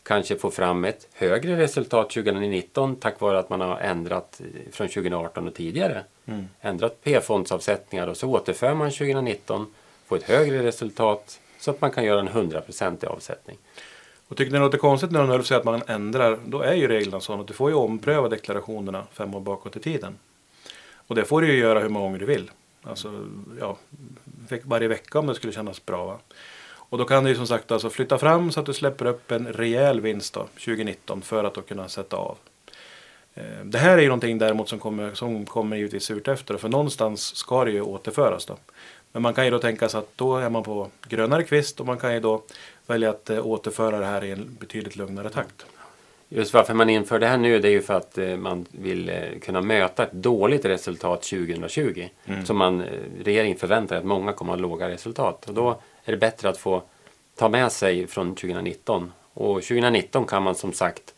Kanske 0.03 0.37
få 0.37 0.51
fram 0.51 0.85
ett 0.85 1.09
högre 1.13 1.57
resultat 1.57 2.11
2019 2.11 2.97
tack 2.97 3.21
vare 3.21 3.39
att 3.39 3.51
man 3.51 3.61
har 3.61 3.79
ändrat 3.79 4.41
från 4.71 4.89
2018 4.89 5.49
och 5.49 5.55
tidigare. 5.55 6.05
Mm. 6.27 6.49
Ändrat 6.61 7.01
P-fondsavsättningar 7.03 8.07
och 8.07 8.17
så 8.17 8.29
återför 8.29 8.75
man 8.75 8.91
2019, 8.91 9.67
får 10.07 10.17
ett 10.17 10.23
högre 10.23 10.63
resultat 10.63 11.41
så 11.59 11.71
att 11.71 11.81
man 11.81 11.91
kan 11.91 12.05
göra 12.05 12.21
en 12.21 12.29
100% 12.29 13.07
avsättning. 13.07 13.59
Och 14.29 14.37
tycker 14.37 14.53
ni 14.53 14.59
det 14.59 14.65
låter 14.65 14.79
konstigt 14.79 15.11
när 15.11 15.31
Ulf 15.31 15.47
säger 15.47 15.59
att 15.59 15.65
man 15.65 15.83
ändrar, 15.87 16.39
då 16.47 16.61
är 16.61 16.75
ju 16.75 16.89
reglerna 16.89 17.21
sådana 17.21 17.41
att 17.41 17.49
du 17.49 17.55
får 17.55 17.71
ju 17.71 17.77
ompröva 17.77 18.29
deklarationerna 18.29 19.05
fem 19.13 19.35
år 19.35 19.41
bakåt 19.41 19.77
i 19.77 19.81
tiden. 19.81 20.19
Och 21.07 21.15
det 21.15 21.25
får 21.25 21.41
du 21.41 21.53
ju 21.53 21.59
göra 21.59 21.81
hur 21.81 21.89
många 21.89 22.05
gånger 22.05 22.19
du 22.19 22.27
vill. 22.27 22.51
Alltså, 22.83 23.27
ja, 23.61 23.77
varje 24.63 24.89
vecka 24.89 25.19
om 25.19 25.27
det 25.27 25.35
skulle 25.35 25.53
kännas 25.53 25.87
bra. 25.87 26.07
Va? 26.07 26.19
Och 26.93 26.99
då 26.99 27.05
kan 27.05 27.25
du 27.25 27.35
som 27.35 27.47
sagt 27.47 27.73
alltså 27.73 27.91
flytta 27.91 28.19
fram 28.19 28.53
så 28.53 28.61
att 28.61 28.67
du 28.67 28.73
släpper 28.73 29.07
upp 29.07 29.31
en 29.31 29.47
rejäl 29.47 30.01
vinst 30.01 30.35
då, 30.35 30.41
2019 30.41 31.23
för 31.23 31.45
att 31.45 31.55
då 31.55 31.63
kunna 31.63 31.89
sätta 31.89 32.17
av. 32.17 32.37
Eh, 33.35 33.65
det 33.65 33.79
här 33.79 33.99
är 33.99 34.03
ju 34.03 34.09
någonting 34.09 34.39
däremot 34.39 34.69
som 34.69 34.79
kommer, 34.79 35.15
som 35.15 35.47
kommer 35.47 35.77
givetvis 35.77 36.05
surt 36.05 36.29
efter. 36.29 36.57
För 36.57 36.69
någonstans 36.69 37.37
ska 37.37 37.65
det 37.65 37.71
ju 37.71 37.81
återföras. 37.81 38.47
Då. 38.47 38.57
Men 39.13 39.23
man 39.23 39.35
kan 39.35 39.45
ju 39.45 39.51
då 39.51 39.59
tänka 39.59 39.89
sig 39.89 39.99
att 39.99 40.09
då 40.17 40.37
är 40.37 40.51
man 40.51 40.63
på 40.63 40.89
grönare 41.09 41.43
kvist 41.43 41.81
och 41.81 41.87
man 41.87 41.99
kan 41.99 42.15
ju 42.15 42.21
då 42.21 42.43
välja 42.87 43.11
att 43.11 43.31
eh, 43.31 43.47
återföra 43.47 43.99
det 43.99 44.07
här 44.07 44.25
i 44.25 44.31
en 44.31 44.57
betydligt 44.61 44.97
lugnare 44.97 45.31
takt. 45.31 45.67
Just 46.29 46.55
varför 46.55 46.75
man 46.75 46.91
inför 46.91 47.19
det 47.19 47.27
här 47.27 47.39
nu 47.39 47.59
det 47.59 47.69
är 47.69 47.73
ju 47.73 47.83
för 47.83 47.95
att 47.95 48.19
eh, 48.19 48.37
man 48.37 48.67
vill 48.71 49.13
kunna 49.43 49.61
möta 49.61 50.03
ett 50.03 50.13
dåligt 50.13 50.65
resultat 50.65 51.23
2020. 51.23 52.09
Mm. 52.25 52.47
Som 52.47 52.57
man, 52.57 52.85
regeringen 53.25 53.59
förväntar 53.59 53.97
att 53.97 54.05
många 54.05 54.33
kommer 54.33 54.53
att 54.53 54.61
ha 54.61 54.69
låga 54.69 54.89
resultat. 54.89 55.49
Och 55.49 55.55
då 55.55 55.81
är 56.05 56.13
det 56.13 56.19
bättre 56.19 56.49
att 56.49 56.59
få 56.59 56.83
ta 57.37 57.49
med 57.49 57.73
sig 57.73 58.07
från 58.07 58.35
2019. 58.35 59.13
Och 59.35 59.55
2019 59.55 60.27
kan 60.27 60.43
man 60.43 60.55
som 60.55 60.73
sagt 60.73 61.15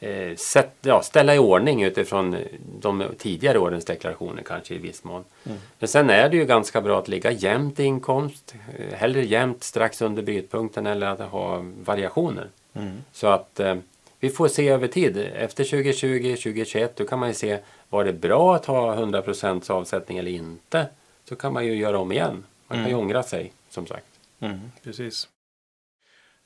eh, 0.00 0.36
sätt, 0.36 0.74
ja, 0.80 1.02
ställa 1.02 1.34
i 1.34 1.38
ordning 1.38 1.82
utifrån 1.82 2.36
de 2.80 3.04
tidigare 3.18 3.58
årens 3.58 3.84
deklarationer 3.84 4.42
kanske 4.42 4.74
i 4.74 4.78
viss 4.78 5.04
mån. 5.04 5.24
Mm. 5.46 5.58
Men 5.78 5.88
sen 5.88 6.10
är 6.10 6.28
det 6.28 6.36
ju 6.36 6.44
ganska 6.44 6.80
bra 6.80 6.98
att 6.98 7.08
ligga 7.08 7.30
jämnt 7.30 7.80
i 7.80 7.84
inkomst. 7.84 8.54
Eh, 8.78 8.98
hellre 8.98 9.24
jämnt 9.24 9.64
strax 9.64 10.02
under 10.02 10.22
brytpunkten 10.22 10.86
eller 10.86 11.06
att 11.06 11.20
ha 11.20 11.64
variationer. 11.84 12.48
Mm. 12.74 13.02
Så 13.12 13.26
att 13.26 13.60
eh, 13.60 13.76
vi 14.20 14.30
får 14.30 14.48
se 14.48 14.68
över 14.68 14.88
tid. 14.88 15.16
Efter 15.34 15.64
2020, 15.64 16.36
2021 16.36 16.96
då 16.96 17.04
kan 17.04 17.18
man 17.18 17.28
ju 17.28 17.34
se 17.34 17.58
var 17.88 18.04
det 18.04 18.12
bra 18.12 18.54
att 18.54 18.66
ha 18.66 18.94
100% 18.94 19.70
avsättning 19.70 20.18
eller 20.18 20.30
inte. 20.30 20.86
Så 21.28 21.36
kan 21.36 21.52
man 21.52 21.66
ju 21.66 21.74
göra 21.74 21.98
om 21.98 22.12
igen. 22.12 22.44
Man 22.66 22.78
kan 22.78 22.86
ju 22.86 22.92
mm. 22.92 23.00
ångra 23.00 23.22
sig 23.22 23.52
som 23.70 23.86
sagt. 23.86 24.09
Mm, 24.40 24.72
precis. 24.82 25.28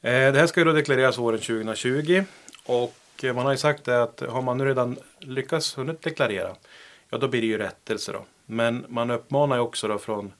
Eh, 0.01 0.33
det 0.33 0.39
här 0.39 0.47
ska 0.47 0.61
ju 0.61 0.65
då 0.65 0.73
deklareras 0.73 1.19
våren 1.19 1.41
2020 1.41 2.25
och 2.67 3.25
eh, 3.25 3.35
man 3.35 3.45
har 3.45 3.53
ju 3.53 3.59
sagt 3.59 3.85
det 3.85 4.03
att 4.03 4.21
har 4.21 4.43
man 4.43 4.59
nu 4.59 4.65
redan 4.65 4.99
lyckats 5.19 5.79
hunnit 5.79 6.03
deklarera, 6.03 6.57
ja 7.09 7.19
då 7.19 7.29
blir 7.29 7.41
det 7.41 7.47
ju 7.47 7.59
rättelse 7.59 8.13
då. 8.13 8.25
Men 8.47 8.87
man 8.89 9.11
uppmanar 9.11 9.57
ju 9.57 9.63
också 9.63 9.89
då 9.89 9.99
från 9.99 10.33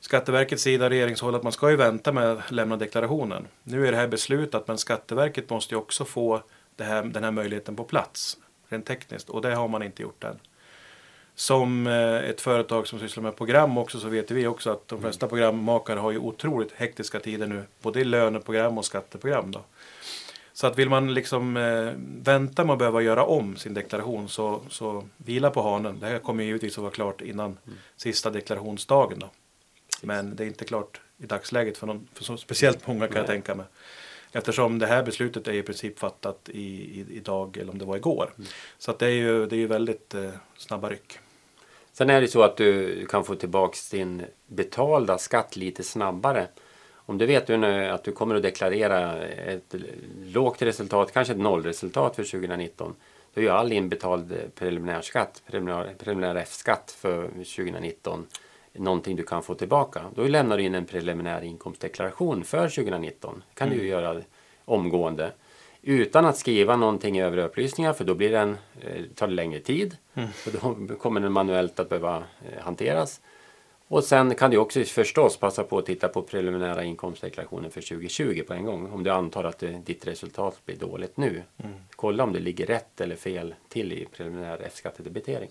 Skatteverkets 0.00 0.62
sida, 0.62 0.90
regeringshåll, 0.90 1.34
att 1.34 1.42
man 1.42 1.52
ska 1.52 1.70
ju 1.70 1.76
vänta 1.76 2.12
med 2.12 2.24
att 2.24 2.50
lämna 2.50 2.76
deklarationen. 2.76 3.48
Nu 3.62 3.86
är 3.86 3.90
det 3.92 3.98
här 3.98 4.08
beslutat, 4.08 4.68
men 4.68 4.78
Skatteverket 4.78 5.50
måste 5.50 5.74
ju 5.74 5.78
också 5.78 6.04
få 6.04 6.42
här, 6.78 7.02
den 7.02 7.24
här 7.24 7.30
möjligheten 7.30 7.76
på 7.76 7.84
plats, 7.84 8.36
rent 8.68 8.86
tekniskt, 8.86 9.30
och 9.30 9.42
det 9.42 9.54
har 9.54 9.68
man 9.68 9.82
inte 9.82 10.02
gjort 10.02 10.24
än 10.24 10.38
som 11.40 11.86
eh, 11.86 12.30
ett 12.30 12.40
företag 12.40 12.88
som 12.88 12.98
sysslar 12.98 13.22
med 13.22 13.36
program 13.36 13.78
också 13.78 14.00
så 14.00 14.08
vet 14.08 14.30
vi 14.30 14.46
också 14.46 14.70
att 14.70 14.88
de 14.88 15.00
flesta 15.00 15.28
programmakare 15.28 15.98
har 15.98 16.10
ju 16.10 16.18
otroligt 16.18 16.72
hektiska 16.72 17.20
tider 17.20 17.46
nu. 17.46 17.62
Både 17.82 18.00
i 18.00 18.04
löneprogram 18.04 18.78
och 18.78 18.84
skatteprogram. 18.84 19.50
Då. 19.50 19.60
Så 20.52 20.66
att 20.66 20.78
vill 20.78 20.88
man 20.88 21.14
liksom 21.14 21.56
eh, 21.56 21.92
vänta 22.22 22.64
med 22.64 22.72
att 22.72 22.78
behöva 22.78 23.02
göra 23.02 23.24
om 23.24 23.56
sin 23.56 23.74
deklaration 23.74 24.28
så, 24.28 24.60
så 24.68 25.04
vila 25.16 25.50
på 25.50 25.62
hanen. 25.62 26.00
Det 26.00 26.06
här 26.06 26.18
kommer 26.18 26.44
givetvis 26.44 26.78
att 26.78 26.82
vara 26.82 26.92
klart 26.92 27.20
innan 27.20 27.58
mm. 27.66 27.78
sista 27.96 28.30
deklarationsdagen. 28.30 29.18
Då. 29.18 29.30
Men 30.02 30.36
det 30.36 30.44
är 30.44 30.46
inte 30.46 30.64
klart 30.64 31.00
i 31.18 31.26
dagsläget 31.26 31.78
för, 31.78 31.86
någon, 31.86 32.08
för 32.14 32.24
så 32.24 32.36
speciellt 32.36 32.86
många 32.86 33.06
kan 33.06 33.16
jag 33.16 33.26
tänka 33.26 33.54
mig. 33.54 33.66
Eftersom 34.32 34.78
det 34.78 34.86
här 34.86 35.02
beslutet 35.02 35.48
är 35.48 35.52
i 35.52 35.62
princip 35.62 35.98
fattat 35.98 36.48
i, 36.48 36.60
i, 36.60 37.06
idag 37.10 37.56
eller 37.56 37.72
om 37.72 37.78
det 37.78 37.84
var 37.84 37.96
igår. 37.96 38.30
Mm. 38.38 38.48
Så 38.78 38.90
att 38.90 38.98
det 38.98 39.06
är 39.06 39.10
ju, 39.10 39.46
det 39.46 39.56
är 39.56 39.60
ju 39.60 39.66
väldigt 39.66 40.14
eh, 40.14 40.30
snabba 40.56 40.88
ryck. 40.88 41.18
Sen 42.00 42.10
är 42.10 42.20
det 42.20 42.28
så 42.28 42.42
att 42.42 42.56
du 42.56 43.06
kan 43.06 43.24
få 43.24 43.34
tillbaka 43.34 43.76
din 43.90 44.22
betalda 44.46 45.18
skatt 45.18 45.56
lite 45.56 45.82
snabbare. 45.82 46.46
Om 46.92 47.18
du 47.18 47.26
vet 47.26 47.50
att 47.90 48.04
du 48.04 48.12
kommer 48.12 48.34
att 48.34 48.42
deklarera 48.42 49.22
ett 49.26 49.74
lågt 50.24 50.62
resultat, 50.62 51.12
kanske 51.12 51.32
ett 51.32 51.40
nollresultat 51.40 52.16
för 52.16 52.24
2019. 52.24 52.94
Då 53.34 53.40
är 53.40 53.44
ju 53.44 53.50
all 53.50 53.72
inbetald 53.72 54.34
preliminärskatt, 54.54 55.42
preliminär, 55.46 55.94
preliminär 55.98 56.34
F-skatt 56.34 56.96
för 56.98 57.28
2019 57.28 58.26
någonting 58.72 59.16
du 59.16 59.22
kan 59.22 59.42
få 59.42 59.54
tillbaka. 59.54 60.02
Då 60.14 60.22
lämnar 60.22 60.56
du 60.56 60.62
in 60.62 60.74
en 60.74 60.86
preliminär 60.86 61.42
inkomstdeklaration 61.42 62.44
för 62.44 62.68
2019. 62.68 63.42
Det 63.48 63.58
kan 63.58 63.68
mm. 63.68 63.78
du 63.78 63.86
göra 63.86 64.22
omgående. 64.64 65.32
Utan 65.82 66.24
att 66.24 66.36
skriva 66.36 66.76
någonting 66.76 67.20
övriga 67.20 67.46
upplysningar 67.46 67.92
för 67.92 68.04
då 68.04 68.14
blir 68.14 68.30
den, 68.30 68.56
eh, 68.80 69.04
tar 69.14 69.28
det 69.28 69.34
längre 69.34 69.60
tid. 69.60 69.96
Mm. 70.14 70.28
För 70.32 70.50
då 70.88 70.94
kommer 70.94 71.20
den 71.20 71.32
manuellt 71.32 71.80
att 71.80 71.88
behöva 71.88 72.16
eh, 72.16 72.62
hanteras. 72.62 73.20
Och 73.88 74.04
sen 74.04 74.34
kan 74.34 74.50
du 74.50 74.56
också 74.56 74.84
förstås 74.84 75.36
passa 75.36 75.64
på 75.64 75.78
att 75.78 75.86
titta 75.86 76.08
på 76.08 76.22
preliminära 76.22 76.84
inkomstdeklarationen 76.84 77.70
för 77.70 77.80
2020 77.80 78.42
på 78.46 78.54
en 78.54 78.64
gång. 78.64 78.92
Om 78.92 79.04
du 79.04 79.10
antar 79.10 79.44
att 79.44 79.58
det, 79.58 79.82
ditt 79.86 80.06
resultat 80.06 80.60
blir 80.64 80.76
dåligt 80.76 81.16
nu. 81.16 81.42
Mm. 81.56 81.74
Kolla 81.96 82.24
om 82.24 82.32
det 82.32 82.40
ligger 82.40 82.66
rätt 82.66 83.00
eller 83.00 83.16
fel 83.16 83.54
till 83.68 83.92
i 83.92 84.06
preliminär 84.16 84.60
F-skattedebitering. 84.64 85.50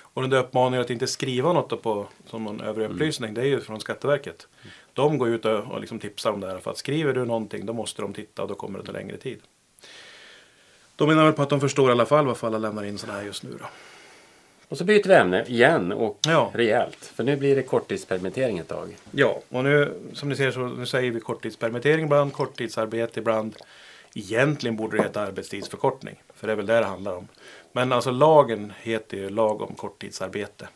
Och 0.00 0.22
den 0.22 0.30
där 0.30 0.38
uppmaningen 0.38 0.80
att 0.80 0.90
inte 0.90 1.06
skriva 1.06 1.52
något 1.52 1.82
på, 1.82 2.06
som 2.26 2.44
någon 2.44 2.60
övrig 2.60 2.84
mm. 2.84 2.94
upplysning, 2.94 3.34
det 3.34 3.40
är 3.40 3.46
ju 3.46 3.60
från 3.60 3.80
Skatteverket. 3.80 4.48
Mm. 4.62 4.72
De 4.92 5.18
går 5.18 5.28
ut 5.28 5.44
och, 5.44 5.58
och 5.58 5.80
liksom 5.80 5.98
tipsar 5.98 6.32
om 6.32 6.40
det 6.40 6.46
här. 6.46 6.58
För 6.58 6.70
att 6.70 6.78
skriver 6.78 7.12
du 7.12 7.24
någonting 7.24 7.66
då 7.66 7.72
måste 7.72 8.02
de 8.02 8.14
titta 8.14 8.42
och 8.42 8.48
då 8.48 8.54
kommer 8.54 8.78
det 8.78 8.84
ta 8.84 8.92
längre 8.92 9.16
tid. 9.16 9.40
De 10.96 11.08
menar 11.08 11.24
väl 11.24 11.32
på 11.32 11.42
att 11.42 11.50
de 11.50 11.60
förstår 11.60 11.88
i 11.88 11.92
alla 11.92 12.06
fall 12.06 12.26
varför 12.26 12.46
alla 12.46 12.58
lämnar 12.58 12.84
in 12.84 12.98
sådana 12.98 13.18
här 13.18 13.26
just 13.26 13.42
nu 13.42 13.50
då. 13.60 13.66
Och 14.68 14.78
så 14.78 14.84
byter 14.84 15.08
vi 15.08 15.14
ämne 15.14 15.44
igen 15.44 15.92
och 15.92 16.18
ja. 16.26 16.50
rejält. 16.54 17.12
För 17.14 17.24
nu 17.24 17.36
blir 17.36 17.56
det 17.56 17.62
korttidspermittering 17.62 18.58
ett 18.58 18.68
tag. 18.68 18.96
Ja, 19.10 19.40
och 19.48 19.64
nu 19.64 19.94
som 20.12 20.28
ni 20.28 20.36
ser 20.36 20.50
så 20.50 20.60
nu 20.60 20.86
säger 20.86 21.10
vi 21.10 21.20
korttidspermittering 21.20 22.04
ibland, 22.04 22.32
korttidsarbete 22.32 23.20
ibland. 23.20 23.56
Egentligen 24.14 24.76
borde 24.76 24.96
det 24.96 25.02
heta 25.02 25.20
arbetstidsförkortning. 25.20 26.22
För 26.34 26.46
det 26.46 26.52
är 26.52 26.56
väl 26.56 26.66
det 26.66 26.80
det 26.80 26.86
handlar 26.86 27.16
om. 27.16 27.28
Men 27.72 27.92
alltså 27.92 28.10
lagen 28.10 28.72
heter 28.80 29.16
ju 29.16 29.30
lag 29.30 29.62
om 29.62 29.74
korttidsarbete. 29.74 30.68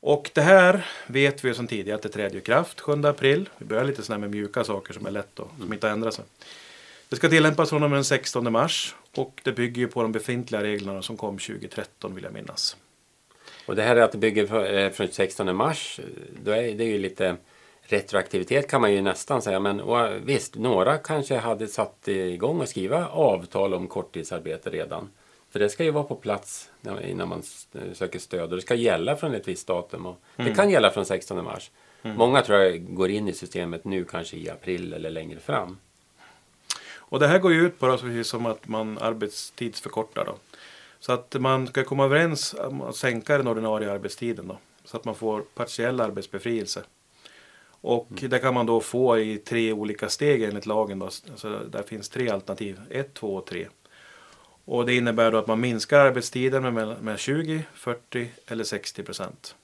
Och 0.00 0.30
det 0.34 0.40
här 0.40 0.86
vet 1.06 1.44
vi 1.44 1.54
sedan 1.54 1.66
tidigare 1.66 1.96
att 1.96 2.02
det 2.02 2.08
träder 2.08 2.36
i 2.36 2.40
kraft 2.40 2.80
7 2.80 2.92
april. 2.92 3.48
Vi 3.58 3.66
börjar 3.66 3.84
lite 3.84 4.02
sådär 4.02 4.18
med 4.18 4.30
mjuka 4.30 4.64
saker 4.64 4.94
som 4.94 5.06
är 5.06 5.10
lätt 5.10 5.38
och 5.38 5.50
som 5.60 5.72
inte 5.72 5.88
ändrar 5.88 6.10
sig. 6.10 6.24
Det 7.08 7.16
ska 7.16 7.28
tillämpas 7.28 7.70
från 7.70 7.82
och 7.82 7.90
med 7.90 7.96
den 7.96 8.04
16 8.04 8.52
mars 8.52 8.94
och 9.16 9.40
det 9.44 9.52
bygger 9.52 9.86
på 9.86 10.02
de 10.02 10.12
befintliga 10.12 10.62
reglerna 10.62 11.02
som 11.02 11.16
kom 11.16 11.38
2013 11.38 12.14
vill 12.14 12.24
jag 12.24 12.32
minnas. 12.32 12.76
Och 13.66 13.76
det 13.76 13.82
här 13.82 13.96
är 13.96 14.00
att 14.00 14.12
det 14.12 14.18
bygger 14.18 14.74
eh, 14.74 14.90
från 14.90 15.08
16 15.08 15.56
mars, 15.56 16.00
då 16.44 16.50
är 16.50 16.74
det 16.74 16.84
ju 16.84 16.98
lite 16.98 17.36
retroaktivitet 17.88 18.70
kan 18.70 18.80
man 18.80 18.92
ju 18.92 19.02
nästan 19.02 19.42
säga. 19.42 19.60
Men 19.60 19.82
visst, 20.24 20.54
några 20.54 20.98
kanske 20.98 21.36
hade 21.36 21.66
satt 21.66 22.08
igång 22.08 22.60
och 22.60 22.68
skriva 22.68 23.08
avtal 23.08 23.74
om 23.74 23.88
korttidsarbete 23.88 24.70
redan. 24.70 25.08
För 25.50 25.58
det 25.58 25.68
ska 25.68 25.84
ju 25.84 25.90
vara 25.90 26.04
på 26.04 26.14
plats 26.14 26.70
innan 27.04 27.28
man 27.28 27.42
söker 27.92 28.18
stöd 28.18 28.50
och 28.50 28.56
det 28.56 28.62
ska 28.62 28.74
gälla 28.74 29.16
från 29.16 29.34
ett 29.34 29.48
visst 29.48 29.66
datum. 29.66 30.06
Och 30.06 30.16
mm. 30.36 30.50
Det 30.50 30.56
kan 30.56 30.70
gälla 30.70 30.90
från 30.90 31.04
16 31.04 31.44
mars. 31.44 31.70
Mm. 32.02 32.16
Många 32.16 32.42
tror 32.42 32.58
jag 32.58 32.94
går 32.94 33.10
in 33.10 33.28
i 33.28 33.32
systemet 33.32 33.84
nu 33.84 34.04
kanske 34.04 34.36
i 34.36 34.50
april 34.50 34.92
eller 34.92 35.10
längre 35.10 35.40
fram. 35.40 35.78
Och 37.08 37.18
det 37.20 37.26
här 37.26 37.38
går 37.38 37.52
ju 37.52 37.66
ut 37.66 37.78
på, 37.78 37.86
då, 37.86 37.98
precis 37.98 38.28
som 38.28 38.46
att 38.46 38.68
man 38.68 38.98
arbetstidsförkortar. 38.98 40.24
Då. 40.24 40.36
Så 40.98 41.12
att 41.12 41.36
man 41.40 41.66
ska 41.66 41.84
komma 41.84 42.04
överens 42.04 42.54
om 42.58 42.82
att 42.82 42.96
sänka 42.96 43.38
den 43.38 43.46
ordinarie 43.46 43.92
arbetstiden. 43.92 44.48
Då, 44.48 44.58
så 44.84 44.96
att 44.96 45.04
man 45.04 45.14
får 45.14 45.40
partiell 45.40 46.00
arbetsbefrielse. 46.00 46.82
Och 47.80 48.10
mm. 48.10 48.30
det 48.30 48.38
kan 48.38 48.54
man 48.54 48.66
då 48.66 48.80
få 48.80 49.18
i 49.18 49.38
tre 49.38 49.72
olika 49.72 50.08
steg 50.08 50.42
enligt 50.42 50.66
lagen. 50.66 50.98
Då. 50.98 51.06
Alltså 51.06 51.58
där 51.70 51.82
finns 51.82 52.08
tre 52.08 52.28
alternativ, 52.28 52.80
ett, 52.90 53.14
två 53.14 53.36
och 53.36 53.46
tre. 53.46 53.68
Och 54.64 54.86
det 54.86 54.94
innebär 54.94 55.32
då 55.32 55.38
att 55.38 55.46
man 55.46 55.60
minskar 55.60 56.00
arbetstiden 56.00 56.74
med, 56.74 57.02
med 57.02 57.18
20, 57.18 57.64
40 57.74 58.28
eller 58.46 58.64
60 58.64 59.02
procent. 59.02 59.54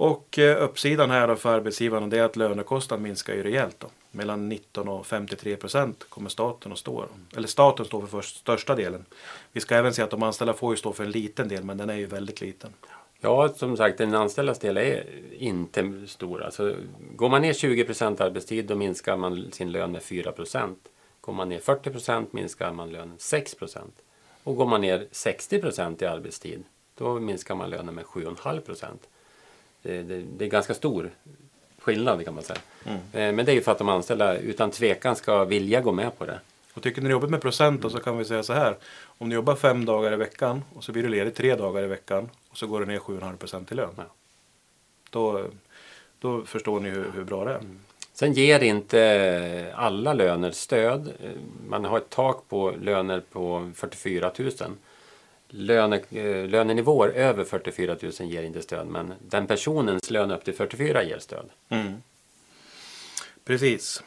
Och 0.00 0.38
eh, 0.38 0.62
uppsidan 0.62 1.10
här 1.10 1.28
då 1.28 1.36
för 1.36 1.54
arbetsgivarna 1.54 2.06
det 2.06 2.18
är 2.18 2.22
att 2.22 2.36
lönekostnaden 2.36 3.02
minskar 3.02 3.34
ju 3.34 3.42
rejält. 3.42 3.76
Då. 3.78 3.86
Mellan 4.10 4.48
19 4.48 4.88
och 4.88 5.06
53 5.06 5.56
procent 5.56 6.04
kommer 6.08 6.30
staten 6.30 6.72
att 6.72 6.78
stå. 6.78 7.04
Eller 7.36 7.48
staten 7.48 7.84
står 7.84 8.06
för 8.06 8.20
största 8.20 8.74
delen. 8.74 9.04
Vi 9.52 9.60
ska 9.60 9.74
även 9.74 9.94
se 9.94 10.02
att 10.02 10.10
de 10.10 10.22
anställda 10.22 10.54
får 10.54 10.72
ju 10.72 10.76
stå 10.76 10.92
för 10.92 11.04
en 11.04 11.10
liten 11.10 11.48
del 11.48 11.64
men 11.64 11.76
den 11.76 11.90
är 11.90 11.94
ju 11.94 12.06
väldigt 12.06 12.40
liten. 12.40 12.70
Ja, 13.20 13.48
som 13.48 13.76
sagt, 13.76 13.98
den 13.98 14.14
anställdas 14.14 14.58
del 14.58 14.76
är 14.76 15.04
inte 15.38 15.92
stor. 16.06 16.42
Alltså, 16.42 16.74
går 17.16 17.28
man 17.28 17.42
ner 17.42 17.52
20 17.52 17.84
procent 17.84 18.20
arbetstid 18.20 18.66
då 18.66 18.74
minskar 18.74 19.16
man 19.16 19.52
sin 19.52 19.72
lön 19.72 19.92
med 19.92 20.02
4 20.02 20.32
procent. 20.32 20.88
Går 21.20 21.32
man 21.32 21.48
ner 21.48 21.58
40 21.58 21.90
procent 21.90 22.32
minskar 22.32 22.72
man 22.72 22.90
lönen 22.90 23.14
6 23.18 23.54
procent. 23.54 23.94
Och 24.44 24.56
går 24.56 24.66
man 24.66 24.80
ner 24.80 25.06
60 25.10 25.60
procent 25.60 26.02
i 26.02 26.06
arbetstid 26.06 26.64
då 26.94 27.20
minskar 27.20 27.54
man 27.54 27.70
lönen 27.70 27.94
med 27.94 28.04
7,5 28.04 28.60
procent. 28.60 29.08
Det, 29.82 30.02
det, 30.02 30.22
det, 30.38 30.44
är 30.44 30.48
ganska 30.48 30.74
stor 30.74 31.10
skillnad 31.78 32.24
kan 32.24 32.34
man 32.34 32.42
säga. 32.42 32.58
Mm. 32.84 32.98
Eh, 32.98 33.34
men 33.34 33.44
det 33.46 33.52
är 33.52 33.54
ju 33.54 33.60
för 33.60 33.72
att 33.72 33.78
de 33.78 33.88
anställda 33.88 34.38
utan 34.38 34.70
tvekan 34.70 35.16
ska 35.16 35.44
vilja 35.44 35.80
gå 35.80 35.92
med 35.92 36.18
på 36.18 36.26
det. 36.26 36.40
Och 36.74 36.82
tycker 36.82 37.02
ni 37.02 37.10
jobbet 37.10 37.30
med 37.30 37.40
procent 37.40 37.92
så 37.92 37.98
kan 37.98 38.18
vi 38.18 38.24
säga 38.24 38.42
så 38.42 38.52
här. 38.52 38.76
Om 39.04 39.28
du 39.28 39.34
jobbar 39.34 39.54
fem 39.54 39.84
dagar 39.84 40.12
i 40.12 40.16
veckan 40.16 40.64
och 40.74 40.84
så 40.84 40.92
blir 40.92 41.02
du 41.02 41.08
ledig 41.08 41.34
tre 41.34 41.54
dagar 41.54 41.82
i 41.82 41.86
veckan 41.86 42.28
och 42.48 42.56
så 42.56 42.66
går 42.66 42.80
du 42.80 42.86
ner 42.86 42.98
7,5 42.98 43.36
procent 43.36 43.72
i 43.72 43.74
lön. 43.74 43.94
Ja. 43.96 44.04
Då, 45.10 45.44
då 46.18 46.44
förstår 46.44 46.80
ni 46.80 46.90
hur, 46.90 47.10
hur 47.14 47.24
bra 47.24 47.44
det 47.44 47.50
är. 47.50 47.58
Mm. 47.58 47.78
Sen 48.12 48.32
ger 48.32 48.60
inte 48.62 49.72
alla 49.74 50.12
löner 50.12 50.50
stöd. 50.50 51.12
Man 51.68 51.84
har 51.84 51.98
ett 51.98 52.10
tak 52.10 52.48
på 52.48 52.74
löner 52.80 53.22
på 53.32 53.70
44 53.74 54.32
000. 54.38 54.50
Löne, 55.48 56.00
eh, 56.10 56.48
lönenivåer 56.48 57.08
över 57.08 57.44
44 57.44 57.96
000 58.02 58.12
ger 58.12 58.42
inte 58.42 58.62
stöd 58.62 58.86
men 58.86 59.14
den 59.20 59.46
personens 59.46 60.10
lön 60.10 60.30
upp 60.30 60.44
till 60.44 60.54
44 60.54 61.02
ger 61.02 61.18
stöd. 61.18 61.50
Mm. 61.68 62.02
Precis. 63.44 64.02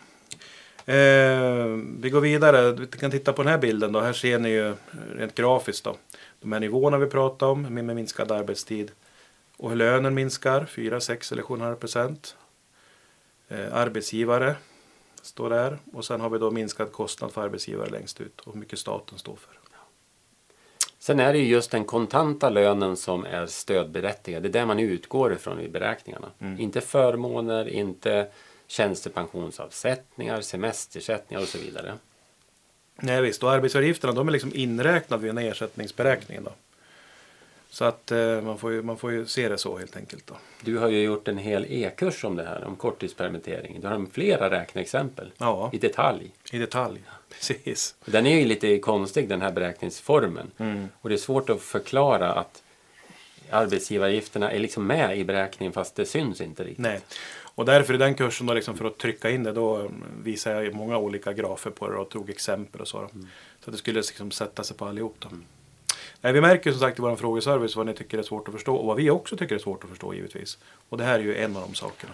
Eh, 0.86 1.66
vi 2.00 2.10
går 2.12 2.22
vidare. 2.22 2.72
Vi 2.72 2.88
kan 2.88 3.12
titta 3.12 3.34
på 3.34 3.44
den 3.44 3.52
här 3.52 3.60
bilden. 3.60 3.92
Då. 3.92 4.00
Här 4.00 4.14
ser 4.14 4.40
ni 4.40 4.50
ju 4.50 4.68
eh, 4.68 4.76
rent 5.16 5.36
grafiskt 5.36 5.84
då. 5.84 5.98
de 6.42 6.52
här 6.52 6.60
nivåerna 6.60 6.98
vi 6.98 7.06
pratar 7.08 7.48
om 7.48 7.62
med 7.62 7.86
minskad 7.86 8.32
arbetstid. 8.32 8.92
Och 9.58 9.70
hur 9.70 9.78
lönen 9.78 10.14
minskar, 10.14 10.66
4, 10.66 11.00
6 11.00 11.32
eller 11.32 11.44
7,5 11.44 11.76
procent. 11.76 12.36
Eh, 13.50 13.74
arbetsgivare 13.74 14.56
står 15.22 15.50
där 15.50 15.78
och 15.94 16.06
sen 16.06 16.22
har 16.22 16.30
vi 16.30 16.40
då 16.40 16.52
minskad 16.52 16.92
kostnad 16.92 17.32
för 17.32 17.42
arbetsgivare 17.42 17.90
längst 17.90 18.22
ut 18.22 18.40
och 18.40 18.54
hur 18.54 18.60
mycket 18.60 18.80
staten 18.80 19.18
står 19.18 19.36
för. 19.36 19.61
Sen 21.04 21.20
är 21.20 21.34
det 21.34 21.40
ju 21.40 21.46
just 21.46 21.72
den 21.72 21.86
kontanta 21.86 22.50
lönen 22.50 22.98
som 22.98 23.26
är 23.26 23.46
stödberättigad. 23.46 24.44
Det 24.44 24.50
är 24.50 24.54
det 24.54 24.66
man 24.66 24.80
utgår 24.80 25.34
ifrån 25.34 25.62
i 25.62 25.68
beräkningarna. 25.68 26.28
Mm. 26.40 26.60
Inte 26.60 26.82
förmåner, 26.82 27.70
inte 27.70 28.28
tjänstepensionsavsättningar, 28.68 30.42
semestersättningar 30.42 31.42
och 31.42 31.48
så 31.48 31.58
vidare. 31.58 31.94
Nej 32.96 33.22
visst, 33.22 33.44
och 33.44 33.52
arbetsavgifterna 33.52 34.14
de 34.14 34.28
är 34.28 34.32
liksom 34.32 34.52
inräknade 34.56 35.22
vid 35.22 35.30
en 35.30 35.38
ersättningsberäkning. 35.38 36.44
Då. 36.44 36.52
Så 37.74 37.86
att 37.86 38.12
eh, 38.12 38.42
man, 38.42 38.58
får 38.58 38.72
ju, 38.72 38.82
man 38.82 38.98
får 38.98 39.12
ju 39.12 39.26
se 39.26 39.50
det 39.50 39.58
så 39.58 39.78
helt 39.78 39.96
enkelt. 39.96 40.28
Då. 40.28 40.38
Du 40.62 40.78
har 40.78 40.90
ju 40.90 41.02
gjort 41.04 41.28
en 41.28 41.38
hel 41.38 41.66
e-kurs 41.70 42.24
om 42.24 42.36
det 42.36 42.44
här, 42.44 42.64
om 42.64 42.76
korttidspermittering. 42.76 43.82
Du 43.82 43.88
har 43.88 44.06
flera 44.12 44.50
räkneexempel 44.50 45.32
ja. 45.38 45.70
i 45.74 45.78
detalj. 45.78 46.32
I 46.52 46.58
detalj, 46.58 47.02
precis. 47.30 47.96
Den 48.06 48.26
är 48.26 48.40
ju 48.40 48.46
lite 48.46 48.80
konstig 48.80 49.30
den 49.30 49.42
här 49.42 49.52
beräkningsformen. 49.52 50.52
Mm. 50.58 50.88
Och 51.02 51.10
det 51.10 51.16
är 51.16 51.18
svårt 51.18 51.50
att 51.50 51.62
förklara 51.62 52.34
att 52.34 52.64
arbetsgivaravgifterna 53.50 54.52
är 54.52 54.60
liksom 54.60 54.88
med 54.88 55.18
i 55.18 55.24
beräkningen 55.24 55.74
fast 55.74 55.96
det 55.96 56.06
syns 56.06 56.42
inte 56.42 56.64
riktigt. 56.64 56.80
Nej. 56.80 57.02
Och 57.56 57.66
därför 57.66 57.94
i 57.94 57.98
den 57.98 58.16
kursen 58.16 58.48
då 58.48 58.54
liksom 58.54 58.78
för 58.78 58.86
att 58.86 58.98
trycka 58.98 59.30
in 59.30 59.44
det 59.44 59.52
då 59.52 59.76
mm, 59.76 60.04
visar 60.24 60.62
jag 60.62 60.74
många 60.74 60.98
olika 60.98 61.34
grafer 61.34 61.70
på 61.72 61.90
det 61.90 61.98
och 61.98 62.10
tog 62.10 62.30
exempel 62.30 62.82
och 62.82 62.88
så. 62.88 62.98
Mm. 62.98 63.28
Så 63.64 63.70
att 63.70 63.72
det 63.72 63.78
skulle 63.78 64.00
liksom 64.00 64.32
sätta 64.32 64.64
sig 64.64 64.78
på 64.78 64.86
allihop. 64.86 65.16
Då. 65.20 65.28
Nej, 66.22 66.34
vi 66.34 66.42
märker 66.42 66.72
som 66.72 66.80
sagt 66.80 67.00
i 67.00 67.02
vår 67.02 67.16
frågeservice 67.16 67.76
vad 67.76 67.86
ni 67.86 67.94
tycker 67.94 68.18
är 68.18 68.24
svårt 68.24 68.48
att 68.48 68.54
förstå 68.54 68.76
och 68.76 68.88
vad 68.88 68.98
vi 68.98 69.10
också 69.10 69.38
tycker 69.38 69.56
är 69.56 69.60
svårt 69.60 69.84
att 69.84 69.90
förstå 69.90 70.14
givetvis. 70.14 70.58
Och 70.90 70.98
det 70.98 71.04
här 71.04 71.20
är 71.20 71.24
ju 71.24 71.38
en 71.38 71.56
av 71.56 71.62
de 71.62 71.76
sakerna. 71.76 72.14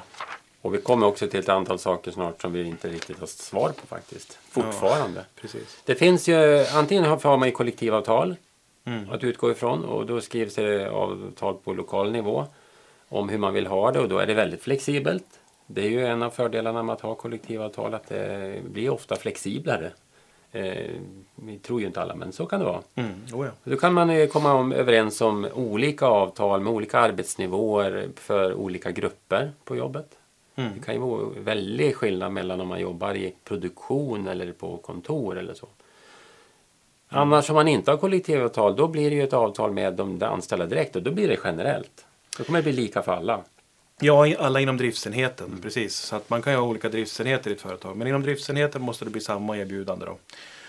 Och 0.62 0.74
vi 0.74 0.82
kommer 0.82 1.08
också 1.08 1.28
till 1.28 1.40
ett 1.40 1.50
antal 1.50 1.80
saker 1.80 2.12
snart 2.12 2.42
som 2.42 2.54
vi 2.54 2.64
inte 2.64 2.90
riktigt 2.90 3.20
har 3.20 3.28
svar 3.28 3.70
på 3.70 3.88
faktiskt. 3.88 4.40
Fortfarande. 4.50 5.20
Ja, 5.20 5.42
precis. 5.42 5.82
Det 5.86 5.96
finns 5.96 6.28
ju, 6.28 6.66
antingen 6.74 7.04
har 7.04 7.38
man 7.38 7.48
ju 7.48 7.52
kollektivavtal 7.52 8.36
mm. 8.86 9.10
att 9.12 9.24
utgå 9.24 9.52
ifrån 9.52 9.86
och 9.86 10.06
då 10.06 10.22
skrivs 10.22 10.56
det 10.56 10.90
avtal 10.90 11.56
på 11.64 11.74
lokal 11.74 12.12
nivå 12.12 12.46
om 13.10 13.30
hur 13.30 13.38
man 13.38 13.54
vill 13.54 13.68
ha 13.68 13.92
det 13.92 14.00
och 14.00 14.10
då 14.10 14.20
är 14.20 14.28
det 14.28 14.34
väldigt 14.34 14.64
flexibelt. 14.64 15.40
Det 15.68 15.82
är 15.82 15.90
ju 15.90 16.06
en 16.06 16.24
av 16.24 16.30
fördelarna 16.30 16.84
med 16.84 16.94
att 16.94 17.02
ha 17.02 17.16
kollektivavtal 17.16 17.94
att 17.94 18.08
det 18.08 18.62
blir 18.64 18.90
ofta 18.90 19.16
flexiblare. 19.16 19.92
Eh, 20.58 20.92
vi 21.36 21.58
tror 21.58 21.82
ju 21.82 21.88
inte 21.88 22.02
alla, 22.02 22.16
men 22.16 22.32
så 22.32 22.46
kan 22.46 22.60
det 22.60 22.66
vara. 22.66 22.82
Mm. 22.96 23.12
Oh 23.34 23.46
ja. 23.46 23.52
Då 23.64 23.78
kan 23.78 23.94
man 23.94 24.28
komma 24.28 24.76
överens 24.76 25.22
om 25.22 25.48
olika 25.54 26.06
avtal 26.06 26.62
med 26.62 26.74
olika 26.74 27.00
arbetsnivåer 27.00 28.10
för 28.16 28.54
olika 28.54 28.92
grupper 28.92 29.52
på 29.64 29.76
jobbet. 29.76 30.18
Mm. 30.56 30.72
Det 30.74 30.86
kan 30.86 30.94
ju 30.94 31.00
vara 31.02 31.30
väldigt 31.40 31.96
skillnad 31.96 32.32
mellan 32.32 32.62
om 32.62 32.68
man 32.68 32.80
jobbar 32.80 33.16
i 33.16 33.34
produktion 33.44 34.28
eller 34.28 34.52
på 34.52 34.78
kontor 34.78 35.38
eller 35.38 35.54
så. 35.54 35.68
Mm. 37.10 37.22
Annars 37.22 37.50
om 37.50 37.56
man 37.56 37.68
inte 37.68 37.92
har 37.92 37.98
kollektivavtal 37.98 38.76
då 38.76 38.88
blir 38.88 39.10
det 39.10 39.16
ju 39.16 39.24
ett 39.24 39.34
avtal 39.34 39.72
med 39.72 39.94
de 39.94 40.24
anställda 40.24 40.66
direkt 40.66 40.96
och 40.96 41.04
då 41.04 41.12
blir 41.12 41.28
det 41.28 41.38
generellt. 41.44 42.06
Då 42.38 42.44
kommer 42.44 42.60
det 42.60 42.64
bli 42.64 42.74
lika 42.74 43.02
för 43.02 43.12
alla. 43.12 43.42
Ja, 44.02 44.36
alla 44.38 44.60
inom 44.60 44.78
driftsenheten, 44.78 45.48
mm. 45.48 45.62
precis. 45.62 45.96
Så 45.96 46.16
att 46.16 46.30
man 46.30 46.42
kan 46.42 46.54
ju 46.54 46.60
ha 46.60 46.66
olika 46.68 46.90
driftsenheter 46.90 47.50
i 47.50 47.54
ett 47.54 47.62
företag. 47.62 47.98
Men 47.98 48.08
inom 48.08 48.22
driftsenheten 48.22 48.82
måste 48.82 49.06
det 49.06 49.12
bli 49.12 49.22
samma 49.22 49.58
erbjudande 49.58 50.06
då. 50.06 50.18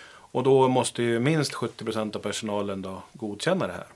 Och 0.09 0.43
då 0.43 0.67
måste 0.67 1.03
ju 1.03 1.19
minst 1.19 1.53
70 1.53 1.85
procent 1.85 2.15
av 2.15 2.19
personalen 2.19 2.81
då 2.81 3.03
godkänna 3.13 3.67
det 3.67 3.73
här. 3.73 3.87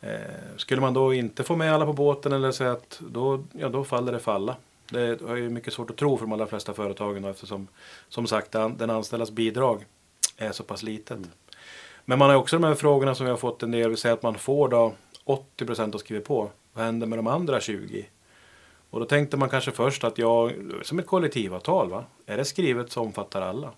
Eh, 0.00 0.56
skulle 0.56 0.80
man 0.80 0.94
då 0.94 1.14
inte 1.14 1.44
få 1.44 1.56
med 1.56 1.74
alla 1.74 1.86
på 1.86 1.92
båten 1.92 2.32
eller 2.32 2.52
säga 2.52 2.72
att 2.72 3.00
då, 3.08 3.44
ja, 3.52 3.68
då 3.68 3.84
faller 3.84 4.12
det 4.12 4.18
falla. 4.18 4.56
Det 4.90 5.00
är 5.00 5.36
ju 5.36 5.50
mycket 5.50 5.72
svårt 5.72 5.90
att 5.90 5.96
tro 5.96 6.16
för 6.16 6.24
de 6.24 6.32
allra 6.32 6.46
flesta 6.46 6.74
företagen 6.74 7.22
då, 7.22 7.28
eftersom 7.28 7.68
som 8.08 8.26
sagt 8.26 8.52
den 8.52 8.90
anställdas 8.90 9.30
bidrag 9.30 9.84
är 10.36 10.52
så 10.52 10.62
pass 10.62 10.82
litet. 10.82 11.16
Mm. 11.16 11.30
Men 12.04 12.18
man 12.18 12.30
har 12.30 12.36
också 12.36 12.56
de 12.56 12.64
här 12.64 12.74
frågorna 12.74 13.14
som 13.14 13.26
vi 13.26 13.30
har 13.30 13.38
fått 13.38 13.62
en 13.62 13.70
del, 13.70 13.90
vi 13.90 13.96
säger 13.96 14.14
att 14.14 14.22
man 14.22 14.34
får 14.34 14.68
då 14.68 14.94
80 15.24 15.66
procent 15.66 15.94
att 15.94 16.00
skriva 16.00 16.24
på. 16.24 16.50
Vad 16.72 16.84
händer 16.84 17.06
med 17.06 17.18
de 17.18 17.26
andra 17.26 17.60
20? 17.60 18.06
Och 18.90 19.00
då 19.00 19.06
tänkte 19.06 19.36
man 19.36 19.48
kanske 19.48 19.70
först 19.70 20.04
att 20.04 20.18
jag, 20.18 20.52
som 20.82 20.98
ett 20.98 21.06
kollektivavtal, 21.06 21.90
va? 21.90 22.04
är 22.26 22.36
det 22.36 22.44
skrivet 22.44 22.92
så 22.92 23.00
omfattar 23.00 23.42
alla. 23.42 23.70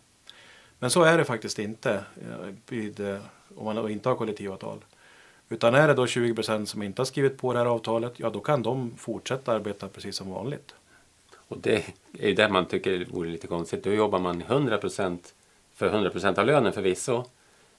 Men 0.79 0.91
så 0.91 1.03
är 1.03 1.19
det 1.19 1.25
faktiskt 1.25 1.59
inte 1.59 1.93
eh, 1.95 2.55
vid, 2.69 3.01
eh, 3.01 3.17
om 3.57 3.65
man 3.65 3.91
inte 3.91 4.09
har 4.09 4.17
kollektivavtal. 4.17 4.79
Utan 5.49 5.75
är 5.75 5.89
det 5.89 5.95
då 5.95 6.07
20 6.07 6.35
procent 6.35 6.69
som 6.69 6.83
inte 6.83 7.01
har 7.01 7.07
skrivit 7.07 7.39
på 7.39 7.53
det 7.53 7.59
här 7.59 7.67
avtalet, 7.67 8.13
ja 8.17 8.31
då 8.31 8.41
kan 8.41 8.63
de 8.63 8.93
fortsätta 8.97 9.53
arbeta 9.53 9.89
precis 9.89 10.17
som 10.17 10.31
vanligt. 10.31 10.75
Och 11.35 11.59
det 11.59 11.85
är 12.19 12.29
ju 12.29 12.35
det 12.35 12.49
man 12.49 12.67
tycker 12.67 13.05
vore 13.11 13.31
lite 13.31 13.47
konstigt. 13.47 13.85
Då 13.85 13.93
jobbar 13.93 14.19
man 14.19 14.41
100 14.43 14.79
procent 14.79 15.35
för 15.75 15.87
100 15.87 16.11
procent 16.11 16.39
av 16.39 16.47
lönen 16.47 16.73
förvisso. 16.73 17.25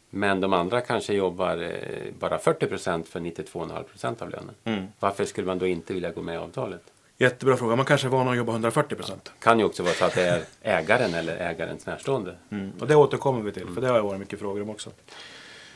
Men 0.10 0.42
de 0.42 0.54
andra 0.54 0.82
kanske 0.82 1.14
jobbar 1.14 1.58
eh, 1.58 2.14
bara 2.20 2.38
40 2.38 2.68
procent 2.68 3.08
för 3.08 3.20
92,5 3.20 3.84
procent 3.84 4.22
av 4.22 4.30
lönen. 4.30 4.56
Mm. 4.64 4.86
Varför 5.00 5.26
skulle 5.26 5.48
man 5.48 5.60
då 5.60 5.68
inte 5.68 5.94
vilja 5.94 6.12
gå 6.12 6.22
med 6.22 6.36
i 6.36 6.38
avtalet? 6.38 6.84
Jättebra 7.22 7.58
fråga. 7.58 7.76
Man 7.76 7.86
kanske 7.86 8.08
är 8.08 8.10
van 8.10 8.28
att 8.28 8.38
jobba 8.38 8.52
140 8.52 8.96
procent. 8.96 9.32
kan 9.40 9.60
ju 9.60 9.66
också 9.66 9.84
vara 9.84 9.94
så 9.94 10.06
att 10.06 10.16
det 10.16 10.22
är 10.22 10.44
ägaren 10.62 11.14
eller 11.14 11.38
ägarens 11.38 11.86
närstående. 11.86 12.36
Mm. 12.52 12.72
Och 12.80 12.88
det 12.88 12.96
återkommer 12.96 13.42
vi 13.42 13.52
till, 13.52 13.68
för 13.74 13.82
det 13.82 13.88
har 13.88 14.02
varit 14.02 14.20
mycket 14.20 14.40
frågor 14.40 14.62
om 14.62 14.70
också. 14.70 14.90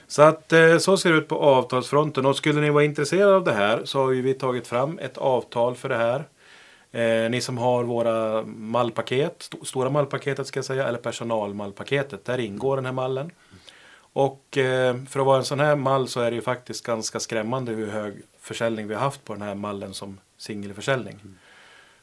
Så 0.07 0.21
att 0.21 0.53
eh, 0.53 0.77
så 0.77 0.97
ser 0.97 1.11
det 1.11 1.17
ut 1.17 1.27
på 1.27 1.39
avtalsfronten. 1.39 2.25
Och 2.25 2.35
skulle 2.35 2.61
ni 2.61 2.69
vara 2.69 2.83
intresserade 2.83 3.35
av 3.35 3.43
det 3.43 3.53
här 3.53 3.81
så 3.85 3.99
har 3.99 4.07
vi 4.07 4.33
tagit 4.33 4.67
fram 4.67 4.99
ett 4.99 5.17
avtal 5.17 5.75
för 5.75 5.89
det 5.89 5.97
här. 5.97 6.23
Eh, 6.91 7.29
ni 7.29 7.41
som 7.41 7.57
har 7.57 7.83
våra 7.83 8.43
mallpaket, 8.45 9.41
st 9.41 9.57
stora 9.63 9.89
mallpaketet 9.89 10.47
ska 10.47 10.57
jag 10.57 10.65
säga, 10.65 10.87
eller 10.87 10.99
personalmallpaketet. 10.99 12.25
Där 12.25 12.37
ingår 12.37 12.75
den 12.75 12.85
här 12.85 12.93
mallen. 12.93 13.31
Och 14.13 14.57
eh, 14.57 14.95
för 15.09 15.19
att 15.19 15.25
vara 15.25 15.37
en 15.37 15.45
sån 15.45 15.59
här 15.59 15.75
mall 15.75 16.07
så 16.07 16.19
är 16.19 16.31
det 16.31 16.35
ju 16.35 16.41
faktiskt 16.41 16.85
ganska 16.85 17.19
skrämmande 17.19 17.71
hur 17.71 17.87
hög 17.87 18.13
försäljning 18.39 18.87
vi 18.87 18.93
har 18.93 19.01
haft 19.01 19.25
på 19.25 19.33
den 19.33 19.41
här 19.41 19.55
mallen 19.55 19.93
som 19.93 20.19
singelförsäljning. 20.37 21.19
Mm. 21.23 21.35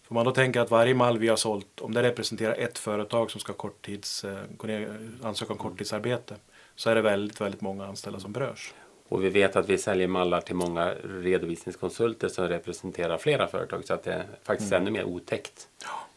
För 0.03 0.15
man 0.15 0.25
då 0.25 0.31
tänker 0.31 0.61
att 0.61 0.71
varje 0.71 0.95
mall 0.95 1.19
vi 1.19 1.29
har 1.29 1.37
sålt, 1.37 1.81
om 1.81 1.95
det 1.95 2.03
representerar 2.03 2.55
ett 2.55 2.79
företag 2.79 3.31
som 3.31 3.41
ska 3.41 3.53
korttids, 3.53 4.25
eh, 4.25 4.85
ansöka 5.23 5.53
om 5.53 5.59
korttidsarbete, 5.59 6.35
så 6.77 6.91
är 6.91 6.95
det 6.95 7.03
väldigt, 7.03 7.41
väldigt 7.41 7.61
många 7.61 7.87
anställda 7.87 8.21
som 8.21 8.33
berörs. 8.33 8.75
Och 9.09 9.25
vi 9.25 9.29
vet 9.29 9.57
att 9.57 9.69
vi 9.69 9.79
säljer 9.79 10.09
mallar 10.09 10.41
till 10.41 10.55
många 10.55 10.95
redovisningskonsulter 11.05 12.29
som 12.29 12.49
representerar 12.49 13.19
flera 13.19 13.47
företag 13.47 13.85
så 13.85 13.95
att 13.95 14.03
det 14.03 14.13
är 14.13 14.27
faktiskt 14.43 14.73
mm. 14.73 14.83
ännu 14.83 14.91
mer 14.91 15.05
otäckt. 15.05 15.69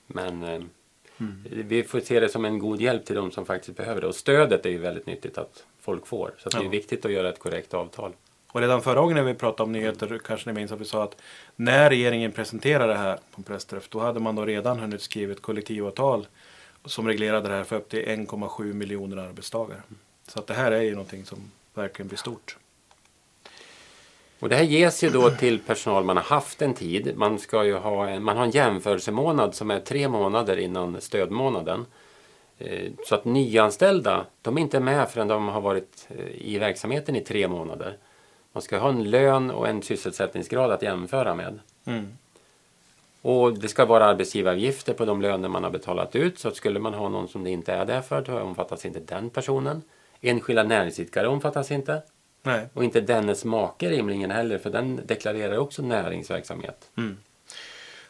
Men 0.08 0.44
eh, 0.44 0.50
mm. 0.50 1.44
vi 1.50 1.84
får 1.84 2.00
se 2.00 2.20
det 2.20 2.30
som 2.30 2.46
en 2.46 2.60
god 2.60 2.82
hjälp 2.82 3.06
till 3.06 3.16
de 3.16 3.32
som 3.32 3.46
faktiskt 3.46 3.78
behöver 3.78 4.02
det. 4.02 4.08
Och 4.08 4.16
stödet 4.16 4.66
är 4.66 4.70
ju 4.70 4.78
väldigt 4.78 5.06
nyttigt 5.06 5.38
att 5.38 5.66
folk 5.80 6.08
får. 6.08 6.34
Så 6.38 6.50
ja. 6.54 6.60
det 6.60 6.66
är 6.66 6.70
viktigt 6.70 7.06
att 7.06 7.12
göra 7.12 7.30
ett 7.30 7.40
korrekt 7.40 7.74
avtal. 7.74 8.14
Och 8.56 8.62
redan 8.62 8.82
förra 8.82 9.02
gången 9.02 9.16
när 9.16 9.24
vi 9.24 9.34
pratade 9.34 9.64
om 9.64 9.72
nyheter 9.72 10.20
kanske 10.26 10.50
ni 10.50 10.54
minns 10.54 10.72
att 10.72 10.82
vi 10.82 10.86
sa 10.86 11.04
att 11.04 11.22
när 11.56 11.90
regeringen 11.90 12.32
presenterade 12.32 12.94
det 12.94 13.00
här 13.00 13.16
på 13.16 13.38
en 13.38 13.44
pressträff 13.44 13.90
då 13.90 14.00
hade 14.00 14.20
man 14.20 14.36
då 14.36 14.46
redan 14.46 14.80
hunnit 14.80 15.02
skriva 15.02 15.32
ett 15.32 15.42
kollektivavtal 15.42 16.28
som 16.86 17.08
reglerade 17.08 17.50
det 17.50 17.56
här 17.56 17.64
för 17.64 17.76
upp 17.76 17.90
till 17.90 18.06
1,7 18.06 18.74
miljoner 18.74 19.18
arbetstagare. 19.18 19.82
Så 20.28 20.40
att 20.40 20.48
det 20.48 20.54
här 20.54 20.72
är 20.72 20.82
ju 20.82 20.92
någonting 20.92 21.26
som 21.26 21.52
verkligen 21.74 22.08
blir 22.08 22.18
stort. 22.18 22.58
Och 24.40 24.50
det 24.50 24.56
här 24.56 24.64
ges 24.64 25.04
ju 25.04 25.10
då 25.10 25.30
till 25.30 25.60
personal 25.60 26.04
man 26.04 26.18
har 26.18 26.24
haft 26.24 26.62
en 26.62 26.74
tid. 26.74 27.14
Man, 27.18 27.40
ska 27.40 27.66
ju 27.66 27.74
ha 27.74 28.10
en, 28.10 28.24
man 28.24 28.38
har 28.38 28.44
en 28.44 28.52
jämförelsemånad 28.52 29.56
som 29.56 29.72
är 29.72 29.80
tre 29.80 30.08
månader 30.08 30.58
innan 30.58 31.02
stödmånaden. 31.02 31.86
Eh, 32.58 32.92
så 33.08 33.16
att 33.16 33.26
nyanställda, 33.26 34.26
de 34.42 34.58
är 34.58 34.62
inte 34.62 34.80
med 34.80 35.10
förrän 35.10 35.28
de 35.28 35.48
har 35.48 35.62
varit 35.62 36.08
eh, 36.10 36.48
i 36.52 36.58
verksamheten 36.58 37.16
i 37.16 37.22
tre 37.22 37.48
månader. 37.48 37.98
Man 38.56 38.62
ska 38.62 38.78
ha 38.78 38.90
en 38.90 39.04
lön 39.04 39.52
och 39.52 39.68
en 39.68 39.82
sysselsättningsgrad 39.82 40.72
att 40.72 40.82
jämföra 40.82 41.36
med. 41.36 41.60
Mm. 41.86 42.18
Och 43.22 43.60
det 43.60 43.68
ska 43.68 43.86
vara 43.86 44.06
arbetsgivaravgifter 44.06 44.94
på 44.94 45.06
de 45.06 45.22
löner 45.22 45.50
man 45.50 45.64
har 45.64 45.72
betalat 45.72 46.16
ut. 46.16 46.40
Så 46.40 46.48
att 46.48 46.56
skulle 46.56 46.80
man 46.80 46.94
ha 46.94 47.10
någon 47.10 47.28
som 47.28 47.44
det 47.44 47.50
inte 47.50 47.74
är 47.74 47.86
det 47.86 48.02
för, 48.02 48.22
då 48.22 48.40
omfattas 48.40 48.86
inte 48.86 49.00
den 49.00 49.30
personen. 49.30 49.82
Enskilda 50.22 50.64
näringsidkare 50.64 51.28
omfattas 51.28 51.72
inte. 51.72 52.02
Nej. 52.44 52.68
Och 52.74 52.84
inte 52.84 53.02
dennes 53.02 53.46
make 53.46 53.90
rimligen 53.90 54.32
heller, 54.32 54.58
för 54.58 54.70
den 54.70 55.02
deklarerar 55.06 55.58
också 55.58 55.82
näringsverksamhet. 55.82 56.90
Mm. 56.98 57.18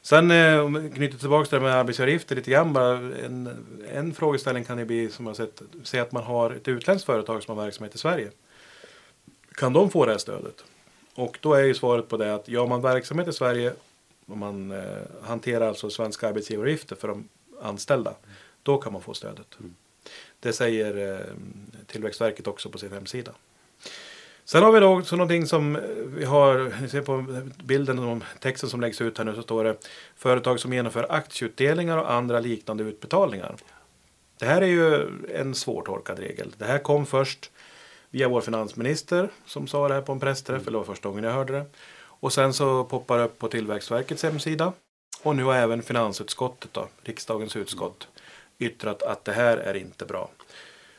Sen 0.01 0.31
eh, 0.31 0.59
om 0.59 0.73
vi 0.73 0.89
knyter 0.89 1.17
tillbaka 1.17 1.49
till 1.49 1.57
det 1.57 1.63
med 1.63 1.75
arbetsgivaravgifter 1.75 2.35
lite 2.35 2.51
grann 2.51 2.73
bara. 2.73 2.97
En, 3.25 3.49
en 3.93 4.13
frågeställning 4.13 4.63
kan 4.63 4.79
ju 4.79 4.85
bli 4.85 5.09
som 5.09 5.27
jag 5.27 5.35
sett, 5.35 5.61
säg 5.83 5.99
att 5.99 6.11
man 6.11 6.23
har 6.23 6.51
ett 6.51 6.67
utländskt 6.67 7.05
företag 7.05 7.43
som 7.43 7.57
har 7.57 7.65
verksamhet 7.65 7.95
i 7.95 7.97
Sverige. 7.97 8.31
Kan 9.55 9.73
de 9.73 9.89
få 9.89 10.05
det 10.05 10.11
här 10.11 10.17
stödet? 10.17 10.63
Och 11.15 11.37
då 11.41 11.53
är 11.53 11.63
ju 11.63 11.73
svaret 11.73 12.09
på 12.09 12.17
det 12.17 12.35
att 12.35 12.47
gör 12.47 12.67
man 12.67 12.81
verksamhet 12.81 13.27
i 13.27 13.33
Sverige 13.33 13.73
och 14.25 14.37
man 14.37 14.71
eh, 14.71 14.81
hanterar 15.23 15.67
alltså 15.67 15.89
svenska 15.89 16.27
arbetsgivaravgifter 16.27 16.95
för 16.95 17.07
de 17.07 17.29
anställda, 17.61 18.13
då 18.63 18.77
kan 18.77 18.93
man 18.93 19.01
få 19.01 19.13
stödet. 19.13 19.47
Mm. 19.59 19.75
Det 20.39 20.53
säger 20.53 21.13
eh, 21.13 21.25
Tillväxtverket 21.87 22.47
också 22.47 22.69
på 22.69 22.77
sin 22.77 22.91
hemsida. 22.91 23.31
Sen 24.45 24.63
har 24.63 24.71
vi 24.71 24.79
då 24.79 24.99
också 24.99 25.15
någonting 25.15 25.47
som 25.47 25.79
vi 26.05 26.25
har, 26.25 26.81
ni 26.81 26.89
ser 26.89 27.01
på 27.01 27.25
bilden, 27.63 27.99
om 27.99 28.23
texten 28.39 28.69
som 28.69 28.81
läggs 28.81 29.01
ut 29.01 29.17
här 29.17 29.25
nu 29.25 29.35
så 29.35 29.41
står 29.41 29.63
det 29.63 29.77
företag 30.15 30.59
som 30.59 30.73
genomför 30.73 31.07
aktieutdelningar 31.09 31.97
och 31.97 32.11
andra 32.11 32.39
liknande 32.39 32.83
utbetalningar. 32.83 33.55
Det 34.39 34.45
här 34.45 34.61
är 34.61 34.67
ju 34.67 35.07
en 35.35 35.55
svårtolkad 35.55 36.19
regel. 36.19 36.55
Det 36.57 36.65
här 36.65 36.79
kom 36.79 37.05
först 37.05 37.51
via 38.15 38.27
vår 38.27 38.41
finansminister 38.41 39.29
som 39.45 39.67
sa 39.67 39.87
det 39.87 39.93
här 39.93 40.01
på 40.01 40.11
en 40.11 40.19
pressträff, 40.19 40.61
mm. 40.61 40.67
eller 40.67 40.77
var 40.77 40.85
första 40.85 41.09
gången 41.09 41.23
jag 41.23 41.31
hörde 41.31 41.53
det. 41.53 41.65
Och 41.97 42.33
sen 42.33 42.53
så 42.53 42.83
poppar 42.83 43.17
det 43.17 43.23
upp 43.23 43.39
på 43.39 43.47
Tillväxtverkets 43.47 44.23
hemsida. 44.23 44.73
Och 45.23 45.35
nu 45.35 45.43
har 45.43 45.55
även 45.55 45.81
finansutskottet, 45.81 46.73
då, 46.73 46.87
riksdagens 47.03 47.55
utskott, 47.55 48.07
yttrat 48.59 49.03
att 49.03 49.25
det 49.25 49.31
här 49.31 49.57
är 49.57 49.73
inte 49.73 50.05
bra. 50.05 50.29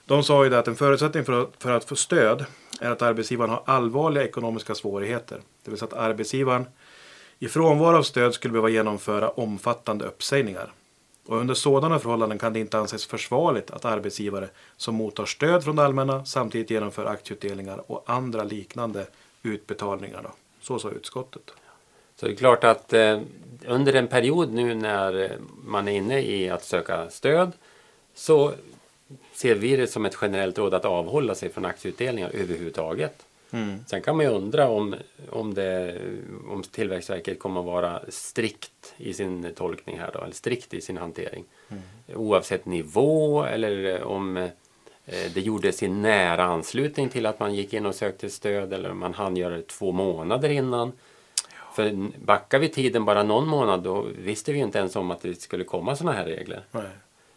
De 0.05 0.23
sa 0.23 0.45
ju 0.45 0.51
det 0.51 0.59
att 0.59 0.69
en 0.69 0.77
förutsättning 0.77 1.25
för 1.25 1.43
att, 1.43 1.51
för 1.59 1.73
att 1.73 1.85
få 1.85 1.97
stöd 1.97 2.45
är 2.81 2.91
att 2.91 3.03
arbetsgivaren 3.03 3.51
har 3.51 3.63
allvarliga 3.67 4.25
ekonomiska 4.25 4.75
svårigheter. 4.75 5.41
Det 5.65 5.71
vill 5.71 5.79
säga 5.79 5.89
att 5.89 5.99
arbetsgivaren 5.99 6.67
i 7.39 7.49
frånvaro 7.49 7.97
av 7.97 8.03
stöd 8.03 8.35
skulle 8.35 8.53
behöva 8.53 8.69
genomföra 8.69 9.29
omfattande 9.29 10.05
uppsägningar. 10.05 10.73
Och 11.27 11.37
under 11.37 11.55
sådana 11.55 11.99
förhållanden 11.99 12.39
kan 12.39 12.53
det 12.53 12.61
inte 12.61 12.79
anses 12.79 13.07
försvarligt 13.07 13.71
att 13.71 13.85
arbetsgivare 13.85 14.49
som 14.77 14.95
mottar 14.95 15.27
stöd 15.27 15.65
från 15.65 15.77
det 15.77 15.85
allmänna 15.85 16.25
samtidigt 16.25 16.71
genomför 16.71 17.07
aktieutdelningar 17.07 17.83
och 17.87 18.05
andra 18.07 18.45
liknande 18.45 19.07
utbetalningar. 19.43 20.23
Då. 20.23 20.31
Så 20.61 20.79
sa 20.79 20.91
utskottet. 20.91 21.51
Så 22.17 22.27
det 22.27 22.33
är 22.33 22.37
klart 22.37 22.65
att 22.65 22.93
eh, 22.93 23.21
under 23.67 23.93
en 23.95 24.09
period 24.09 24.53
nu 24.53 24.75
när 24.75 25.33
man 25.65 25.89
är 25.89 25.93
inne 25.93 26.21
i 26.21 26.51
att 26.51 26.65
söka 26.65 27.11
stöd 27.11 27.53
så 28.15 28.53
ser 29.33 29.55
vi 29.55 29.77
det 29.77 29.87
som 29.87 30.07
ett 30.07 30.19
generellt 30.21 30.59
råd 30.59 30.75
att 30.75 30.85
avhålla 30.85 31.35
sig 31.35 31.49
från 31.49 31.65
aktieutdelningar 31.65 32.31
överhuvudtaget. 32.35 33.26
Mm. 33.51 33.85
Sen 33.87 34.03
kan 34.03 34.17
man 34.17 34.27
ju 34.27 34.33
undra 34.33 34.69
om, 34.69 34.95
om, 35.31 35.55
det, 35.55 35.99
om 36.49 36.63
Tillväxtverket 36.63 37.39
kommer 37.39 37.61
att 37.61 37.67
vara 37.67 38.01
strikt 38.09 38.95
i 38.97 39.15
sin 39.15 39.53
tolkning 39.57 39.99
här 39.99 40.11
då, 40.13 40.21
eller 40.21 40.35
strikt 40.35 40.75
i 40.75 40.81
sin 40.81 40.97
hantering. 40.97 41.45
Mm. 41.69 41.83
Oavsett 42.15 42.67
nivå 42.67 43.45
eller 43.45 44.03
om 44.03 44.37
eh, 44.37 44.51
det 45.35 45.41
gjordes 45.41 45.83
i 45.83 45.89
nära 45.89 46.45
anslutning 46.45 47.09
till 47.09 47.27
att 47.27 47.41
man 47.41 47.55
gick 47.55 47.75
in 47.75 47.87
och 47.87 47.95
sökte 47.95 48.31
stöd 48.31 48.73
eller 48.73 48.91
om 48.91 48.99
man 48.99 49.15
hann 49.15 49.37
göra 49.37 49.57
det 49.57 49.67
två 49.67 49.93
månader 49.93 50.49
innan. 50.49 50.93
För 51.75 52.11
backar 52.25 52.59
vi 52.59 52.69
tiden 52.69 53.05
bara 53.05 53.23
någon 53.23 53.49
månad 53.49 53.83
då 53.83 54.07
visste 54.19 54.53
vi 54.53 54.59
inte 54.59 54.79
ens 54.79 54.97
om 54.97 55.11
att 55.11 55.23
det 55.23 55.41
skulle 55.41 55.65
komma 55.65 55.97
sådana 55.97 56.17
här 56.17 56.25
regler. 56.25 56.65
Nej. 56.71 56.83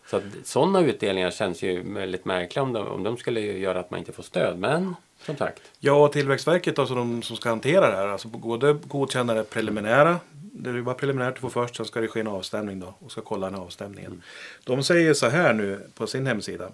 Så 0.10 0.18
att, 0.18 0.24
sådana 0.44 0.82
utdelningar 0.82 1.32
känns 1.32 1.64
ju 1.64 1.94
väldigt 1.94 2.26
märkliga 2.26 2.64
om 2.64 2.74
de, 2.74 2.88
om 2.88 3.04
de 3.04 3.18
skulle 3.18 3.40
göra 3.42 3.80
att 3.80 3.92
man 3.92 4.00
inte 4.00 4.12
får 4.12 4.24
stöd. 4.24 4.60
Men 4.60 4.96
som 5.26 5.38
sagt. 5.38 5.62
Ja, 5.80 6.08
Tillväxtverket 6.08 6.80
alltså 6.80 6.96
de 6.96 7.22
som 7.22 7.36
ska 7.36 7.50
hantera 7.50 7.90
det 7.90 7.96
här, 7.96 8.08
alltså 8.08 8.28
både 8.28 8.74
godkänna 8.74 9.34
det 9.34 9.44
preliminära, 9.44 10.20
det 10.32 10.70
är 10.70 10.82
bara 10.82 10.96
preliminärt 10.96 11.36
du 11.36 11.42
får 11.42 11.50
först, 11.50 11.76
sen 11.76 11.86
ska 11.86 12.02
det 12.02 12.08
ske 12.08 12.20
en 12.20 12.28
avstämning 12.28 12.80
då 12.80 12.96
och 13.00 13.12
ska 13.12 13.22
kolla 13.22 13.50
den 13.50 13.60
avstämningen. 13.60 14.12
Mm. 14.12 14.22
De 14.64 14.84
säger 14.84 15.14
så 15.14 15.28
här 15.28 15.54
nu 15.54 15.82
på 15.96 16.08
sin 16.08 16.28
hemsida 16.28 16.70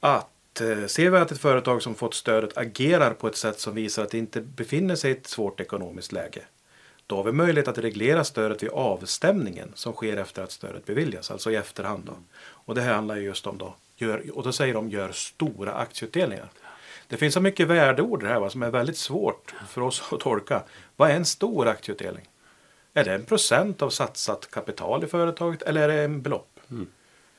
att 0.00 0.60
eh, 0.60 0.86
ser 0.86 1.10
vi 1.10 1.18
att 1.18 1.32
ett 1.32 1.40
företag 1.40 1.82
som 1.82 1.94
fått 1.94 2.14
stödet 2.14 2.56
agerar 2.56 3.10
på 3.14 3.28
ett 3.28 3.36
sätt 3.36 3.60
som 3.60 3.74
visar 3.74 4.02
att 4.02 4.10
det 4.10 4.18
inte 4.18 4.40
befinner 4.40 4.94
sig 4.96 5.10
i 5.10 5.14
ett 5.14 5.26
svårt 5.26 5.60
ekonomiskt 5.60 6.12
läge 6.12 6.42
då 7.10 7.16
har 7.16 7.24
vi 7.24 7.32
möjlighet 7.32 7.68
att 7.68 7.78
reglera 7.78 8.24
stödet 8.24 8.62
vid 8.62 8.70
avstämningen 8.70 9.72
som 9.74 9.92
sker 9.92 10.16
efter 10.16 10.42
att 10.42 10.50
stödet 10.50 10.86
beviljas, 10.86 11.30
alltså 11.30 11.50
i 11.50 11.56
efterhand. 11.56 12.04
Då. 12.04 12.12
Och 12.42 12.74
det 12.74 12.80
här 12.80 12.94
handlar 12.94 13.16
just 13.16 13.46
om 13.46 13.58
då, 13.58 13.74
gör, 13.96 14.36
och 14.36 14.42
då 14.42 14.52
säger 14.52 14.74
de 14.74 14.90
gör 14.90 15.12
stora 15.12 15.74
aktieutdelningar. 15.74 16.48
Det 17.08 17.16
finns 17.16 17.34
så 17.34 17.40
mycket 17.40 17.68
värdeord 17.68 18.24
här 18.24 18.40
va, 18.40 18.50
som 18.50 18.62
är 18.62 18.70
väldigt 18.70 18.96
svårt 18.96 19.54
för 19.68 19.80
oss 19.80 20.02
att 20.12 20.20
tolka. 20.20 20.62
Vad 20.96 21.10
är 21.10 21.14
en 21.14 21.24
stor 21.24 21.68
aktieutdelning? 21.68 22.28
Är 22.94 23.04
det 23.04 23.14
en 23.14 23.24
procent 23.24 23.82
av 23.82 23.90
satsat 23.90 24.50
kapital 24.50 25.04
i 25.04 25.06
företaget 25.06 25.62
eller 25.62 25.88
är 25.88 25.88
det 25.88 26.02
en 26.02 26.22
belopp? 26.22 26.60
Mm. 26.70 26.86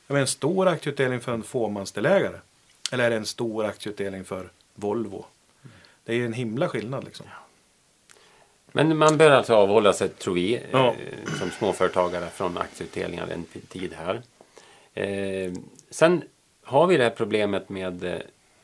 Är 0.07 0.13
det 0.13 0.19
en 0.19 0.27
stor 0.27 0.67
aktieutdelning 0.67 1.19
för 1.19 1.33
en 1.33 1.43
fåmansdelägare? 1.43 2.37
Eller 2.91 3.03
är 3.03 3.09
det 3.09 3.15
en 3.15 3.25
stor 3.25 3.65
aktieutdelning 3.65 4.23
för 4.25 4.49
Volvo? 4.75 5.25
Det 6.03 6.11
är 6.11 6.15
ju 6.15 6.25
en 6.25 6.33
himla 6.33 6.69
skillnad 6.69 7.03
liksom. 7.03 7.25
Men 8.71 8.97
man 8.97 9.17
bör 9.17 9.31
alltså 9.31 9.55
avhålla 9.55 9.93
sig, 9.93 10.09
tror 10.09 10.33
vi, 10.33 10.61
ja. 10.71 10.87
eh, 10.87 11.33
som 11.39 11.51
småföretagare 11.51 12.25
från 12.29 12.57
aktieutdelningar 12.57 13.27
en 13.27 13.45
tid 13.69 13.93
här. 13.93 14.21
Eh, 14.93 15.53
sen 15.89 16.23
har 16.63 16.87
vi 16.87 16.97
det 16.97 17.03
här 17.03 17.11
problemet 17.11 17.69
med 17.69 18.03
eh, 18.03 18.19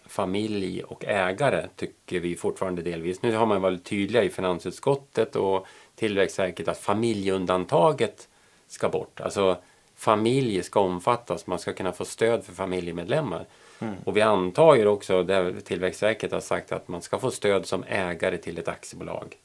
familj 0.06 0.84
och 0.84 1.06
ägare, 1.06 1.67
tycker 1.76 2.20
vi 2.20 2.36
fortfarande 2.36 2.82
delvis. 2.82 3.22
Nu 3.22 3.36
har 3.36 3.46
man 3.46 3.62
varit 3.62 3.84
tydliga 3.84 4.24
i 4.24 4.30
finansutskottet 4.30 5.36
och 5.36 5.67
Tillväxtverket 5.96 6.67
att 6.67 6.78
familjeundantaget 6.78 8.28
ska 8.67 8.89
bort. 8.89 9.20
Alltså 9.22 9.58
familj 9.96 10.63
ska 10.63 10.80
omfattas, 10.80 11.48
man 11.48 11.60
ska 11.60 11.74
kunna 11.74 11.91
få 11.91 12.06
stöd 12.06 12.43
för 12.43 12.54
familjemedlemmar. 12.54 13.46
Mm. 13.80 13.96
Och 14.06 14.17
vi 14.17 14.22
antar 14.22 14.76
ju 14.76 14.88
också, 14.88 15.24
där 15.24 15.56
Tillväxtverket 15.63 16.32
har 16.32 16.39
sagt 16.39 16.72
att 16.72 16.88
man 16.88 17.02
ska 17.02 17.20
få 17.20 17.32
stöd 17.32 17.65
som 17.65 17.84
ägare 17.84 18.38
till 18.38 18.58
ett 18.58 18.67
aktiebolag 18.67 19.36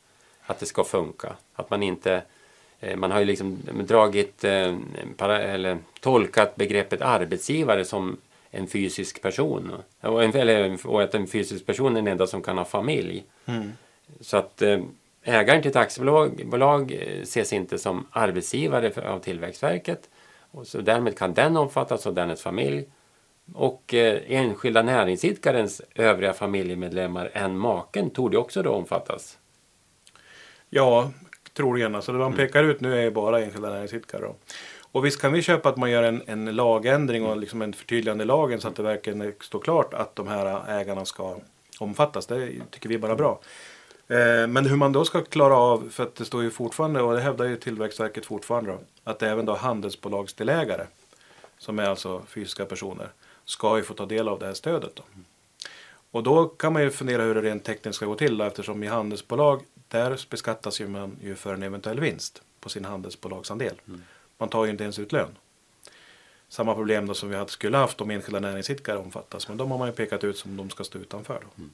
att 0.53 0.61
det 0.61 0.67
ska 0.67 0.85
funka. 0.85 1.37
Att 1.55 1.71
man 1.71 1.83
inte 1.83 2.23
eh, 2.81 2.97
man 2.97 3.11
har 3.11 3.19
ju 3.19 3.25
liksom 3.25 3.59
dragit 3.73 4.45
eh, 4.45 4.75
eller 5.19 5.79
tolkat 6.01 6.57
begreppet 6.57 7.03
arbetsgivare 7.03 7.85
som 7.85 8.17
en 8.51 8.67
fysisk 8.67 9.23
person. 9.23 9.73
Och, 10.01 10.25
en, 10.25 10.37
eller, 10.37 10.87
och 10.87 11.03
att 11.03 11.15
en 11.15 11.27
fysisk 11.27 11.67
person 11.67 11.93
är 11.93 12.03
den 12.03 12.13
enda 12.13 12.27
som 12.27 12.43
kan 12.43 12.59
ha 12.59 12.65
familj. 12.65 13.25
Mm. 13.47 13.73
Så 14.21 14.37
att 14.37 14.63
eh, 14.63 14.81
ägaren 15.23 15.63
till 15.63 15.71
ett 15.71 15.77
aktiebolag 15.77 16.93
ses 17.23 17.53
inte 17.53 17.79
som 17.79 18.07
arbetsgivare 18.11 19.09
av 19.09 19.19
Tillväxtverket. 19.19 20.11
Och 20.51 20.67
så 20.67 20.81
därmed 20.81 21.19
kan 21.19 21.35
den 21.35 21.57
omfattas 21.57 22.07
av 22.07 22.15
dennes 22.15 22.43
familj. 22.43 22.85
Och 23.55 23.95
enskilda 23.95 24.83
näringsidkarens 24.83 25.83
övriga 25.95 26.33
familjemedlemmar 26.33 27.31
än 27.33 27.59
maken 27.59 28.11
torde 28.11 28.39
också 28.39 28.63
då 28.63 28.71
omfattas. 28.71 29.39
Ja, 30.75 31.11
troligen. 31.55 31.95
Alltså 31.95 32.13
det 32.13 32.19
man 32.19 32.33
mm. 32.33 32.37
pekar 32.37 32.65
ut 32.65 32.81
nu 32.81 33.07
är 33.07 33.11
bara 33.11 33.41
enskilda 33.41 33.71
näringsidkare. 33.71 34.33
Och 34.81 35.05
visst 35.05 35.21
kan 35.21 35.33
vi 35.33 35.43
köpa 35.43 35.69
att 35.69 35.77
man 35.77 35.91
gör 35.91 36.03
en, 36.03 36.23
en 36.27 36.45
lagändring 36.45 37.27
och 37.27 37.37
liksom 37.37 37.63
en 37.63 37.73
förtydligande 37.73 38.25
lagen 38.25 38.61
så 38.61 38.69
att 38.69 38.77
det 38.77 38.83
verkligen 38.83 39.33
står 39.41 39.61
klart 39.61 39.95
att 39.95 40.17
de 40.17 40.29
här 40.29 40.63
ägarna 40.69 41.05
ska 41.05 41.37
omfattas. 41.79 42.27
Det 42.27 42.53
tycker 42.71 42.89
vi 42.89 42.95
är 42.95 42.99
bara 42.99 43.15
bra. 43.15 43.41
Eh, 44.09 44.47
men 44.47 44.67
hur 44.67 44.77
man 44.77 44.93
då 44.93 45.05
ska 45.05 45.21
klara 45.21 45.57
av, 45.57 45.89
för 45.91 46.03
att 46.03 46.15
det 46.15 46.25
står 46.25 46.43
ju 46.43 46.51
fortfarande, 46.51 47.03
och 47.03 47.15
det 47.15 47.21
hävdar 47.21 47.45
ju 47.45 47.57
Tillväxtverket 47.57 48.27
fortfarande, 48.27 48.79
att 49.05 49.23
även 49.23 49.45
då 49.45 49.55
handelsbolagsdelägare, 49.55 50.87
som 51.59 51.79
är 51.79 51.85
alltså 51.85 52.23
fysiska 52.29 52.65
personer, 52.65 53.09
ska 53.45 53.77
ju 53.77 53.83
få 53.83 53.95
ta 53.95 54.07
del 54.07 54.29
av 54.29 54.39
det 54.39 54.47
här 54.47 54.55
stödet. 54.55 54.97
Då. 54.97 55.03
Och 56.11 56.23
då 56.23 56.45
kan 56.45 56.73
man 56.73 56.83
ju 56.83 56.91
fundera 56.91 57.23
hur 57.23 57.35
det 57.35 57.43
rent 57.43 57.65
tekniskt 57.65 57.97
ska 57.97 58.07
gå 58.07 58.15
till 58.15 58.39
då, 58.39 58.45
eftersom 58.45 58.83
i 58.83 58.87
handelsbolag 58.87 59.63
där 59.93 60.21
beskattas 60.31 60.81
ju 60.81 60.89
man 60.89 61.17
ju 61.23 61.35
för 61.35 61.55
en 61.55 61.63
eventuell 61.63 62.01
vinst 62.01 62.43
på 62.61 62.69
sin 62.69 62.85
handelsbolagsandel. 62.85 63.81
Mm. 63.89 64.03
Man 64.39 64.49
tar 64.49 64.65
ju 64.65 64.71
inte 64.71 64.83
ens 64.83 64.99
ut 64.99 65.13
lön. 65.13 65.39
Samma 66.49 66.75
problem 66.75 67.07
då 67.07 67.15
som 67.15 67.29
vi 67.29 67.45
skulle 67.49 67.77
haft 67.77 68.01
om 68.01 68.11
enskilda 68.11 68.41
näringsidkare 68.41 68.99
omfattas. 68.99 69.49
Men 69.49 69.57
de 69.57 69.71
har 69.71 69.79
man 69.79 69.89
ju 69.89 69.95
pekat 69.95 70.25
ut 70.25 70.39
som 70.39 70.57
de 70.57 70.71
ska 70.71 70.85
stå 70.85 70.99
utanför. 70.99 71.43
Mm. 71.59 71.71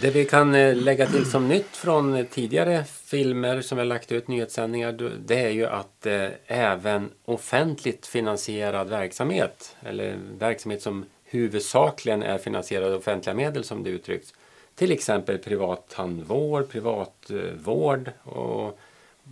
Det 0.00 0.10
vi 0.10 0.24
kan 0.24 0.54
eh, 0.54 0.76
lägga 0.76 1.06
till 1.06 1.30
som 1.30 1.48
nytt 1.48 1.76
från 1.76 2.26
tidigare 2.26 2.84
filmer 2.84 3.60
som 3.60 3.76
vi 3.76 3.80
har 3.80 3.86
lagt 3.86 4.12
ut 4.12 4.28
nyhetssändningar 4.28 4.92
det 5.18 5.40
är 5.40 5.50
ju 5.50 5.66
att 5.66 6.06
eh, 6.06 6.28
även 6.46 7.10
offentligt 7.24 8.06
finansierad 8.06 8.88
verksamhet 8.88 9.76
eller 9.82 10.18
verksamhet 10.38 10.82
som 10.82 11.04
huvudsakligen 11.24 12.22
är 12.22 12.38
finansierad 12.38 12.92
av 12.92 12.98
offentliga 12.98 13.34
medel 13.34 13.64
som 13.64 13.82
det 13.82 13.90
uttrycks 13.90 14.34
till 14.74 14.92
exempel 14.92 15.38
privat 15.38 15.88
tandvård, 15.88 16.68
privatvård 16.68 18.12
och 18.22 18.78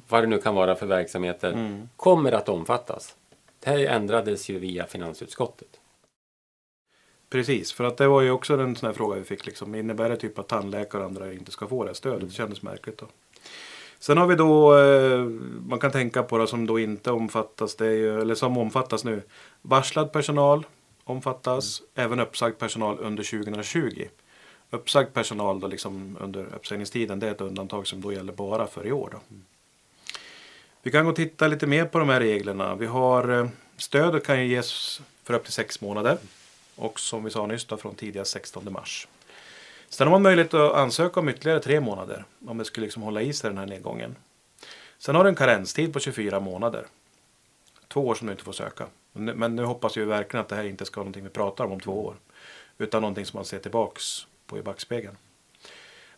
vad 0.08 0.22
det 0.22 0.26
nu 0.26 0.38
kan 0.38 0.54
vara 0.54 0.74
för 0.74 0.86
verksamheter 0.86 1.52
mm. 1.52 1.88
kommer 1.96 2.32
att 2.32 2.48
omfattas. 2.48 3.16
Det 3.60 3.70
här 3.70 3.78
ändrades 3.78 4.48
ju 4.48 4.58
via 4.58 4.86
finansutskottet. 4.86 5.80
Precis, 7.30 7.72
för 7.72 7.84
att 7.84 7.96
det 7.96 8.08
var 8.08 8.20
ju 8.20 8.30
också 8.30 8.54
en 8.54 8.76
sån 8.76 8.86
här 8.86 8.94
fråga 8.94 9.16
vi 9.16 9.24
fick. 9.24 9.46
Liksom, 9.46 9.74
innebär 9.74 10.08
det 10.08 10.16
typ 10.16 10.38
att 10.38 10.48
tandläkare 10.48 11.02
och 11.02 11.06
andra 11.06 11.32
inte 11.32 11.50
ska 11.50 11.66
få 11.66 11.84
det 11.84 11.94
stödet? 11.94 12.18
Mm. 12.18 12.28
Det 12.28 12.34
kändes 12.34 12.62
märkligt 12.62 12.98
då. 12.98 13.06
Sen 13.98 14.18
har 14.18 14.26
vi 14.26 14.34
då, 14.34 14.78
eh, 14.78 15.18
man 15.68 15.78
kan 15.78 15.90
tänka 15.90 16.22
på 16.22 16.38
det 16.38 16.46
som 16.46 16.66
då 16.66 16.78
inte 16.78 17.10
omfattas, 17.10 17.76
det 17.76 17.92
ju, 17.92 18.20
eller 18.20 18.34
som 18.34 18.58
omfattas 18.58 19.04
nu. 19.04 19.22
Varslad 19.62 20.12
personal 20.12 20.66
omfattas, 21.04 21.80
mm. 21.80 22.06
även 22.06 22.20
uppsagd 22.20 22.58
personal 22.58 22.98
under 23.00 23.22
2020 23.22 24.08
uppsagd 24.70 25.14
personal 25.14 25.60
då 25.60 25.66
liksom 25.66 26.16
under 26.20 26.54
uppsägningstiden 26.54 27.18
det 27.18 27.26
är 27.26 27.30
ett 27.30 27.40
undantag 27.40 27.86
som 27.86 28.00
då 28.00 28.12
gäller 28.12 28.32
bara 28.32 28.66
för 28.66 28.86
i 28.86 28.92
år. 28.92 29.08
Då. 29.12 29.36
Vi 30.82 30.90
kan 30.90 31.04
gå 31.04 31.10
och 31.10 31.16
titta 31.16 31.48
lite 31.48 31.66
mer 31.66 31.84
på 31.84 31.98
de 31.98 32.08
här 32.08 32.20
reglerna. 32.20 32.74
Vi 32.74 32.86
har 32.86 33.28
eh, 33.28 33.48
stödet 33.76 34.26
kan 34.26 34.40
ju 34.40 34.46
ges 34.46 35.00
för 35.24 35.34
upp 35.34 35.44
till 35.44 35.52
sex 35.52 35.80
månader 35.80 36.18
och 36.76 37.00
som 37.00 37.24
vi 37.24 37.30
sa 37.30 37.46
nyss 37.46 37.64
då, 37.64 37.76
från 37.76 37.94
tidigast 37.94 38.30
16 38.30 38.72
mars. 38.72 39.08
Sen 39.88 40.06
har 40.06 40.12
man 40.12 40.22
möjlighet 40.22 40.54
att 40.54 40.74
ansöka 40.74 41.20
om 41.20 41.28
ytterligare 41.28 41.60
tre 41.60 41.80
månader 41.80 42.24
om 42.46 42.58
det 42.58 42.64
skulle 42.64 42.84
liksom 42.84 43.02
hålla 43.02 43.22
i 43.22 43.32
sig 43.32 43.50
den 43.50 43.58
här 43.58 43.66
nedgången. 43.66 44.16
Sen 44.98 45.14
har 45.14 45.24
du 45.24 45.30
en 45.30 45.36
karenstid 45.36 45.92
på 45.92 46.00
24 46.00 46.40
månader. 46.40 46.86
Två 47.88 48.06
år 48.06 48.14
som 48.14 48.26
du 48.26 48.32
inte 48.32 48.44
får 48.44 48.52
söka. 48.52 48.86
Men 49.12 49.56
nu 49.56 49.64
hoppas 49.64 49.96
vi 49.96 50.04
verkligen 50.04 50.40
att 50.42 50.48
det 50.48 50.56
här 50.56 50.64
inte 50.64 50.84
ska 50.84 51.00
vara 51.00 51.04
någonting 51.04 51.24
vi 51.24 51.30
pratar 51.30 51.64
om 51.64 51.72
om 51.72 51.80
två 51.80 52.04
år. 52.04 52.14
Utan 52.78 53.02
någonting 53.02 53.26
som 53.26 53.38
man 53.38 53.44
ser 53.44 53.58
tillbaks 53.58 54.26
på 54.50 54.58
i 54.58 54.62
backspegeln. 54.62 55.16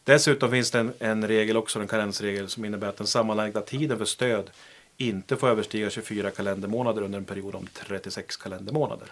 Dessutom 0.05 0.51
finns 0.51 0.71
det 0.71 0.79
en, 0.79 0.93
en 0.99 1.29
regel 1.29 1.57
också, 1.57 1.81
en 1.81 1.89
karensregel, 1.89 2.49
som 2.49 2.65
innebär 2.65 2.89
att 2.89 2.97
den 2.97 3.07
sammanlagda 3.07 3.61
tiden 3.61 3.99
för 3.99 4.05
stöd 4.05 4.51
inte 4.97 5.37
får 5.37 5.49
överstiga 5.49 5.91
24 5.91 6.31
kalendermånader 6.31 7.03
under 7.03 7.19
en 7.19 7.25
period 7.25 7.55
om 7.55 7.67
36 7.75 8.37
kalendermånader. 8.37 9.09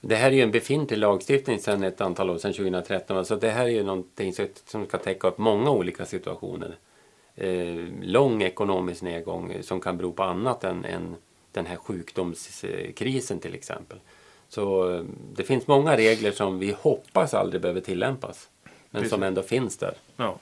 Det 0.00 0.16
här 0.16 0.26
är 0.30 0.34
ju 0.34 0.42
en 0.42 0.50
befintlig 0.50 0.98
lagstiftning 0.98 1.58
sedan 1.58 1.82
ett 1.82 2.00
antal 2.00 2.30
år, 2.30 2.38
sedan 2.38 2.52
2013. 2.52 3.24
Så 3.24 3.36
det 3.36 3.50
här 3.50 3.64
är 3.64 3.68
ju 3.68 3.82
någonting 3.82 4.32
som 4.66 4.86
ska 4.86 4.98
täcka 4.98 5.28
upp 5.28 5.38
många 5.38 5.70
olika 5.70 6.06
situationer. 6.06 6.76
Eh, 7.34 7.84
lång 8.02 8.42
ekonomisk 8.42 9.02
nedgång 9.02 9.62
som 9.62 9.80
kan 9.80 9.96
bero 9.96 10.12
på 10.12 10.22
annat 10.22 10.64
än, 10.64 10.84
än 10.84 11.16
den 11.52 11.66
här 11.66 11.76
sjukdomskrisen 11.76 13.38
till 13.38 13.54
exempel. 13.54 13.98
Så 14.48 14.94
eh, 14.94 15.04
det 15.34 15.44
finns 15.44 15.66
många 15.66 15.96
regler 15.96 16.32
som 16.32 16.58
vi 16.58 16.76
hoppas 16.80 17.34
aldrig 17.34 17.62
behöver 17.62 17.80
tillämpas. 17.80 18.48
Men 18.62 19.00
Precis. 19.00 19.10
som 19.10 19.22
ändå 19.22 19.42
finns 19.42 19.76
där. 19.76 19.94
Ja. 20.16 20.38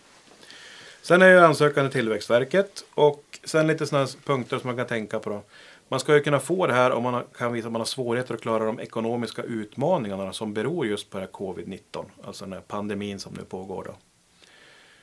Sen 1.03 1.23
är 1.23 1.29
ju 1.29 1.39
ansökan 1.39 1.85
till 1.85 1.93
Tillväxtverket 1.93 2.85
och 2.95 3.39
sen 3.45 3.67
lite 3.67 3.87
sådana 3.87 4.09
punkter 4.25 4.59
som 4.59 4.69
man 4.69 4.77
kan 4.77 4.87
tänka 4.87 5.19
på. 5.19 5.31
Då. 5.31 5.43
Man 5.89 6.01
ska 6.01 6.15
ju 6.15 6.21
kunna 6.21 6.41
få 6.41 6.67
det 6.67 6.73
här 6.73 6.91
om 6.91 7.03
man 7.03 7.25
kan 7.39 7.53
visa 7.53 7.67
att 7.67 7.73
man 7.73 7.81
har 7.81 7.87
svårigheter 7.87 8.35
att 8.35 8.41
klara 8.41 8.65
de 8.65 8.81
ekonomiska 8.81 9.43
utmaningarna 9.43 10.33
som 10.33 10.55
beror 10.55 10.87
just 10.87 11.11
på 11.11 11.19
det 11.19 11.25
här 11.25 11.33
covid-19, 11.33 12.05
alltså 12.25 12.45
den 12.45 12.53
här 12.53 12.61
pandemin 12.61 13.19
som 13.19 13.35
nu 13.35 13.45
pågår. 13.45 13.85
Då. 13.85 13.95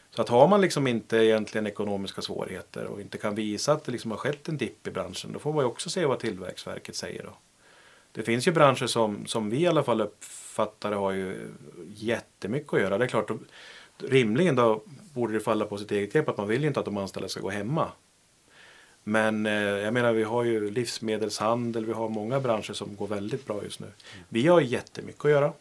Så 0.09 0.21
att 0.21 0.29
har 0.29 0.47
man 0.47 0.61
liksom 0.61 0.87
inte 0.87 1.17
egentligen 1.17 1.67
ekonomiska 1.67 2.21
svårigheter 2.21 2.85
och 2.85 3.01
inte 3.01 3.17
kan 3.17 3.35
visa 3.35 3.73
att 3.73 3.83
det 3.83 3.91
liksom 3.91 4.11
har 4.11 4.17
skett 4.17 4.49
en 4.49 4.57
dipp 4.57 4.87
i 4.87 4.91
branschen, 4.91 5.31
då 5.33 5.39
får 5.39 5.53
man 5.53 5.63
ju 5.63 5.67
också 5.67 5.89
se 5.89 6.05
vad 6.05 6.19
Tillväxtverket 6.19 6.95
säger. 6.95 7.23
Då. 7.23 7.33
Det 8.13 8.23
finns 8.23 8.47
ju 8.47 8.51
branscher 8.51 8.87
som, 8.87 9.25
som 9.25 9.49
vi 9.49 9.57
i 9.57 9.67
alla 9.67 9.83
fall 9.83 10.01
uppfattar 10.01 10.91
har 10.91 11.11
ju 11.11 11.49
jättemycket 11.87 12.73
att 12.73 12.79
göra. 12.79 12.97
Det 12.97 13.05
är 13.05 13.07
klart, 13.07 13.31
rimligen 13.97 14.55
då 14.55 14.81
borde 15.13 15.33
det 15.33 15.39
falla 15.39 15.65
på 15.65 15.77
sitt 15.77 15.91
eget 15.91 16.13
grepp 16.13 16.29
att 16.29 16.37
man 16.37 16.47
vill 16.47 16.61
ju 16.61 16.67
inte 16.67 16.79
att 16.79 16.85
de 16.85 16.97
anställda 16.97 17.29
ska 17.29 17.41
gå 17.41 17.49
hemma. 17.49 17.91
Men 19.03 19.45
eh, 19.45 19.53
jag 19.53 19.93
menar 19.93 20.13
vi 20.13 20.23
har 20.23 20.43
ju 20.43 20.71
livsmedelshandel, 20.71 21.85
vi 21.85 21.93
har 21.93 22.09
många 22.09 22.39
branscher 22.39 22.73
som 22.73 22.95
går 22.95 23.07
väldigt 23.07 23.45
bra 23.45 23.63
just 23.63 23.79
nu. 23.79 23.87
Vi 24.29 24.47
har 24.47 24.61
jättemycket 24.61 25.25
att 25.25 25.31
göra. 25.31 25.53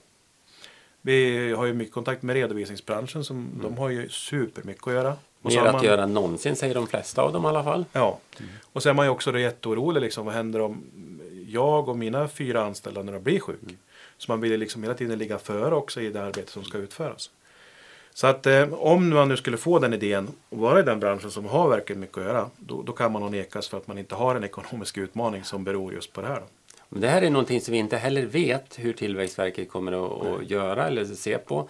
Vi 1.01 1.53
har 1.53 1.67
ju 1.67 1.75
mycket 1.75 1.95
kontakt 1.95 2.23
med 2.23 2.35
redovisningsbranschen 2.35 3.25
som 3.25 3.37
mm. 3.37 3.63
de 3.63 3.79
har 3.79 3.89
ju 3.89 4.09
supermycket 4.09 4.87
att 4.87 4.93
göra. 4.93 5.17
Mer 5.43 5.59
att 5.59 5.73
man, 5.73 5.85
göra 5.85 6.03
än 6.03 6.15
någonsin 6.15 6.57
säger 6.57 6.75
de 6.75 6.87
flesta 6.87 7.23
av 7.23 7.33
dem 7.33 7.45
i 7.45 7.49
alla 7.49 7.65
fall. 7.65 7.85
Ja, 7.93 8.19
mm. 8.39 8.51
och 8.73 8.83
så 8.83 8.89
är 8.89 8.95
man 8.95 9.07
ju 9.07 9.11
också 9.11 9.39
jätteorolig 9.39 10.01
liksom. 10.01 10.27
Vad 10.27 10.35
händer 10.35 10.61
om 10.61 10.85
jag 11.53 11.89
och 11.89 11.99
mina 11.99 12.29
fyra 12.29 12.65
anställda 12.65 13.03
när 13.03 13.13
de 13.13 13.23
blir 13.23 13.41
sjuk? 13.41 13.63
Mm. 13.63 13.77
Så 14.19 14.33
man 14.33 14.41
vill 14.41 14.61
liksom 14.61 14.83
hela 14.83 14.95
tiden 14.95 15.19
ligga 15.19 15.39
före 15.39 15.75
också 15.75 16.01
i 16.01 16.11
det 16.11 16.23
arbete 16.23 16.53
som 16.53 16.65
ska 16.65 16.79
utföras. 16.79 17.31
Så 18.15 18.27
att 18.27 18.47
eh, 18.47 18.73
om 18.73 19.09
man 19.09 19.29
nu 19.29 19.37
skulle 19.37 19.57
få 19.57 19.79
den 19.79 19.95
idén 19.95 20.29
och 20.49 20.59
vara 20.59 20.81
i 20.81 20.83
den 20.83 21.01
branschen 21.01 21.31
som 21.31 21.47
har 21.47 21.69
verkligen 21.69 22.01
mycket 22.01 22.19
att 22.19 22.25
göra, 22.25 22.51
då, 22.59 22.83
då 22.83 22.93
kan 22.93 23.13
man 23.13 23.23
nog 23.23 23.31
nekas 23.31 23.69
för 23.69 23.79
att 23.79 23.87
man 23.87 23.99
inte 23.99 24.15
har 24.15 24.35
en 24.35 24.45
ekonomisk 24.45 24.99
utmaning 24.99 25.45
som 25.45 25.65
beror 25.65 25.93
just 25.93 26.13
på 26.13 26.21
det 26.21 26.27
här. 26.27 26.41
Då. 26.41 26.47
Det 26.99 27.09
här 27.09 27.23
är 27.23 27.31
någonting 27.31 27.61
som 27.61 27.73
vi 27.73 27.79
inte 27.79 27.97
heller 27.97 28.27
vet 28.27 28.79
hur 28.79 28.93
Tillväxtverket 28.93 29.71
kommer 29.71 29.93
att, 29.93 30.27
att 30.27 30.51
göra 30.51 30.87
eller 30.87 31.05
se 31.05 31.39
på. 31.39 31.69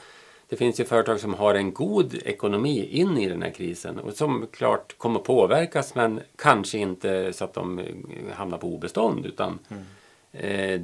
Det 0.53 0.57
finns 0.57 0.81
ju 0.81 0.85
företag 0.85 1.21
som 1.21 1.35
har 1.35 1.55
en 1.55 1.73
god 1.73 2.15
ekonomi 2.15 2.89
in 2.91 3.19
i 3.19 3.29
den 3.29 3.43
här 3.43 3.51
krisen 3.51 3.99
och 3.99 4.13
som 4.13 4.47
klart 4.53 4.99
kommer 4.99 5.21
påverkas 5.21 5.95
men 5.95 6.21
kanske 6.37 6.79
inte 6.79 7.33
så 7.33 7.45
att 7.45 7.55
de 7.55 7.81
hamnar 8.33 8.59
på 8.59 8.67
obestånd 8.67 9.27
utan 9.27 9.59
mm. 9.69 9.85
eh, 10.33 10.81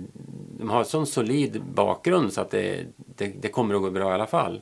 de 0.58 0.70
har 0.70 0.78
en 0.78 0.84
sån 0.84 1.06
solid 1.06 1.62
bakgrund 1.74 2.32
så 2.32 2.40
att 2.40 2.50
det, 2.50 2.86
det, 2.96 3.26
det, 3.26 3.48
kommer 3.48 3.74
att 3.74 3.80
gå 3.80 3.90
bra 3.90 4.10
i 4.10 4.14
alla 4.14 4.26
fall. 4.26 4.60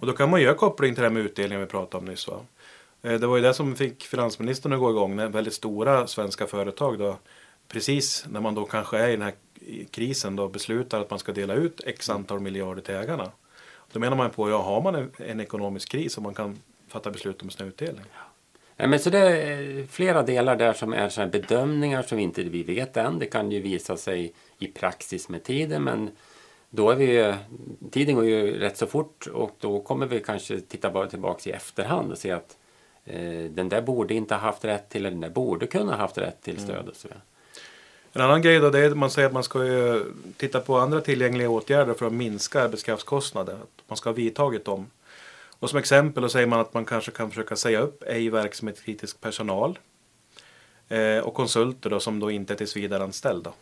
Och 0.00 0.06
då 0.06 0.12
kan 0.12 0.30
man 0.30 0.42
göra 0.42 0.54
koppling 0.54 0.94
till 0.94 1.02
det 1.02 1.08
här 1.08 1.14
med 1.14 1.22
utdelningen 1.22 1.60
vi 1.60 1.66
pratade 1.70 1.98
om 1.98 2.04
nyss. 2.04 2.28
Va? 2.28 2.40
Eh, 3.02 3.20
det 3.20 3.26
var 3.26 3.36
ju 3.36 3.42
det 3.42 3.54
som 3.54 3.76
fick 3.76 4.04
finansministern 4.04 4.72
att 4.72 4.80
gå 4.80 4.90
igång 4.90 5.16
när 5.16 5.28
väldigt 5.28 5.54
stora 5.54 6.06
svenska 6.06 6.46
företag 6.46 6.98
då 6.98 7.16
precis 7.68 8.26
när 8.28 8.40
man 8.40 8.54
då 8.54 8.64
kanske 8.64 8.98
är 8.98 9.08
i 9.08 9.12
den 9.12 9.22
här 9.22 9.34
krisen 9.90 10.36
då 10.36 10.48
beslutar 10.48 11.00
att 11.00 11.10
man 11.10 11.18
ska 11.18 11.32
dela 11.32 11.54
ut 11.54 11.80
x 11.86 12.10
antal 12.10 12.40
miljarder 12.40 12.82
till 12.82 12.94
ägarna. 12.94 13.30
Då 13.96 14.00
menar 14.00 14.16
man 14.16 14.30
på, 14.30 14.50
ja 14.50 14.62
har 14.62 14.82
man 14.82 14.94
en, 14.94 15.10
en 15.18 15.40
ekonomisk 15.40 15.88
kris 15.88 16.16
och 16.16 16.22
man 16.22 16.34
kan 16.34 16.58
fatta 16.88 17.10
beslut 17.10 17.42
om 17.42 17.50
sin 17.50 17.66
utdelning. 17.66 18.04
Ja, 18.76 18.86
men 18.86 18.98
så 18.98 19.10
det 19.10 19.18
är 19.18 19.86
flera 19.86 20.22
delar 20.22 20.56
där 20.56 20.72
som 20.72 20.92
är 20.92 21.08
såna 21.08 21.26
bedömningar 21.26 22.02
som 22.02 22.18
inte 22.18 22.42
vi 22.42 22.62
vet 22.62 22.96
än. 22.96 23.18
Det 23.18 23.26
kan 23.26 23.50
ju 23.50 23.60
visa 23.60 23.96
sig 23.96 24.32
i 24.58 24.66
praxis 24.66 25.28
med 25.28 25.44
tiden 25.44 25.82
men 25.82 26.10
då 26.70 26.90
är 26.90 26.96
vi, 26.96 27.34
tiden 27.90 28.14
går 28.14 28.24
ju 28.24 28.58
rätt 28.58 28.76
så 28.76 28.86
fort 28.86 29.26
och 29.26 29.56
då 29.60 29.80
kommer 29.80 30.06
vi 30.06 30.20
kanske 30.20 30.60
titta 30.60 30.90
bara 30.90 31.06
tillbaka 31.06 31.50
i 31.50 31.52
efterhand 31.52 32.12
och 32.12 32.18
se 32.18 32.30
att 32.30 32.56
eh, 33.04 33.44
den 33.50 33.68
där 33.68 33.82
borde 33.82 34.14
inte 34.14 34.34
ha 34.34 34.40
haft 34.40 34.64
rätt 34.64 34.88
till 34.88 35.00
eller 35.00 35.10
den 35.10 35.20
där 35.20 35.30
borde 35.30 35.66
kunna 35.66 35.92
ha 35.92 35.98
haft 35.98 36.18
rätt 36.18 36.42
till 36.42 36.58
stöd. 36.58 36.88
Och 36.88 36.96
så. 36.96 37.08
En 38.16 38.22
annan 38.22 38.42
grej 38.42 38.58
då 38.60 38.70
det 38.70 38.78
är 38.78 38.90
att 38.90 38.96
man 38.96 39.10
säger 39.10 39.28
att 39.28 39.34
man 39.34 39.42
ska 39.42 39.60
titta 40.36 40.60
på 40.60 40.78
andra 40.78 41.00
tillgängliga 41.00 41.48
åtgärder 41.48 41.94
för 41.94 42.06
att 42.06 42.12
minska 42.12 42.62
arbetskraftskostnader. 42.62 43.52
Att 43.52 43.88
man 43.88 43.96
ska 43.96 44.08
ha 44.08 44.14
vidtagit 44.14 44.64
dem. 44.64 44.86
Och 45.58 45.70
som 45.70 45.78
exempel 45.78 46.22
då 46.22 46.28
säger 46.28 46.46
man 46.46 46.60
att 46.60 46.74
man 46.74 46.84
kanske 46.84 47.10
kan 47.10 47.30
försöka 47.30 47.56
säga 47.56 47.80
upp 47.80 48.02
ej 48.06 48.30
verksamhetskritisk 48.30 49.20
personal 49.20 49.78
eh, 50.88 51.18
och 51.18 51.34
konsulter 51.34 51.90
då, 51.90 52.00
som 52.00 52.20
då 52.20 52.30
inte 52.30 52.54
är 52.54 52.56
tillsvidareanställda. 52.56 53.52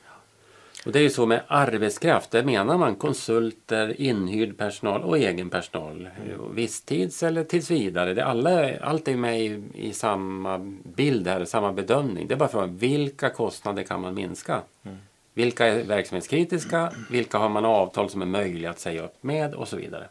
Och 0.85 0.93
det 0.93 0.99
är 0.99 1.03
ju 1.03 1.11
så 1.11 1.27
med 1.27 1.43
arbetskraft, 1.49 2.31
där 2.31 2.43
menar 2.43 2.79
man 2.79 2.95
konsulter, 2.95 4.01
inhyrd 4.01 4.59
personal 4.59 5.03
och 5.03 5.19
egen 5.19 5.51
personal. 5.51 6.09
Mm. 6.25 6.55
Visstids 6.55 7.23
eller 7.23 7.45
tills 7.45 7.71
vidare. 7.71 8.15
Det 8.15 8.25
alla, 8.25 8.79
allt 8.79 9.09
är 9.09 9.17
med 9.17 9.41
i, 9.41 9.63
i, 9.75 9.93
samma 9.93 10.59
bild 10.83 11.29
här, 11.29 11.45
samma 11.45 11.73
bedömning. 11.73 12.29
Det 12.29 12.35
är 12.35 12.39
bara 12.39 12.49
frågan, 12.49 12.77
vilka 12.77 13.31
kostnader 13.31 13.83
kan 13.83 14.01
man 14.01 14.15
minska? 14.15 14.63
Mm. 14.83 14.99
Vilka 15.35 15.67
är 15.67 15.85
verksamhetskritiska? 15.85 16.93
Vilka 17.11 17.39
har 17.39 17.49
man 17.49 17.65
avtal 17.65 18.11
som 18.11 18.23
är 18.23 18.27
möjliga 18.27 18.71
att 18.71 18.81
säga 18.81 19.05
upp 19.05 19.23
med? 19.23 19.55
Och 19.55 19.69
så 19.69 19.77
vidare. 19.77 20.09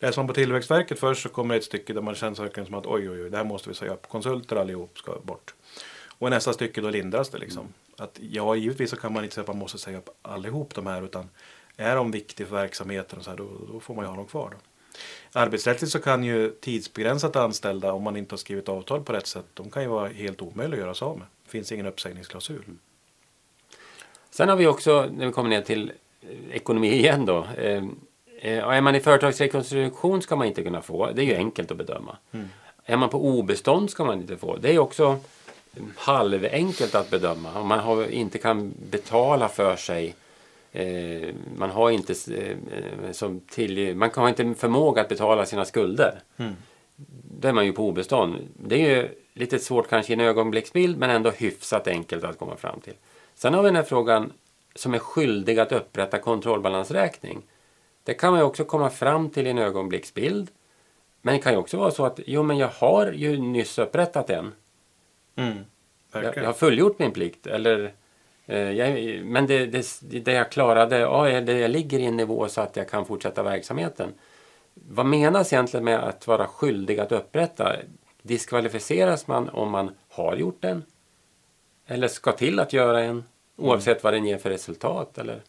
Läser 0.00 0.18
man 0.18 0.26
på 0.26 0.34
Tillväxtverket 0.34 0.98
först 0.98 1.22
så 1.22 1.28
kommer 1.28 1.54
det 1.54 1.58
ett 1.58 1.64
stycke 1.64 1.92
där 1.92 2.00
man 2.00 2.14
känner 2.14 2.64
som 2.64 2.74
att 2.74 2.86
oj, 2.86 3.10
oj, 3.10 3.22
oj, 3.22 3.30
det 3.30 3.36
här 3.36 3.44
måste 3.44 3.68
vi 3.68 3.74
säga 3.74 3.92
upp. 3.92 4.08
Konsulter 4.08 4.56
allihop 4.56 4.98
ska 4.98 5.18
bort. 5.22 5.54
Och 6.18 6.28
i 6.28 6.30
nästa 6.30 6.52
stycke 6.52 6.80
då 6.80 6.90
lindras 6.90 7.28
det 7.30 7.38
liksom. 7.38 7.60
Mm 7.60 7.72
att 7.96 8.18
ja, 8.20 8.54
givetvis 8.54 8.90
så 8.90 8.96
kan 8.96 9.12
man 9.12 9.24
inte 9.24 9.34
säga 9.34 9.42
att 9.42 9.48
man 9.48 9.58
måste 9.58 9.78
säga 9.78 9.98
upp 9.98 10.10
allihop 10.22 10.74
de 10.74 10.86
här 10.86 11.02
utan 11.02 11.28
är 11.76 11.96
de 11.96 12.10
viktiga 12.10 12.46
för 12.46 12.56
verksamheten 12.56 13.18
och 13.18 13.24
så 13.24 13.30
här, 13.30 13.36
då, 13.36 13.48
då 13.72 13.80
får 13.80 13.94
man 13.94 14.04
ju 14.04 14.08
ha 14.08 14.16
dem 14.16 14.26
kvar. 14.26 14.50
Då. 14.50 14.56
Arbetsrättsligt 15.40 15.92
så 15.92 15.98
kan 15.98 16.24
ju 16.24 16.50
tidsbegränsat 16.50 17.36
anställda 17.36 17.92
om 17.92 18.02
man 18.02 18.16
inte 18.16 18.32
har 18.32 18.38
skrivit 18.38 18.68
avtal 18.68 19.04
på 19.04 19.12
rätt 19.12 19.26
sätt, 19.26 19.46
de 19.54 19.70
kan 19.70 19.82
ju 19.82 19.88
vara 19.88 20.08
helt 20.08 20.42
omöjliga 20.42 20.80
att 20.80 20.84
göra 20.84 20.94
sig 20.94 21.06
av 21.06 21.18
med. 21.18 21.26
Det 21.44 21.50
finns 21.50 21.72
ingen 21.72 21.86
uppsägningsklausul. 21.86 22.64
Sen 24.30 24.48
har 24.48 24.56
vi 24.56 24.66
också, 24.66 25.08
när 25.12 25.26
vi 25.26 25.32
kommer 25.32 25.50
ner 25.50 25.62
till 25.62 25.92
eh, 26.20 26.56
ekonomi 26.56 26.92
igen 26.92 27.26
då. 27.26 27.46
Eh, 27.56 27.84
eh, 28.40 28.68
är 28.68 28.80
man 28.80 28.94
i 28.94 29.00
företagsrekonstruktion 29.00 30.22
ska 30.22 30.36
man 30.36 30.46
inte 30.46 30.62
kunna 30.62 30.82
få. 30.82 31.10
Det 31.12 31.22
är 31.22 31.26
ju 31.26 31.34
enkelt 31.34 31.70
att 31.70 31.76
bedöma. 31.76 32.16
Mm. 32.32 32.48
Är 32.84 32.96
man 32.96 33.08
på 33.08 33.24
obestånd 33.24 33.90
ska 33.90 34.04
man 34.04 34.20
inte 34.20 34.36
få. 34.36 34.56
Det 34.56 34.74
är 34.74 34.78
också 34.78 35.18
halvenkelt 35.96 36.94
att 36.94 37.10
bedöma. 37.10 37.60
Om 37.60 37.68
man 37.68 37.78
har, 37.78 38.10
inte 38.10 38.38
kan 38.38 38.74
betala 38.90 39.48
för 39.48 39.76
sig 39.76 40.14
eh, 40.72 41.34
man 41.56 41.70
har 41.70 41.90
inte 41.90 42.14
eh, 42.36 43.12
som 43.12 43.40
till, 43.40 43.96
man 43.96 44.10
har 44.14 44.28
inte 44.28 44.54
förmåga 44.54 45.02
att 45.02 45.08
betala 45.08 45.46
sina 45.46 45.64
skulder. 45.64 46.20
Mm. 46.36 46.52
Då 47.40 47.48
är 47.48 47.52
man 47.52 47.66
ju 47.66 47.72
på 47.72 47.88
obestånd. 47.88 48.36
Det 48.54 48.74
är 48.74 48.96
ju 48.96 49.08
lite 49.34 49.58
svårt 49.58 49.88
kanske 49.88 50.12
i 50.12 50.14
en 50.14 50.20
ögonblicksbild 50.20 50.98
men 50.98 51.10
ändå 51.10 51.30
hyfsat 51.30 51.88
enkelt 51.88 52.24
att 52.24 52.38
komma 52.38 52.56
fram 52.56 52.80
till. 52.80 52.94
Sen 53.34 53.54
har 53.54 53.62
vi 53.62 53.68
den 53.68 53.76
här 53.76 53.82
frågan 53.82 54.32
som 54.74 54.94
är 54.94 54.98
skyldig 54.98 55.58
att 55.58 55.72
upprätta 55.72 56.18
kontrollbalansräkning. 56.18 57.42
Det 58.04 58.14
kan 58.14 58.30
man 58.32 58.40
ju 58.40 58.46
också 58.46 58.64
komma 58.64 58.90
fram 58.90 59.30
till 59.30 59.46
i 59.46 59.50
en 59.50 59.58
ögonblicksbild. 59.58 60.50
Men 61.22 61.34
det 61.34 61.42
kan 61.42 61.52
ju 61.52 61.58
också 61.58 61.76
vara 61.76 61.90
så 61.90 62.04
att 62.04 62.20
jo 62.26 62.42
men 62.42 62.58
jag 62.58 62.68
har 62.68 63.12
ju 63.12 63.38
nyss 63.38 63.78
upprättat 63.78 64.30
en. 64.30 64.52
Mm, 65.36 65.58
jag, 66.12 66.36
jag, 66.36 66.44
har 66.44 66.52
fullgjort 66.52 66.98
min 66.98 67.12
plikt. 67.12 67.46
Eller, 67.46 67.92
eh, 68.46 68.70
jag, 68.70 69.20
men 69.24 69.46
det, 69.46 69.66
det, 69.66 70.00
det 70.00 70.32
jag 70.32 70.52
klarade, 70.52 70.98
ja, 70.98 71.40
det, 71.40 71.58
jag 71.58 71.70
ligger 71.70 71.98
i 71.98 72.04
en 72.04 72.16
nivå 72.16 72.48
så 72.48 72.60
att 72.60 72.76
jag 72.76 72.88
kan 72.88 73.06
fortsätta 73.06 73.42
verksamheten. 73.42 74.12
Vad 74.74 75.06
menas 75.06 75.52
egentligen 75.52 75.84
med 75.84 75.98
att 75.98 76.26
vara 76.26 76.46
skyldig 76.46 77.00
att 77.00 77.12
upprätta? 77.12 77.76
Diskvalificeras 78.22 79.26
man 79.26 79.48
om 79.48 79.70
man 79.70 79.90
har 80.08 80.36
gjort 80.36 80.62
den? 80.62 80.84
Eller 81.86 82.08
ska 82.08 82.32
till 82.32 82.60
att 82.60 82.72
göra 82.72 83.02
en? 83.02 83.24
Oavsett 83.56 83.88
mm. 83.88 84.00
vad 84.02 84.12
den 84.12 84.24
ger 84.24 84.38
för 84.38 84.50
resultat? 84.50 85.18
Eller? 85.18 85.40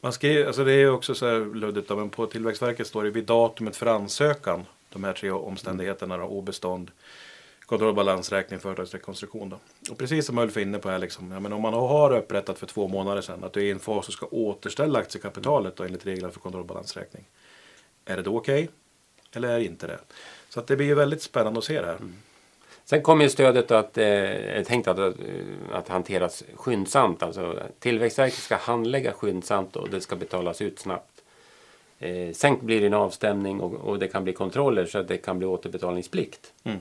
Man 0.00 0.12
skriver, 0.12 0.46
alltså 0.46 0.64
det 0.64 0.72
är 0.72 0.90
också 0.90 1.14
så 1.14 1.26
här 1.26 1.54
luddigt, 1.54 1.88
men 1.88 2.10
på 2.10 2.26
Tillväxtverket 2.26 2.86
står 2.86 3.04
det 3.04 3.10
vid 3.10 3.24
datumet 3.24 3.76
för 3.76 3.86
ansökan, 3.86 4.64
de 4.92 5.04
här 5.04 5.12
tre 5.12 5.30
omständigheterna, 5.30 6.16
då, 6.16 6.24
obestånd, 6.24 6.90
kontrollbalansräkning, 7.66 8.60
företagsrekonstruktion. 8.60 9.48
Då. 9.48 9.58
Och 9.90 9.98
precis 9.98 10.26
som 10.26 10.38
Ulf 10.38 10.56
är 10.56 10.60
inne 10.60 10.78
på 10.78 10.88
här, 10.88 10.98
liksom, 10.98 11.32
ja, 11.32 11.40
men 11.40 11.52
om 11.52 11.62
man 11.62 11.74
har 11.74 12.16
upprättat 12.16 12.58
för 12.58 12.66
två 12.66 12.88
månader 12.88 13.22
sedan 13.22 13.44
att 13.44 13.52
du 13.52 13.60
är 13.60 13.64
i 13.64 13.70
en 13.70 13.78
fas 13.78 14.08
och 14.08 14.14
ska 14.14 14.26
återställa 14.26 14.98
aktiekapitalet 14.98 15.76
då, 15.76 15.84
enligt 15.84 16.06
reglerna 16.06 16.32
för 16.32 16.40
kontrollbalansräkning. 16.40 17.24
Är 18.04 18.16
det 18.16 18.22
då 18.22 18.36
okej? 18.36 18.64
Okay? 18.64 18.74
Eller 19.32 19.48
är 19.48 19.58
det 19.58 19.64
inte 19.64 19.86
det? 19.86 19.98
Så 20.48 20.60
att 20.60 20.66
det 20.66 20.76
blir 20.76 20.86
ju 20.86 20.94
väldigt 20.94 21.22
spännande 21.22 21.58
att 21.58 21.64
se 21.64 21.80
det 21.80 21.86
här. 21.86 21.96
Mm. 21.96 22.14
Sen 22.84 23.02
kommer 23.02 23.24
ju 23.24 23.30
stödet 23.30 23.70
att, 23.70 23.98
eh, 23.98 24.62
tänkt 24.66 24.88
att, 24.88 25.14
att 25.72 25.88
hanteras 25.88 26.44
skyndsamt. 26.54 27.22
Alltså, 27.22 27.62
Tillväxtverket 27.78 28.38
ska 28.38 28.56
handlägga 28.56 29.12
skyndsamt 29.12 29.76
och 29.76 29.90
det 29.90 30.00
ska 30.00 30.16
betalas 30.16 30.62
ut 30.62 30.78
snabbt. 30.78 31.22
Eh, 31.98 32.32
sen 32.32 32.66
blir 32.66 32.80
det 32.80 32.86
en 32.86 32.94
avstämning 32.94 33.60
och, 33.60 33.74
och, 33.74 33.98
det 33.98 34.08
kan 34.08 34.24
bli 34.24 34.32
kontroller 34.32 34.86
så 34.86 34.98
att 34.98 35.08
det 35.08 35.16
kan 35.16 35.38
bli 35.38 35.46
återbetalningsplikt. 35.46 36.52
Mm. 36.64 36.78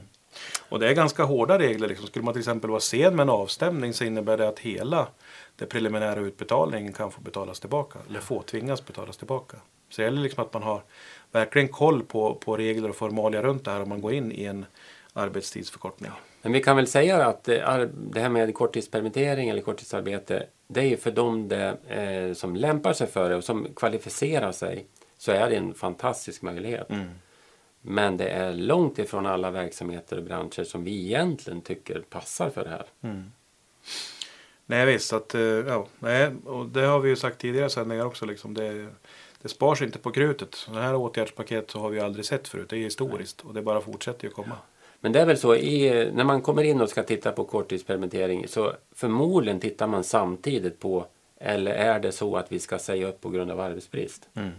Och 0.69 0.79
det 0.79 0.89
är 0.89 0.93
ganska 0.93 1.23
hårda 1.23 1.59
regler. 1.59 1.87
Liksom. 1.87 2.07
Skulle 2.07 2.25
man 2.25 2.33
till 2.33 2.41
exempel 2.41 2.69
vara 2.69 2.79
sen 2.79 3.15
med 3.15 3.23
en 3.23 3.29
avstämning 3.29 3.93
så 3.93 4.03
innebär 4.03 4.37
det 4.37 4.47
att 4.47 4.59
hela 4.59 5.07
den 5.55 5.67
preliminära 5.67 6.19
utbetalningen 6.19 6.93
kan 6.93 7.11
få 7.11 7.21
betalas 7.21 7.59
tillbaka. 7.59 7.99
Eller 8.09 8.19
få 8.19 8.41
tvingas 8.41 8.85
betalas 8.85 9.17
tillbaka. 9.17 9.57
Så 9.89 10.01
det 10.01 10.05
gäller 10.05 10.21
liksom 10.21 10.43
att 10.43 10.53
man 10.53 10.63
har 10.63 10.81
verkligen 11.31 11.67
koll 11.67 12.03
på, 12.03 12.35
på 12.35 12.57
regler 12.57 12.89
och 12.89 12.95
formalia 12.95 13.43
runt 13.43 13.65
det 13.65 13.71
här 13.71 13.81
om 13.81 13.89
man 13.89 14.01
går 14.01 14.13
in 14.13 14.31
i 14.31 14.43
en 14.43 14.65
arbetstidsförkortning. 15.13 16.11
Men 16.41 16.51
vi 16.51 16.63
kan 16.63 16.75
väl 16.75 16.87
säga 16.87 17.25
att 17.25 17.47
eh, 17.47 17.77
det 17.91 18.19
här 18.19 18.29
med 18.29 18.53
korttidspermittering 18.53 19.49
eller 19.49 19.61
korttidsarbete 19.61 20.45
det 20.67 20.79
är 20.79 20.85
ju 20.85 20.97
för 20.97 21.11
dem 21.11 21.47
det, 21.47 21.77
eh, 21.87 22.33
som 22.33 22.55
lämpar 22.55 22.93
sig 22.93 23.07
för 23.07 23.29
det 23.29 23.35
och 23.35 23.43
som 23.43 23.67
kvalificerar 23.75 24.51
sig 24.51 24.85
så 25.17 25.31
är 25.31 25.49
det 25.49 25.55
en 25.55 25.73
fantastisk 25.73 26.41
möjlighet. 26.41 26.89
Mm. 26.89 27.09
Men 27.87 28.17
det 28.17 28.29
är 28.29 28.53
långt 28.53 28.99
ifrån 28.99 29.25
alla 29.25 29.51
verksamheter 29.51 30.17
och 30.17 30.23
branscher 30.23 30.63
som 30.63 30.83
vi 30.83 31.05
egentligen 31.05 31.61
tycker 31.61 31.99
passar 31.99 32.49
för 32.49 32.63
det 32.63 32.69
här. 32.69 32.85
Mm. 33.01 33.31
Nej 34.65 34.85
visst, 34.85 35.13
att, 35.13 35.35
eh, 35.35 35.41
ja, 35.41 35.87
nej, 35.99 36.31
och 36.45 36.65
det 36.65 36.81
har 36.81 36.99
vi 36.99 37.09
ju 37.09 37.15
sagt 37.15 37.37
tidigare 37.37 37.69
sändningar 37.69 38.05
också. 38.05 38.25
Liksom, 38.25 38.53
det, 38.53 38.87
det 39.41 39.49
spars 39.49 39.81
inte 39.81 39.99
på 39.99 40.11
krutet. 40.11 40.55
Sådana 40.55 40.81
här 40.81 40.95
åtgärdspaket 40.95 41.71
så 41.71 41.79
har 41.79 41.89
vi 41.89 41.99
aldrig 41.99 42.25
sett 42.25 42.47
förut. 42.47 42.69
Det 42.69 42.75
är 42.75 42.79
historiskt 42.79 43.41
och 43.41 43.53
det 43.53 43.61
bara 43.61 43.81
fortsätter 43.81 44.25
ju 44.25 44.29
komma. 44.29 44.57
Men 44.99 45.11
det 45.11 45.19
är 45.21 45.25
väl 45.25 45.37
så, 45.37 45.55
i, 45.55 46.11
när 46.13 46.23
man 46.23 46.41
kommer 46.41 46.63
in 46.63 46.81
och 46.81 46.89
ska 46.89 47.03
titta 47.03 47.31
på 47.31 47.43
korttidspermittering 47.43 48.47
så 48.47 48.73
förmodligen 48.95 49.59
tittar 49.59 49.87
man 49.87 50.03
samtidigt 50.03 50.79
på 50.79 51.05
eller 51.37 51.71
är 51.71 51.99
det 51.99 52.11
så 52.11 52.37
att 52.37 52.51
vi 52.51 52.59
ska 52.59 52.79
säga 52.79 53.07
upp 53.07 53.21
på 53.21 53.29
grund 53.29 53.51
av 53.51 53.59
arbetsbrist? 53.59 54.29
Mm. 54.33 54.51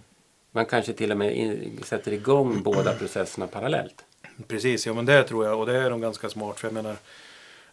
Man 0.57 0.66
kanske 0.66 0.92
till 0.92 1.11
och 1.11 1.18
med 1.18 1.36
in, 1.36 1.80
sätter 1.84 2.12
igång 2.12 2.62
båda 2.62 2.92
processerna 2.92 3.46
parallellt. 3.46 4.04
Precis, 4.46 4.86
ja 4.86 4.94
men 4.94 5.07
det 5.07 5.22
tror 5.22 5.46
jag 5.46 5.61
och 5.61 5.66
det 5.66 5.76
är 5.76 5.90
nog 5.90 6.00
ganska 6.00 6.28
smart. 6.28 6.61
För 6.61 6.68
jag 6.68 6.74
menar, 6.74 6.96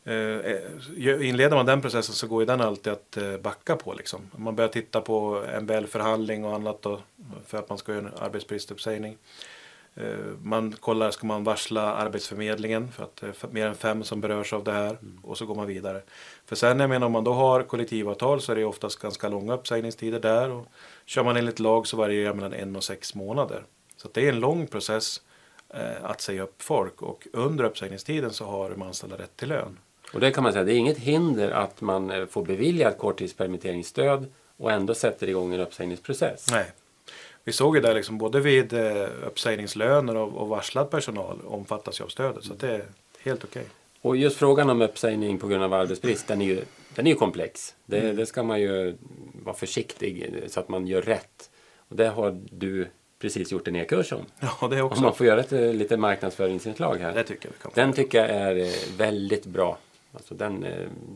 eh, 0.03 1.29
inleder 1.29 1.55
man 1.55 1.65
den 1.65 1.81
processen 1.81 2.15
så 2.15 2.27
går 2.27 2.41
ju 2.41 2.45
den 2.45 2.61
alltid 2.61 2.93
att 2.93 3.17
eh, 3.17 3.37
backa 3.37 3.75
på. 3.75 3.93
Liksom. 3.93 4.21
Man 4.35 4.55
börjar 4.55 4.69
titta 4.69 5.01
på 5.01 5.43
MBL-förhandling 5.61 6.45
och 6.45 6.55
annat 6.55 6.81
då, 6.81 6.99
för 7.47 7.57
att 7.57 7.69
man 7.69 7.77
ska 7.77 7.93
göra 7.93 8.01
en 8.01 8.11
arbetsbristuppsägning. 8.19 9.17
Eh, 9.95 10.17
man 10.41 10.71
kollar, 10.71 11.11
ska 11.11 11.27
man 11.27 11.43
varsla 11.43 11.93
Arbetsförmedlingen 11.93 12.91
för 12.91 13.03
att 13.03 13.15
det 13.15 13.27
är 13.27 13.47
mer 13.51 13.67
än 13.67 13.75
fem 13.75 14.03
som 14.03 14.21
berörs 14.21 14.53
av 14.53 14.63
det 14.63 14.71
här 14.71 14.89
mm. 14.89 15.19
och 15.23 15.37
så 15.37 15.45
går 15.45 15.55
man 15.55 15.67
vidare. 15.67 16.01
För 16.45 16.55
sen 16.55 16.79
jag 16.79 16.89
menar 16.89 17.05
om 17.07 17.13
man 17.13 17.23
då 17.23 17.33
har 17.33 17.63
kollektivavtal 17.63 18.41
så 18.41 18.51
är 18.51 18.55
det 18.55 18.65
oftast 18.65 18.99
ganska 18.99 19.29
långa 19.29 19.53
uppsägningstider 19.53 20.19
där 20.19 20.49
och 20.49 20.67
kör 21.05 21.23
man 21.23 21.37
enligt 21.37 21.59
lag 21.59 21.87
så 21.87 21.97
varierar 21.97 22.29
det 22.29 22.35
mellan 22.35 22.53
en 22.53 22.75
och 22.75 22.83
sex 22.83 23.15
månader. 23.15 23.63
Så 23.97 24.09
det 24.13 24.25
är 24.25 24.29
en 24.29 24.39
lång 24.39 24.67
process 24.67 25.21
eh, 25.69 26.03
att 26.03 26.21
säga 26.21 26.43
upp 26.43 26.61
folk 26.61 27.01
och 27.01 27.27
under 27.33 27.63
uppsägningstiden 27.63 28.33
så 28.33 28.45
har 28.45 28.69
de 28.69 28.81
anställda 28.81 29.17
rätt 29.17 29.37
till 29.37 29.49
lön. 29.49 29.77
Och 30.13 30.19
det 30.19 30.31
kan 30.31 30.43
man 30.43 30.53
säga, 30.53 30.63
det 30.63 30.73
är 30.73 30.77
inget 30.77 30.97
hinder 30.97 31.51
att 31.51 31.81
man 31.81 32.11
eh, 32.11 32.25
får 32.25 32.45
beviljat 32.45 32.97
korttidspermitteringsstöd 32.97 34.31
och 34.57 34.71
ändå 34.71 34.93
sätter 34.93 35.29
igång 35.29 35.53
en 35.53 35.59
uppsägningsprocess. 35.59 36.51
Nej. 36.51 36.71
Vi 37.43 37.51
såg 37.51 37.75
ju 37.75 37.81
där 37.81 37.95
liksom 37.95 38.17
både 38.17 38.39
vid 38.39 38.73
eh, 38.73 39.07
uppsägningslöner 39.25 40.15
och, 40.15 40.33
och 40.33 40.47
varslad 40.47 40.89
personal 40.89 41.39
omfattas 41.45 41.99
ju 41.99 42.03
av 42.03 42.07
stödet 42.07 42.43
så 42.43 42.53
det 42.53 42.69
är 42.69 42.85
helt 43.23 43.43
okej. 43.43 43.61
Okay. 43.61 43.71
Och 44.01 44.17
just 44.17 44.37
frågan 44.37 44.69
om 44.69 44.81
uppsägning 44.81 45.39
på 45.39 45.47
grund 45.47 45.63
av 45.63 45.73
arbetsbrist 45.73 46.27
den 46.27 46.41
är 46.41 46.45
ju, 46.45 46.61
den 46.95 47.07
är 47.07 47.11
ju 47.11 47.15
komplex. 47.15 47.75
Det, 47.85 47.99
mm. 47.99 48.15
det 48.15 48.25
ska 48.25 48.43
man 48.43 48.61
ju 48.61 48.97
vara 49.43 49.55
försiktig 49.55 50.43
så 50.47 50.59
att 50.59 50.69
man 50.69 50.87
gör 50.87 51.01
rätt. 51.01 51.49
Och 51.77 51.95
det 51.95 52.07
har 52.07 52.41
du 52.51 52.87
precis 53.19 53.51
gjort 53.51 53.67
en 53.67 53.75
e-kurs 53.75 54.11
om. 54.11 54.25
Ja, 54.39 54.67
det 54.67 54.81
också. 54.81 54.97
Om 54.97 55.03
man 55.03 55.15
får 55.15 55.25
göra 55.25 55.39
ett 55.39 55.51
eh, 55.51 55.73
lite 55.73 55.97
marknadsföringsinslag 55.97 56.95
här. 56.95 57.13
Det 57.13 57.23
tycker 57.23 57.49
jag 57.61 57.71
vi 57.75 57.81
Den 57.81 57.93
tycker 57.93 58.17
jag 58.17 58.29
är 58.29 58.55
eh, 58.55 58.97
väldigt 58.97 59.45
bra. 59.45 59.77
Alltså 60.13 60.35
den, 60.35 60.65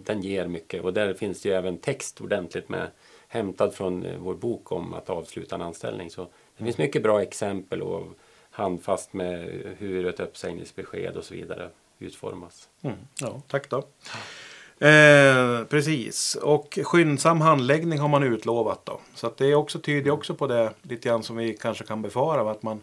den 0.03 0.21
ger 0.21 0.47
mycket 0.47 0.83
och 0.83 0.93
där 0.93 1.13
finns 1.13 1.41
det 1.41 1.49
ju 1.49 1.55
även 1.55 1.77
text 1.77 2.21
ordentligt 2.21 2.69
med 2.69 2.87
hämtad 3.27 3.73
från 3.73 4.05
eh, 4.05 4.17
vår 4.19 4.35
bok 4.35 4.71
om 4.71 4.93
att 4.93 5.09
avsluta 5.09 5.55
en 5.55 5.61
anställning. 5.61 6.09
Så 6.09 6.27
det 6.57 6.63
finns 6.63 6.77
mycket 6.77 7.03
bra 7.03 7.21
exempel 7.21 7.81
och 7.81 8.07
handfast 8.49 9.13
med 9.13 9.49
hur 9.77 10.05
ett 10.05 10.19
uppsägningsbesked 10.19 11.17
och 11.17 11.23
så 11.23 11.33
vidare 11.33 11.69
utformas. 11.99 12.69
Mm. 12.81 12.97
Ja, 13.21 13.41
tack 13.47 13.69
då. 13.69 13.83
Eh, 14.79 15.63
precis, 15.63 16.35
och 16.35 16.79
skyndsam 16.83 17.41
handläggning 17.41 17.99
har 17.99 18.07
man 18.07 18.23
utlovat 18.23 18.85
då. 18.85 18.99
Så 19.15 19.27
att 19.27 19.37
det 19.37 19.45
är 19.45 19.55
också 19.55 19.79
tyder 19.79 20.11
också 20.11 20.33
på 20.33 20.47
det 20.47 20.71
lite 20.81 21.09
grann 21.09 21.23
som 21.23 21.37
vi 21.37 21.53
kanske 21.53 21.83
kan 21.83 22.01
befara. 22.01 22.51
Att 22.51 22.63
man, 22.63 22.81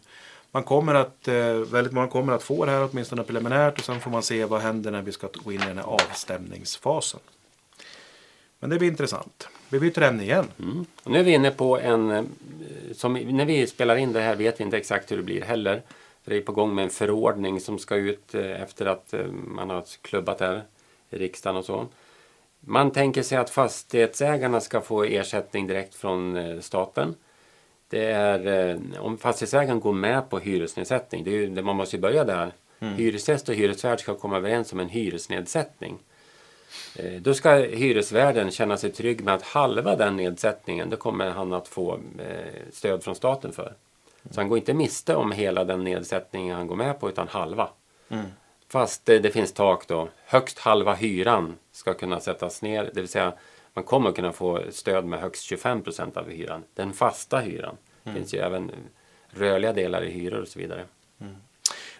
man 0.50 0.62
kommer 0.62 0.94
att, 0.94 1.28
eh, 1.28 1.54
väldigt 1.54 1.92
många 1.92 2.06
kommer 2.08 2.32
att 2.32 2.42
få 2.42 2.64
det 2.64 2.70
här 2.70 2.88
åtminstone 2.92 3.22
preliminärt 3.22 3.78
och 3.78 3.84
sen 3.84 4.00
får 4.00 4.10
man 4.10 4.22
se 4.22 4.44
vad 4.44 4.60
händer 4.60 4.90
när 4.90 5.02
vi 5.02 5.12
ska 5.12 5.28
gå 5.44 5.52
in 5.52 5.62
i 5.62 5.66
den 5.66 5.78
här 5.78 5.84
avstämningsfasen. 5.84 7.20
Men 8.60 8.70
det 8.70 8.78
blir 8.78 8.88
intressant. 8.88 9.48
Vi 9.68 9.80
byter 9.80 10.02
ämne 10.02 10.22
igen. 10.22 10.46
Mm. 10.58 10.86
Och 11.02 11.10
nu 11.10 11.18
är 11.18 11.24
vi 11.24 11.32
inne 11.32 11.50
på 11.50 11.78
en... 11.78 12.10
Eh, 12.10 12.24
som, 12.94 13.12
när 13.12 13.44
vi 13.44 13.66
spelar 13.66 13.96
in 13.96 14.12
det 14.12 14.20
här 14.20 14.36
vet 14.36 14.60
vi 14.60 14.64
inte 14.64 14.76
exakt 14.76 15.12
hur 15.12 15.16
det 15.16 15.22
blir 15.22 15.42
heller. 15.42 15.82
Det 16.24 16.36
är 16.36 16.40
på 16.40 16.52
gång 16.52 16.74
med 16.74 16.84
en 16.84 16.90
förordning 16.90 17.60
som 17.60 17.78
ska 17.78 17.94
ut 17.94 18.34
eh, 18.34 18.62
efter 18.62 18.86
att 18.86 19.14
eh, 19.14 19.26
man 19.46 19.70
har 19.70 19.84
klubbat 20.02 20.38
det 20.38 20.46
här 20.46 20.62
riksdagen 21.10 21.56
och 21.56 21.64
så. 21.64 21.86
Man 22.60 22.90
tänker 22.90 23.22
sig 23.22 23.38
att 23.38 23.50
fastighetsägarna 23.50 24.60
ska 24.60 24.80
få 24.80 25.04
ersättning 25.04 25.66
direkt 25.66 25.94
från 25.94 26.62
staten. 26.62 27.14
Det 27.88 28.04
är 28.04 28.80
om 28.98 29.18
fastighetsägaren 29.18 29.80
går 29.80 29.92
med 29.92 30.30
på 30.30 30.38
hyresnedsättning. 30.38 31.26
Ju, 31.26 31.62
man 31.62 31.76
måste 31.76 31.96
ju 31.96 32.02
börja 32.02 32.24
där. 32.24 32.52
Mm. 32.80 32.94
Hyresgäst 32.94 33.48
och 33.48 33.54
hyresvärd 33.54 34.00
ska 34.00 34.14
komma 34.14 34.36
överens 34.36 34.72
om 34.72 34.80
en 34.80 34.88
hyresnedsättning. 34.88 35.98
Eh, 36.96 37.12
då 37.12 37.34
ska 37.34 37.54
hyresvärden 37.54 38.50
känna 38.50 38.76
sig 38.76 38.92
trygg 38.92 39.24
med 39.24 39.34
att 39.34 39.42
halva 39.42 39.96
den 39.96 40.16
nedsättningen 40.16 40.90
då 40.90 40.96
kommer 40.96 41.30
han 41.30 41.52
att 41.52 41.68
få 41.68 41.94
eh, 42.18 42.62
stöd 42.72 43.04
från 43.04 43.14
staten 43.14 43.52
för. 43.52 43.74
Så 44.30 44.40
han 44.40 44.48
går 44.48 44.58
inte 44.58 44.74
miste 44.74 45.16
om 45.16 45.32
hela 45.32 45.64
den 45.64 45.84
nedsättningen 45.84 46.56
han 46.56 46.66
går 46.66 46.76
med 46.76 47.00
på 47.00 47.08
utan 47.08 47.28
halva. 47.28 47.68
Mm. 48.08 48.26
Fast 48.74 49.06
det, 49.06 49.18
det, 49.18 49.30
finns 49.30 49.52
tak 49.52 49.88
då. 49.88 50.08
Högst 50.24 50.58
halva 50.58 50.94
hyran 50.94 51.54
ska 51.72 51.94
kunna 51.94 52.20
sättas 52.20 52.62
ner. 52.62 52.90
Det 52.94 53.00
vill 53.00 53.08
säga 53.08 53.32
man 53.74 53.84
kommer 53.84 54.12
kunna 54.12 54.32
få 54.32 54.60
stöd 54.70 55.04
med 55.04 55.20
högst 55.20 55.42
25 55.42 55.82
procent 55.82 56.16
av 56.16 56.30
hyran. 56.30 56.64
Den 56.74 56.92
fasta 56.92 57.38
hyran. 57.38 57.76
Det 58.02 58.10
mm. 58.10 58.20
finns 58.20 58.34
ju 58.34 58.38
även 58.38 58.70
rörliga 59.30 59.72
delar 59.72 60.04
i 60.04 60.10
hyror 60.10 60.40
och 60.40 60.48
så 60.48 60.58
vidare. 60.58 60.84
Mm. 61.20 61.34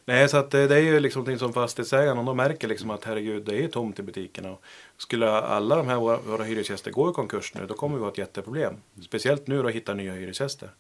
Nej, 0.04 0.28
så 0.28 0.36
att 0.36 0.50
det, 0.50 0.66
det 0.66 0.74
är 0.74 0.80
ju 0.80 1.00
liksom 1.00 1.20
någonting 1.20 1.38
som 1.38 1.52
fastighetsägarna 1.52 2.22
de 2.22 2.36
märker 2.36 2.68
liksom 2.68 2.90
att 2.90 3.04
herregud, 3.04 3.44
det 3.44 3.64
är 3.64 3.68
tomt 3.68 3.98
i 3.98 4.02
butikerna. 4.02 4.52
Och 4.52 4.62
skulle 4.96 5.30
alla 5.30 5.76
de 5.76 5.88
här 5.88 5.96
våra, 5.96 6.16
våra 6.16 6.44
hyresgäster 6.44 6.90
gå 6.90 7.10
i 7.10 7.12
konkurs 7.12 7.54
nu, 7.54 7.66
då 7.66 7.74
kommer 7.74 7.96
vi 7.96 8.02
ha 8.02 8.10
ett 8.10 8.18
jätteproblem. 8.18 8.74
Speciellt 9.02 9.46
nu 9.46 9.62
då 9.62 9.68
att 9.68 9.74
hitta 9.74 9.94
nya 9.94 10.12
hyresgäster. 10.12 10.70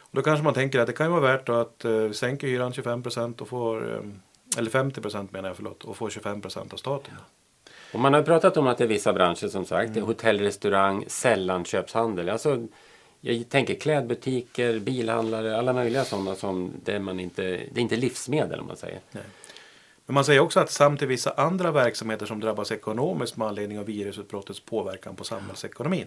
Och 0.00 0.16
då 0.16 0.22
kanske 0.22 0.44
man 0.44 0.54
tänker 0.54 0.80
att 0.80 0.86
det 0.86 0.92
kan 0.92 1.06
ju 1.06 1.12
vara 1.12 1.36
värt 1.36 1.48
att 1.48 1.84
uh, 1.84 2.12
sänka 2.12 2.46
hyran 2.46 2.72
25 2.72 3.02
procent 3.02 3.40
och 3.40 3.48
få, 3.48 3.76
um, 3.76 4.22
eller 4.56 4.70
50 4.70 5.00
procent 5.00 5.32
menar 5.32 5.48
jag, 5.48 5.56
förlåt, 5.56 5.84
och 5.84 5.96
få 5.96 6.10
25 6.10 6.40
procent 6.40 6.72
av 6.72 6.76
staten. 6.76 7.14
Och 7.92 8.00
man 8.00 8.14
har 8.14 8.22
pratat 8.22 8.56
om 8.56 8.66
att 8.66 8.78
det 8.78 8.84
är 8.84 8.88
vissa 8.88 9.12
branscher 9.12 9.48
som 9.48 9.64
sagt, 9.64 9.90
mm. 9.90 10.02
hotell, 10.02 10.40
restaurang, 10.40 11.04
sällanköpshandel. 11.06 12.28
Alltså 12.28 12.66
jag 13.20 13.48
tänker 13.48 13.74
klädbutiker, 13.74 14.78
bilhandlare, 14.78 15.58
alla 15.58 15.72
möjliga 15.72 16.04
sådana 16.04 16.34
som 16.34 16.72
det, 16.84 16.98
man 16.98 17.20
inte, 17.20 17.42
det 17.42 17.80
är 17.80 17.82
inte 17.82 17.96
livsmedel 17.96 18.60
om 18.60 18.66
man 18.66 18.76
säger. 18.76 19.00
Nej. 19.10 19.24
Men 20.06 20.14
man 20.14 20.24
säger 20.24 20.40
också 20.40 20.60
att 20.60 20.70
samt 20.70 20.98
till 20.98 21.08
vissa 21.08 21.30
andra 21.30 21.72
verksamheter 21.72 22.26
som 22.26 22.40
drabbas 22.40 22.72
ekonomiskt 22.72 23.36
med 23.36 23.48
anledning 23.48 23.78
av 23.78 23.84
virusutbrottets 23.84 24.60
påverkan 24.60 25.16
på 25.16 25.24
samhällsekonomin. 25.24 26.06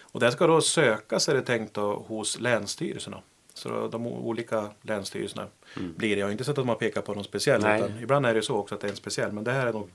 Och 0.00 0.20
det 0.20 0.32
ska 0.32 0.46
då 0.46 0.60
sökas 0.60 1.28
är 1.28 1.34
det 1.34 1.42
tänkt 1.42 1.74
då, 1.74 2.04
hos 2.08 2.40
länsstyrelserna. 2.40 3.22
Så 3.58 3.88
de 3.88 4.06
olika 4.06 4.70
länsstyrelserna 4.82 5.46
mm. 5.76 5.94
blir 5.96 6.16
det. 6.16 6.20
Jag 6.20 6.26
har 6.26 6.32
inte 6.32 6.44
sett 6.44 6.58
att 6.58 6.66
man 6.66 6.76
pekar 6.76 7.00
på 7.00 7.14
någon 7.14 7.24
speciell. 7.24 7.60
Utan 7.60 8.02
ibland 8.02 8.26
är 8.26 8.34
det 8.34 8.42
så 8.42 8.56
också 8.56 8.74
att 8.74 8.80
det 8.80 8.86
är 8.86 8.90
en 8.90 8.96
speciell. 8.96 9.32
Men 9.32 9.44
det 9.44 9.52
här 9.52 9.66
är 9.66 9.72
nog 9.72 9.90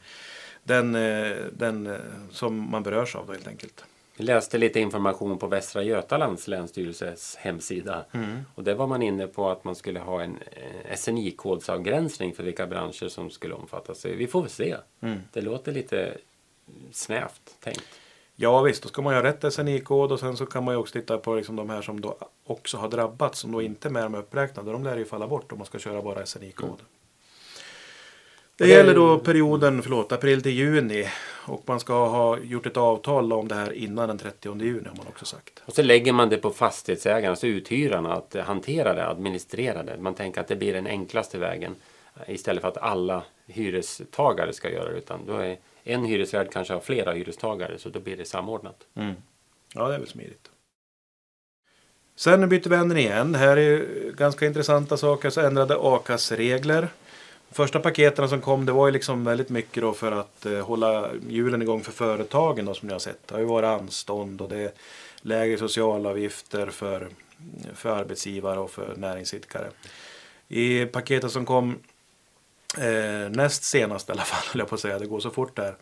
den, 0.64 0.96
eh, 0.96 1.38
den 1.52 1.88
eh, 1.88 1.98
som 2.32 2.72
man 2.72 2.84
berörs 2.84 3.16
av 3.16 3.28
då 3.28 3.34
helt 3.34 3.48
enkelt. 3.48 3.86
Vi 4.18 4.24
läste 4.24 4.58
lite 4.58 4.80
information 4.80 5.38
på 5.38 5.48
Västra 5.48 5.84
Götalands 5.84 6.48
länsstyrelses 6.48 7.36
hemsida. 7.36 8.06
Mm. 8.12 8.40
Och 8.56 8.64
där 8.64 8.76
var 8.76 8.88
man 8.88 9.02
inne 9.02 9.28
på 9.28 9.50
att 9.50 9.64
man 9.64 9.76
skulle 9.76 10.00
ha 10.00 10.22
en 10.22 10.38
eh, 10.52 10.96
SNI-kodsavgränsning 10.96 12.34
för 12.34 12.44
vilka 12.44 12.68
branscher 12.68 13.08
som 13.08 13.30
skulle 13.30 13.54
omfattas. 13.54 14.06
Vi 14.06 14.28
får 14.28 14.42
väl 14.42 14.50
se. 14.50 14.76
Mm. 15.02 15.20
Det 15.34 15.42
låter 15.42 15.72
lite 15.72 16.18
snävt 16.92 17.56
tänkt. 17.60 18.00
Ja 18.36 18.62
visst, 18.62 18.84
då 18.84 18.90
ska 18.90 19.02
man 19.02 19.14
ju 19.14 19.22
ha 19.22 19.24
rätt 19.24 19.54
SNI-kod 19.54 20.12
och 20.12 20.20
sen 20.20 20.38
så 20.38 20.46
kan 20.46 20.64
man 20.64 20.74
ju 20.74 20.80
också 20.80 20.94
titta 20.94 21.18
på 21.18 21.36
liksom 21.36 21.56
de 21.56 21.70
här 21.70 21.82
som 21.82 22.02
då 22.02 22.18
också 22.46 22.78
har 22.78 22.90
drabbats 22.90 23.40
som 23.40 23.52
då 23.52 23.62
inte 23.62 23.88
är 23.88 23.90
med 23.90 24.04
de 24.04 24.16
uppräknade. 24.16 24.72
De 24.72 24.84
lär 24.84 24.98
ju 24.98 25.06
falla 25.06 25.28
bort 25.28 25.52
om 25.52 25.58
man 25.58 25.68
ska 25.68 25.80
köra 25.80 26.02
bara 26.02 26.26
SNI-kod. 26.26 26.70
Mm. 26.70 26.86
Det 28.58 28.68
gäller 28.68 28.96
då 28.96 29.20
perioden 29.20 29.82
förlåt, 29.82 30.12
april 30.12 30.42
till 30.42 30.52
juni 30.52 31.08
och 31.48 31.64
man 31.66 31.80
ska 31.80 32.08
ha 32.08 32.40
gjort 32.40 32.66
ett 32.66 32.78
avtal 32.78 33.34
om 33.34 33.48
det 33.48 33.56
här 33.56 33.74
innan 33.74 34.08
den 34.08 34.18
30 34.18 34.64
juni 34.64 34.88
har 34.88 34.96
man 34.98 35.08
också 35.08 35.26
sagt. 35.26 35.62
Och 35.66 35.74
så 35.74 35.82
lägger 35.82 36.14
man 36.14 36.30
det 36.30 36.38
på 36.38 36.50
fastighetsägarna, 36.50 37.30
alltså 37.30 37.48
uthyrarna, 37.48 38.14
att 38.14 38.36
hantera 38.36 38.94
det, 38.94 39.08
administrera 39.08 39.84
det. 39.84 39.98
Man 39.98 40.14
tänker 40.14 40.42
att 40.42 40.48
det 40.48 40.56
blir 40.56 40.74
den 40.74 40.88
enklaste 40.88 41.38
vägen 41.38 41.76
istället 42.28 42.62
för 42.62 42.68
att 42.68 42.78
alla 42.78 43.24
hyrestagare 43.48 44.54
ska 44.54 44.70
göra 44.70 44.92
det. 44.92 44.98
Utan 44.98 45.20
då 45.28 45.34
är 45.34 45.58
en 45.84 46.06
hyresvärd 46.06 46.52
kanske 46.52 46.74
har 46.74 46.82
flera 46.82 47.12
hyrestagare 47.12 47.80
så 47.80 47.90
då 47.90 48.00
blir 48.00 48.18
det 48.18 48.26
samordnat. 48.26 48.84
Mm. 48.96 49.14
Ja, 49.74 49.88
det 49.88 49.96
är 49.96 50.00
väl 50.00 50.08
smidigt. 50.08 50.50
Sen 52.16 52.50
byter 52.50 52.70
vi 52.70 52.76
änden 52.76 52.98
igen. 52.98 53.36
Här 53.36 53.58
är 53.58 53.86
ganska 54.12 54.46
intressanta 54.46 54.98
saker. 54.98 55.30
Så 55.30 55.42
ändrade 55.42 55.78
a-kasseregler. 55.80 56.88
Första 57.52 57.80
paketen 57.80 58.30
som 58.30 58.42
kom 58.42 58.66
det 58.66 58.72
var 58.72 58.88
ju 58.88 58.92
liksom 58.92 59.24
väldigt 59.24 59.50
mycket 59.50 59.84
då 59.84 59.94
för 59.94 60.12
att 60.12 60.46
eh, 60.46 60.60
hålla 60.60 61.10
hjulen 61.30 61.62
igång 61.62 61.82
för 61.82 61.92
företagen 61.92 62.66
då, 62.66 62.74
som 62.74 62.88
ni 62.88 62.94
har 62.94 63.00
sett. 63.00 63.28
Det 63.28 63.36
har 63.36 63.40
ju 63.40 63.46
varit 63.46 63.82
anstånd 63.82 64.42
och 64.42 64.50
det 64.50 64.58
är 64.58 64.72
lägre 65.22 65.58
socialavgifter 65.58 66.68
för, 66.68 67.08
för 67.76 67.90
arbetsgivare 67.90 68.60
och 68.60 68.72
för 68.72 68.96
näringsidkare. 68.96 69.70
I 70.48 70.86
paketet 70.86 71.32
som 71.32 71.46
kom 71.46 71.80
eh, 72.78 73.30
näst 73.30 73.64
senast 73.64 74.10
i 74.10 74.12
alla 74.12 74.22
fall, 74.22 74.44
höll 74.54 74.60
jag 74.60 74.70
på 74.70 74.76
att 74.76 74.82
säga, 74.82 75.00
det 75.00 75.06
går 75.06 75.20
så 75.20 75.30
fort 75.30 75.56
där. 75.56 75.76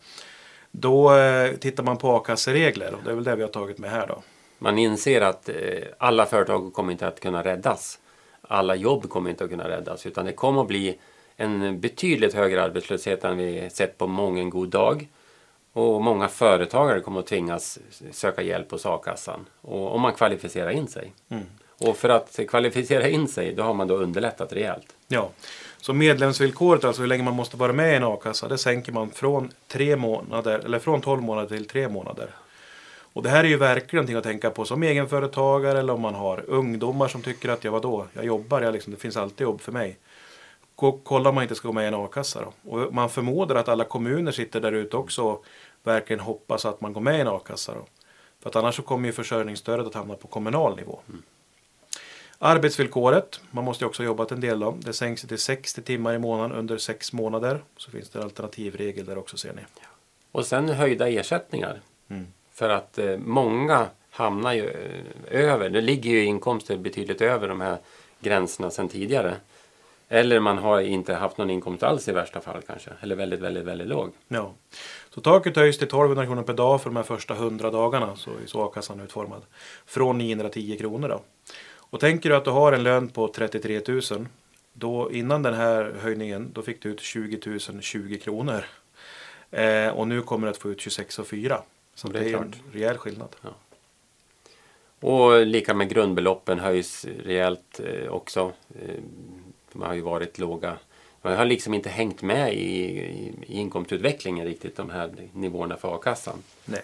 Då 0.70 1.16
eh, 1.16 1.56
tittar 1.56 1.82
man 1.82 1.96
på 1.96 2.16
a-kasseregler 2.16 2.94
och 2.94 3.00
det 3.04 3.10
är 3.10 3.14
väl 3.14 3.24
det 3.24 3.36
vi 3.36 3.42
har 3.42 3.50
tagit 3.50 3.78
med 3.78 3.90
här 3.90 4.06
då. 4.06 4.22
Man 4.58 4.78
inser 4.78 5.20
att 5.20 5.48
eh, 5.48 5.54
alla 5.98 6.26
företag 6.26 6.72
kommer 6.72 6.92
inte 6.92 7.06
att 7.06 7.20
kunna 7.20 7.44
räddas. 7.44 7.98
Alla 8.42 8.74
jobb 8.74 9.08
kommer 9.08 9.30
inte 9.30 9.44
att 9.44 9.50
kunna 9.50 9.68
räddas 9.68 10.06
utan 10.06 10.26
det 10.26 10.32
kommer 10.32 10.60
att 10.60 10.68
bli 10.68 10.98
en 11.36 11.80
betydligt 11.80 12.34
högre 12.34 12.62
arbetslöshet 12.62 13.24
än 13.24 13.36
vi 13.36 13.70
sett 13.70 13.98
på 13.98 14.06
mången 14.06 14.50
god 14.50 14.68
dag. 14.68 15.08
Och 15.72 16.02
många 16.02 16.28
företagare 16.28 17.00
kommer 17.00 17.20
att 17.20 17.26
tvingas 17.26 17.78
söka 18.10 18.42
hjälp 18.42 18.70
hos 18.70 18.86
a-kassan 18.86 19.46
om 19.60 20.00
man 20.00 20.12
kvalificerar 20.12 20.70
in 20.70 20.88
sig. 20.88 21.12
Mm. 21.28 21.44
Och 21.78 21.96
för 21.96 22.08
att 22.08 22.40
kvalificera 22.48 23.08
in 23.08 23.28
sig 23.28 23.54
då 23.54 23.62
har 23.62 23.74
man 23.74 23.88
då 23.88 23.94
underlättat 23.94 24.52
rejält. 24.52 24.96
Ja, 25.08 25.30
så 25.82 25.92
medlemsvillkoret, 25.92 26.84
alltså 26.84 27.02
hur 27.02 27.08
länge 27.08 27.22
man 27.22 27.34
måste 27.34 27.56
vara 27.56 27.72
med 27.72 27.92
i 27.92 27.96
en 27.96 28.04
a-kassa, 28.04 28.48
det 28.48 28.58
sänker 28.58 28.92
man 28.92 29.10
från, 29.10 29.50
tre 29.68 29.96
månader, 29.96 30.58
eller 30.58 30.78
från 30.78 31.00
12 31.00 31.22
månader 31.22 31.48
till 31.48 31.68
3 31.68 31.88
månader. 31.88 32.30
Och 33.12 33.22
det 33.22 33.28
här 33.28 33.44
är 33.44 33.48
ju 33.48 33.56
verkligen 33.56 33.96
någonting 33.96 34.16
att 34.16 34.24
tänka 34.24 34.50
på 34.50 34.64
som 34.64 34.82
egenföretagare 34.82 35.78
eller 35.78 35.92
om 35.92 36.00
man 36.00 36.14
har 36.14 36.44
ungdomar 36.46 37.08
som 37.08 37.22
tycker 37.22 37.48
att 37.48 37.64
ja 37.64 37.70
vadå, 37.70 38.06
jag 38.12 38.24
jobbar, 38.24 38.60
jag 38.60 38.72
liksom, 38.72 38.92
det 38.92 39.00
finns 39.00 39.16
alltid 39.16 39.44
jobb 39.44 39.60
för 39.60 39.72
mig. 39.72 39.98
Kolla 41.02 41.28
om 41.28 41.34
man 41.34 41.44
inte 41.44 41.54
ska 41.54 41.68
gå 41.68 41.74
med 41.74 41.84
i 41.84 41.86
en 41.86 41.94
a-kassa 41.94 42.40
då. 42.40 42.70
Och 42.70 42.94
man 42.94 43.10
förmodar 43.10 43.56
att 43.56 43.68
alla 43.68 43.84
kommuner 43.84 44.32
sitter 44.32 44.60
där 44.60 44.72
ute 44.72 44.96
också 44.96 45.22
och 45.22 45.44
verkligen 45.82 46.20
hoppas 46.20 46.66
att 46.66 46.80
man 46.80 46.92
går 46.92 47.00
med 47.00 47.18
i 47.18 47.20
en 47.20 47.28
a-kassa 47.28 47.74
då. 47.74 47.86
För 48.42 48.50
att 48.50 48.56
annars 48.56 48.76
så 48.76 48.82
kommer 48.82 49.06
ju 49.06 49.12
försörjningsstödet 49.12 49.86
att 49.86 49.94
hamna 49.94 50.14
på 50.14 50.28
kommunal 50.28 50.76
nivå. 50.76 51.00
Mm. 51.08 51.22
Arbetsvillkoret, 52.44 53.40
man 53.50 53.64
måste 53.64 53.86
också 53.86 54.02
ha 54.02 54.06
jobbat 54.06 54.32
en 54.32 54.40
del 54.40 54.60
då. 54.60 54.76
Det 54.78 54.92
sänks 54.92 55.22
till 55.22 55.38
60 55.38 55.82
timmar 55.82 56.14
i 56.14 56.18
månaden 56.18 56.52
under 56.52 56.78
6 56.78 57.12
månader. 57.12 57.62
Så 57.76 57.90
finns 57.90 58.10
det 58.10 58.18
en 58.18 58.24
alternativregel 58.24 59.06
där 59.06 59.18
också 59.18 59.36
ser 59.36 59.52
ni. 59.52 59.62
Och 60.32 60.46
sen 60.46 60.68
höjda 60.68 61.08
ersättningar. 61.08 61.80
Mm. 62.08 62.26
För 62.52 62.68
att 62.68 62.98
eh, 62.98 63.16
många 63.16 63.86
hamnar 64.10 64.52
ju 64.52 64.68
eh, 64.68 65.40
över, 65.40 65.70
det 65.70 65.80
ligger 65.80 66.10
ju 66.10 66.24
inkomster 66.24 66.76
betydligt 66.76 67.20
över 67.20 67.48
de 67.48 67.60
här 67.60 67.78
gränserna 68.20 68.70
sedan 68.70 68.88
tidigare. 68.88 69.34
Eller 70.08 70.40
man 70.40 70.58
har 70.58 70.80
inte 70.80 71.14
haft 71.14 71.38
någon 71.38 71.50
inkomst 71.50 71.82
alls 71.82 72.08
i 72.08 72.12
värsta 72.12 72.40
fall 72.40 72.62
kanske. 72.66 72.90
Eller 73.00 73.16
väldigt, 73.16 73.40
väldigt, 73.40 73.64
väldigt 73.64 73.88
låg. 73.88 74.12
Ja. 74.28 74.52
Så 75.14 75.20
taket 75.20 75.56
höjs 75.56 75.78
till 75.78 75.86
1200 75.86 76.26
kronor 76.26 76.42
per 76.42 76.54
dag 76.54 76.82
för 76.82 76.90
de 76.90 76.96
här 76.96 77.02
första 77.02 77.34
100 77.34 77.70
dagarna. 77.70 78.16
Så 78.16 78.30
är 78.30 78.46
så 78.46 78.64
a-kassan 78.64 79.00
utformad. 79.00 79.42
Från 79.86 80.18
910 80.18 80.76
kronor 80.78 81.08
då. 81.08 81.20
Och 81.92 82.00
tänker 82.00 82.30
du 82.30 82.36
att 82.36 82.44
du 82.44 82.50
har 82.50 82.72
en 82.72 82.82
lön 82.82 83.08
på 83.08 83.28
33 83.28 83.80
000. 83.88 84.02
Då 84.72 85.12
innan 85.12 85.42
den 85.42 85.54
här 85.54 85.94
höjningen 86.00 86.50
då 86.52 86.62
fick 86.62 86.82
du 86.82 86.88
ut 86.88 87.00
20 87.00 87.58
020 87.80 88.18
kronor. 88.18 88.64
Eh, 89.50 89.88
och 89.88 90.08
nu 90.08 90.22
kommer 90.22 90.46
du 90.46 90.50
att 90.50 90.56
få 90.56 90.70
ut 90.70 90.80
26 90.80 91.20
4. 91.26 91.62
Så 91.94 92.08
det 92.08 92.20
det 92.20 92.30
är 92.30 92.36
en 92.36 92.54
rejäl 92.72 92.98
skillnad. 92.98 93.36
Ja. 93.42 93.50
Och 95.08 95.46
lika 95.46 95.74
med 95.74 95.88
grundbeloppen 95.88 96.58
höjs 96.58 97.06
rejält 97.24 97.80
eh, 97.84 98.08
också. 98.08 98.52
Eh, 98.80 99.00
de 99.72 99.82
har 99.82 99.94
ju 99.94 100.00
varit 100.00 100.38
låga. 100.38 100.76
Man 101.22 101.36
har 101.36 101.44
liksom 101.44 101.74
inte 101.74 101.88
hängt 101.88 102.22
med 102.22 102.54
i, 102.54 102.58
i, 102.58 103.34
i 103.46 103.58
inkomstutvecklingen 103.58 104.46
riktigt 104.46 104.76
de 104.76 104.90
här 104.90 105.12
nivåerna 105.32 105.76
för 105.76 105.94
a-kassan. 105.94 106.42
Nej. 106.64 106.82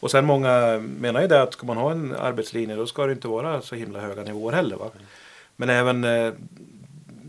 Och 0.00 0.10
sen 0.10 0.24
många 0.24 0.78
menar 0.78 1.20
ju 1.20 1.28
det 1.28 1.42
att 1.42 1.52
ska 1.52 1.66
man 1.66 1.76
ha 1.76 1.90
en 1.90 2.14
arbetslinje 2.14 2.76
då 2.76 2.86
ska 2.86 3.06
det 3.06 3.12
inte 3.12 3.28
vara 3.28 3.62
så 3.62 3.74
himla 3.74 4.00
höga 4.00 4.22
nivåer 4.22 4.52
heller. 4.52 4.76
Va? 4.76 4.90
Men 5.56 5.70
även 5.70 6.04
eh, 6.04 6.32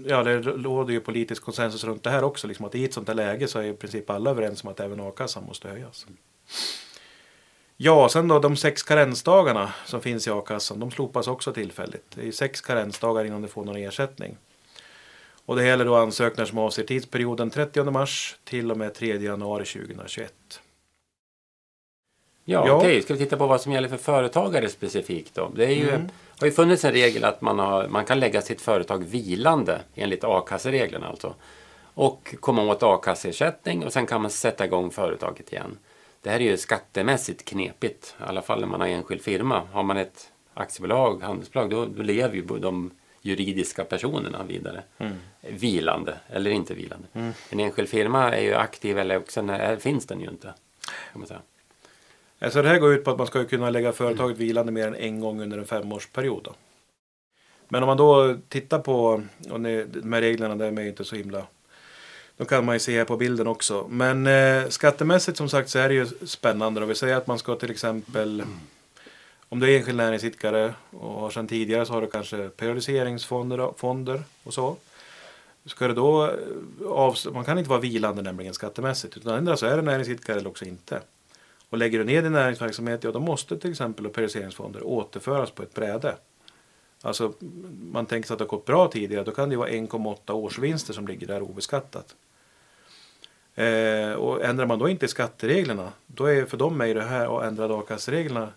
ja, 0.05 0.23
det 0.23 0.41
råder 0.41 0.93
ju 0.93 0.99
politisk 0.99 1.43
konsensus 1.43 1.83
runt 1.83 2.03
det 2.03 2.09
här 2.09 2.23
också. 2.23 2.47
Liksom 2.47 2.65
att 2.65 2.75
I 2.75 2.85
ett 2.85 2.93
sånt 2.93 3.07
här 3.07 3.15
läge 3.15 3.47
så 3.47 3.59
är 3.59 3.63
i 3.63 3.73
princip 3.73 4.09
alla 4.09 4.29
överens 4.29 4.63
om 4.63 4.69
att 4.69 4.79
även 4.79 4.99
a-kassan 4.99 5.43
måste 5.43 5.69
höjas. 5.69 6.05
Ja, 7.77 8.09
sen 8.09 8.27
då 8.27 8.39
de 8.39 8.55
sex 8.55 8.83
karensdagarna 8.83 9.73
som 9.85 10.01
finns 10.01 10.27
i 10.27 10.29
a-kassan. 10.29 10.79
De 10.79 10.91
slopas 10.91 11.27
också 11.27 11.53
tillfälligt. 11.53 12.05
Det 12.15 12.27
är 12.27 12.31
sex 12.31 12.61
karensdagar 12.61 13.25
innan 13.25 13.41
du 13.41 13.47
får 13.47 13.65
någon 13.65 13.75
ersättning. 13.75 14.37
Och 15.45 15.55
det 15.55 15.65
gäller 15.65 15.85
då 15.85 15.95
ansökningar 15.95 16.45
som 16.45 16.57
avser 16.57 16.83
tidsperioden 16.83 17.49
30 17.49 17.83
mars 17.91 18.35
till 18.43 18.71
och 18.71 18.77
med 18.77 18.93
3 18.93 19.15
januari 19.15 19.65
2021. 19.65 20.33
Ja, 22.49 22.67
ja. 22.67 22.73
okej. 22.73 22.87
Okay. 22.87 23.01
Ska 23.01 23.13
vi 23.13 23.19
titta 23.19 23.37
på 23.37 23.47
vad 23.47 23.61
som 23.61 23.71
gäller 23.71 23.87
för 23.87 23.97
företagare 23.97 24.69
specifikt 24.69 25.35
då? 25.35 25.51
Det 25.55 25.65
är 25.65 25.75
ju, 25.75 25.89
mm. 25.89 26.09
har 26.39 26.47
ju 26.47 26.53
funnits 26.53 26.85
en 26.85 26.91
regel 26.91 27.23
att 27.23 27.41
man, 27.41 27.59
har, 27.59 27.87
man 27.87 28.05
kan 28.05 28.19
lägga 28.19 28.41
sitt 28.41 28.61
företag 28.61 29.03
vilande 29.03 29.79
enligt 29.95 30.23
a-kassereglerna 30.23 31.07
alltså. 31.07 31.35
Och 31.93 32.35
komma 32.39 32.63
åt 32.63 32.83
a-kasseersättning 32.83 33.85
och 33.85 33.93
sen 33.93 34.05
kan 34.05 34.21
man 34.21 34.31
sätta 34.31 34.65
igång 34.65 34.91
företaget 34.91 35.53
igen. 35.53 35.77
Det 36.21 36.29
här 36.29 36.39
är 36.39 36.43
ju 36.43 36.57
skattemässigt 36.57 37.45
knepigt, 37.45 38.15
i 38.19 38.23
alla 38.23 38.41
fall 38.41 38.59
när 38.59 38.67
man 38.67 38.81
har 38.81 38.87
enskild 38.87 39.21
firma. 39.21 39.61
Har 39.71 39.83
man 39.83 39.97
ett 39.97 40.31
aktiebolag, 40.53 41.21
handelsbolag, 41.23 41.69
då, 41.69 41.85
då 41.85 42.03
lever 42.03 42.35
ju 42.35 42.41
de 42.41 42.91
juridiska 43.21 43.83
personerna 43.83 44.43
vidare. 44.43 44.83
Mm. 44.97 45.13
Vilande 45.41 46.17
eller 46.27 46.51
inte 46.51 46.73
vilande. 46.73 47.07
Mm. 47.13 47.33
En 47.49 47.59
enskild 47.59 47.89
firma 47.89 48.35
är 48.35 48.41
ju 48.41 48.53
aktiv 48.53 48.99
eller 48.99 49.17
också 49.17 49.47
finns 49.79 50.05
den 50.05 50.21
ju 50.21 50.29
inte. 50.29 50.53
Kan 51.11 51.19
man 51.19 51.27
säga. 51.27 51.41
Alltså 52.39 52.61
det 52.61 52.69
här 52.69 52.79
går 52.79 52.93
ut 52.93 53.03
på 53.03 53.11
att 53.11 53.17
man 53.17 53.27
ska 53.27 53.45
kunna 53.45 53.69
lägga 53.69 53.91
företaget 53.91 54.37
vilande 54.37 54.71
mer 54.71 54.87
än 54.87 54.95
en 54.95 55.19
gång 55.19 55.41
under 55.41 55.57
en 55.57 55.65
femårsperiod. 55.65 56.43
Då. 56.43 56.55
Men 57.67 57.83
om 57.83 57.87
man 57.87 57.97
då 57.97 58.35
tittar 58.49 58.79
på, 58.79 59.23
och 59.49 59.61
ni, 59.61 59.83
de 59.83 60.13
här 60.13 60.21
reglerna 60.21 60.55
de 60.55 60.77
är 60.77 60.87
inte 60.87 61.03
så 61.03 61.15
himla 61.15 61.45
de 62.39 62.45
kan 62.45 62.65
man 62.65 62.75
ju 62.75 62.79
se 62.79 62.97
här 62.97 63.05
på 63.05 63.17
bilden 63.17 63.47
också. 63.47 63.87
Men 63.89 64.27
eh, 64.27 64.67
skattemässigt 64.69 65.37
som 65.37 65.49
sagt 65.49 65.69
så 65.69 65.79
är 65.79 65.89
det 65.89 65.95
ju 65.95 66.05
spännande. 66.25 66.79
Då. 66.79 66.85
Vi 66.85 66.95
säger 66.95 67.15
att 67.15 67.27
man 67.27 67.39
ska 67.39 67.55
till 67.55 67.71
exempel. 67.71 68.43
Om 69.49 69.59
du 69.59 69.71
är 69.71 69.77
enskild 69.77 69.97
näringsidkare 69.97 70.73
och 70.91 71.21
har 71.21 71.29
sedan 71.29 71.47
tidigare 71.47 71.85
så 71.85 71.93
har 71.93 72.01
du 72.01 72.07
kanske 72.07 72.49
periodiseringsfonder 72.49 73.73
fonder 73.77 74.23
och 74.43 74.53
så. 74.53 74.75
Ska 75.65 75.87
det 75.87 75.93
då 75.93 76.25
eh, 76.25 77.31
man 77.33 77.45
kan 77.45 77.57
inte 77.57 77.69
vara 77.69 77.79
vilande 77.79 78.21
nämligen 78.21 78.53
skattemässigt 78.53 79.17
utan 79.17 79.37
ändå 79.37 79.57
så 79.57 79.65
är 79.65 79.75
du 79.75 79.81
näringsidkare 79.81 80.37
eller 80.37 80.49
också 80.49 80.65
inte. 80.65 81.01
Och 81.69 81.77
lägger 81.77 81.99
du 81.99 82.05
ner 82.05 82.21
din 82.21 82.31
näringsverksamhet, 82.31 83.03
ja 83.03 83.11
då 83.11 83.19
måste 83.19 83.57
till 83.57 83.71
exempel 83.71 84.09
periodiseringsfonder 84.09 84.83
återföras 84.83 85.51
på 85.51 85.63
ett 85.63 85.73
bräde. 85.73 86.15
Alltså 87.01 87.33
man 87.91 88.05
tänker 88.05 88.27
sig 88.27 88.33
att 88.33 88.39
det 88.39 88.45
har 88.45 88.49
gått 88.49 88.65
bra 88.65 88.87
tidigare, 88.87 89.23
då 89.23 89.31
kan 89.31 89.49
det 89.49 89.57
vara 89.57 89.69
1,8 89.69 90.31
årsvinster 90.31 90.93
som 90.93 91.07
ligger 91.07 91.27
där 91.27 91.41
obeskattat. 91.41 92.15
Eh, 93.55 94.11
och 94.11 94.43
ändrar 94.43 94.65
man 94.65 94.79
då 94.79 94.89
inte 94.89 95.07
skattereglerna, 95.07 95.91
då 96.07 96.25
är 96.25 96.45
för 96.45 96.57
dem 96.57 96.81
är 96.81 96.95
det 96.95 97.01
här 97.01 97.37
att 97.37 97.45
ändra 97.45 97.79
a-kassereglerna 97.79 98.49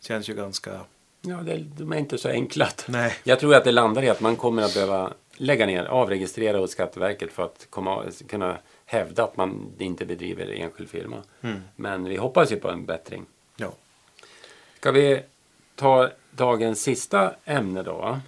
känns 0.00 0.28
ju 0.28 0.34
ganska... 0.34 0.80
Ja, 1.20 1.36
det, 1.36 1.64
de 1.76 1.92
är 1.92 1.96
inte 1.96 2.18
så 2.18 2.28
enkla. 2.28 2.68
Nej. 2.88 3.12
Jag 3.24 3.40
tror 3.40 3.54
att 3.54 3.64
det 3.64 3.72
landar 3.72 4.02
i 4.02 4.08
att 4.08 4.20
man 4.20 4.36
kommer 4.36 4.62
att 4.62 4.74
behöva 4.74 5.12
lägga 5.36 5.66
ner, 5.66 5.84
avregistrera 5.84 6.58
hos 6.58 6.70
Skatteverket 6.70 7.32
för 7.32 7.44
att 7.44 7.66
komma, 7.70 8.04
kunna 8.28 8.58
hävda 8.86 9.24
att 9.24 9.36
man 9.36 9.72
inte 9.78 10.06
bedriver 10.06 10.52
enskild 10.52 10.90
firma. 10.90 11.22
Mm. 11.40 11.60
Men 11.76 12.04
vi 12.04 12.16
hoppas 12.16 12.52
ju 12.52 12.56
på 12.56 12.70
en 12.70 12.86
bättring. 12.86 13.26
Ja. 13.56 13.72
Ska 14.78 14.90
vi 14.90 15.22
ta 15.74 16.10
dagens 16.30 16.82
sista 16.82 17.34
ämne 17.44 17.82
då? 17.82 18.20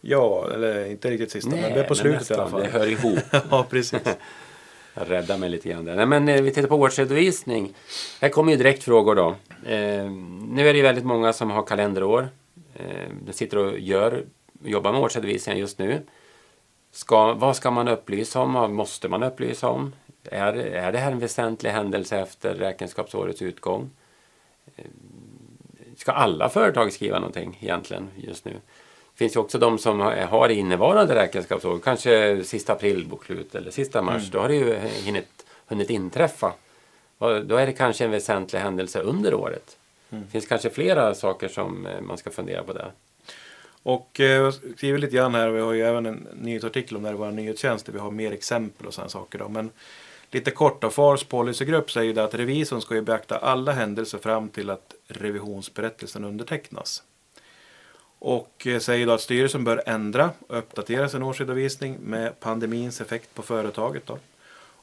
Ja, 0.00 0.50
eller 0.54 0.86
inte 0.86 1.10
riktigt 1.10 1.30
sista, 1.30 1.50
Nej, 1.50 1.62
men 1.62 1.72
det 1.72 1.80
är 1.80 1.88
på 1.88 1.94
slutet 1.94 2.20
nästan, 2.20 2.36
i 2.36 2.40
alla 2.40 2.50
fall. 2.50 2.60
Det 2.60 2.68
hör 2.68 2.86
ihop. 2.86 3.18
ja, 3.50 3.66
precis. 3.70 4.00
Jag 4.94 5.10
räddar 5.10 5.38
mig 5.38 5.50
lite 5.50 5.68
grann 5.68 5.84
där. 5.84 5.96
Nej, 5.96 6.06
men 6.06 6.28
eh, 6.28 6.42
vi 6.42 6.50
tittar 6.50 6.68
på 6.68 6.76
årsredovisning. 6.76 7.74
Här 8.20 8.28
kommer 8.28 8.52
ju 8.52 8.58
direkt 8.58 8.82
frågor 8.82 9.14
då. 9.14 9.28
Eh, 9.70 10.10
nu 10.48 10.68
är 10.68 10.74
det 10.74 10.82
väldigt 10.82 11.04
många 11.04 11.32
som 11.32 11.50
har 11.50 11.62
kalenderår. 11.62 12.28
Eh, 12.74 13.08
de 13.26 13.32
sitter 13.32 13.58
och 13.58 13.78
gör, 13.78 14.24
jobbar 14.64 14.92
med 14.92 15.00
årsredovisningen 15.00 15.60
just 15.60 15.78
nu. 15.78 16.02
Ska, 16.92 17.32
vad 17.32 17.56
ska 17.56 17.70
man 17.70 17.88
upplysa 17.88 18.40
om? 18.40 18.52
Vad 18.52 18.70
måste 18.70 19.08
man 19.08 19.22
upplysa 19.22 19.68
om? 19.68 19.92
Är, 20.24 20.52
är 20.54 20.92
det 20.92 20.98
här 20.98 21.12
en 21.12 21.18
väsentlig 21.18 21.70
händelse 21.70 22.18
efter 22.18 22.54
räkenskapsårets 22.54 23.42
utgång? 23.42 23.90
Eh, 24.76 24.84
ska 25.96 26.12
alla 26.12 26.48
företag 26.48 26.92
skriva 26.92 27.18
någonting 27.18 27.58
egentligen 27.60 28.08
just 28.16 28.44
nu? 28.44 28.52
Det 29.12 29.18
finns 29.24 29.36
ju 29.36 29.40
också 29.40 29.58
de 29.58 29.78
som 29.78 30.00
har 30.00 30.48
innevarande 30.48 31.14
räkenskapsår, 31.14 31.78
kanske 31.78 32.44
sista 32.44 32.72
april 32.72 33.06
bokslut 33.06 33.54
eller 33.54 33.70
sista 33.70 34.02
mars. 34.02 34.22
Mm. 34.22 34.30
Då 34.30 34.38
har 34.38 34.48
det 34.48 34.54
ju 34.54 34.78
hunnit, 35.06 35.46
hunnit 35.66 35.90
inträffa. 35.90 36.52
Då 37.18 37.56
är 37.56 37.66
det 37.66 37.72
kanske 37.72 38.04
en 38.04 38.10
väsentlig 38.10 38.60
händelse 38.60 39.00
under 39.00 39.34
året. 39.34 39.76
Mm. 40.10 40.24
Det 40.24 40.30
finns 40.30 40.46
kanske 40.46 40.70
flera 40.70 41.14
saker 41.14 41.48
som 41.48 41.86
eh, 41.86 42.00
man 42.00 42.18
ska 42.18 42.30
fundera 42.30 42.62
på 42.62 42.72
där. 42.72 42.92
Och 43.82 44.20
eh, 44.20 44.50
skriver 44.50 44.98
lite 44.98 45.16
grann 45.16 45.34
här, 45.34 45.50
vi 45.50 45.60
har 45.60 45.72
ju 45.72 45.82
även 45.82 46.06
en 46.06 46.28
nyhetsartikel 46.34 46.96
om 46.96 47.02
det 47.02 47.08
här 47.08 47.14
i 47.14 47.18
vår 47.18 47.30
nyhetstjänst 47.30 47.86
där 47.86 47.92
vi 47.92 47.98
har 47.98 48.10
mer 48.10 48.32
exempel 48.32 48.86
och 48.86 48.94
sådana 48.94 49.08
saker. 49.08 49.38
Då. 49.38 49.48
Men 49.48 49.70
lite 50.30 50.50
kort 50.50 50.82
då, 50.82 50.90
FARs 50.90 51.24
policygrupp 51.24 51.90
säger 51.90 52.18
att 52.18 52.34
revisorn 52.34 52.80
ska 52.80 52.94
ju 52.94 53.02
beakta 53.02 53.38
alla 53.38 53.72
händelser 53.72 54.18
fram 54.18 54.48
till 54.48 54.70
att 54.70 54.94
revisionsberättelsen 55.08 56.24
undertecknas. 56.24 57.02
Och 58.18 58.66
eh, 58.66 58.78
säger 58.78 59.06
då 59.06 59.12
att 59.12 59.20
styrelsen 59.20 59.64
bör 59.64 59.82
ändra 59.86 60.30
och 60.48 60.58
uppdatera 60.58 61.08
sin 61.08 61.22
årsredovisning 61.22 61.96
med 62.00 62.40
pandemins 62.40 63.00
effekt 63.00 63.34
på 63.34 63.42
företaget. 63.42 64.06
Då, 64.06 64.18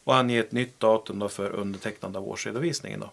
och 0.03 0.15
ange 0.15 0.39
ett 0.39 0.51
nytt 0.51 0.79
datum 0.79 1.19
då 1.19 1.29
för 1.29 1.49
undertecknande 1.49 2.19
av 2.19 2.27
årsredovisningen. 2.27 2.99
Då. 2.99 3.09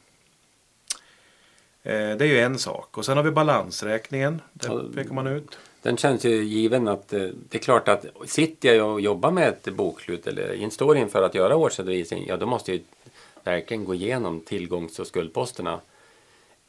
Eh, 1.91 2.16
det 2.16 2.24
är 2.24 2.28
ju 2.28 2.41
en 2.41 2.59
sak. 2.59 2.99
Och 2.99 3.05
sen 3.05 3.16
har 3.16 3.24
vi 3.24 3.30
balansräkningen. 3.30 4.41
Där 4.53 4.85
pekar 4.95 5.14
man 5.14 5.26
ut. 5.26 5.59
Den 5.85 5.97
känns 5.97 6.24
ju 6.24 6.45
given 6.45 6.89
att 6.89 7.12
eh, 7.12 7.28
det 7.49 7.59
är 7.59 7.62
klart 7.62 7.89
att 7.89 8.07
sitter 8.26 8.74
jag 8.74 8.93
och 8.93 9.01
jobbar 9.01 9.30
med 9.30 9.49
ett 9.49 9.64
bokslut 9.74 10.26
eller 10.26 10.70
står 10.70 10.97
inför 10.97 11.22
att 11.22 11.35
göra 11.35 11.57
årsredovisning, 11.57 12.24
ja 12.26 12.37
då 12.37 12.47
måste 12.47 12.72
jag 12.72 12.80
verkligen 13.43 13.85
gå 13.85 13.95
igenom 13.95 14.41
tillgångs 14.41 14.99
och 14.99 15.07
skuldposterna. 15.07 15.80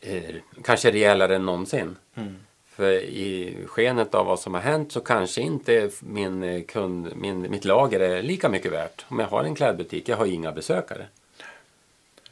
Eh, 0.02 0.36
kanske 0.64 0.92
rejälare 0.92 1.36
än 1.36 1.46
någonsin. 1.46 1.96
Mm. 2.16 2.36
För 2.66 2.92
i 2.92 3.58
skenet 3.68 4.16
av 4.16 4.26
vad 4.26 4.40
som 4.40 4.54
har 4.54 4.62
hänt 4.62 4.92
så 4.92 5.00
kanske 5.00 5.42
inte 5.42 5.90
min 6.00 6.64
kund, 6.64 7.12
min, 7.16 7.52
mitt 7.52 7.66
lager 7.66 8.00
är 8.00 8.24
lika 8.24 8.50
mycket 8.50 8.72
värt. 8.72 9.06
Om 9.08 9.20
jag 9.20 9.28
har 9.28 9.44
en 9.44 9.56
klädbutik, 9.56 10.10
jag 10.10 10.18
har 10.18 10.26
inga 10.26 10.52
besökare. 10.52 11.06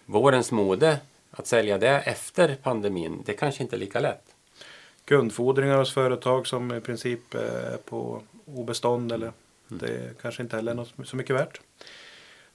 Vårens 0.06 0.52
mode 0.52 0.98
att 1.32 1.48
sälja 1.48 1.78
det 1.78 2.00
efter 2.00 2.56
pandemin, 2.64 3.22
det 3.26 3.34
kanske 3.34 3.64
inte 3.64 3.76
är 3.76 3.80
lika 3.80 4.00
lätt. 4.00 4.33
Kundfordringar 5.06 5.78
hos 5.78 5.93
företag 5.93 6.47
som 6.47 6.74
i 6.74 6.82
princip 6.82 7.34
är 7.34 7.78
på 7.78 8.22
obestånd 8.45 9.12
eller 9.12 9.26
mm. 9.26 9.34
det 9.68 10.22
kanske 10.22 10.43
inte 10.43 10.56
heller 10.56 10.72
är 10.72 10.76
något 10.76 10.93
så 11.08 11.16
mycket 11.16 11.36
värt. 11.36 11.62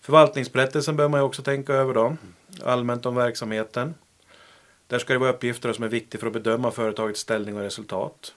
Förvaltningsberättelsen 0.01 0.97
bör 0.97 1.09
man 1.09 1.21
ju 1.21 1.25
också 1.25 1.43
tänka 1.43 1.73
över 1.73 1.95
då. 1.95 2.17
Allmänt 2.65 3.07
om 3.07 3.15
verksamheten. 3.15 3.95
Där 4.87 4.99
ska 4.99 5.13
det 5.13 5.19
vara 5.19 5.31
uppgifter 5.31 5.73
som 5.73 5.85
är 5.85 5.89
viktiga 5.89 6.21
för 6.21 6.27
att 6.27 6.33
bedöma 6.33 6.71
företagets 6.71 7.21
ställning 7.21 7.57
och 7.57 7.63
resultat. 7.63 8.35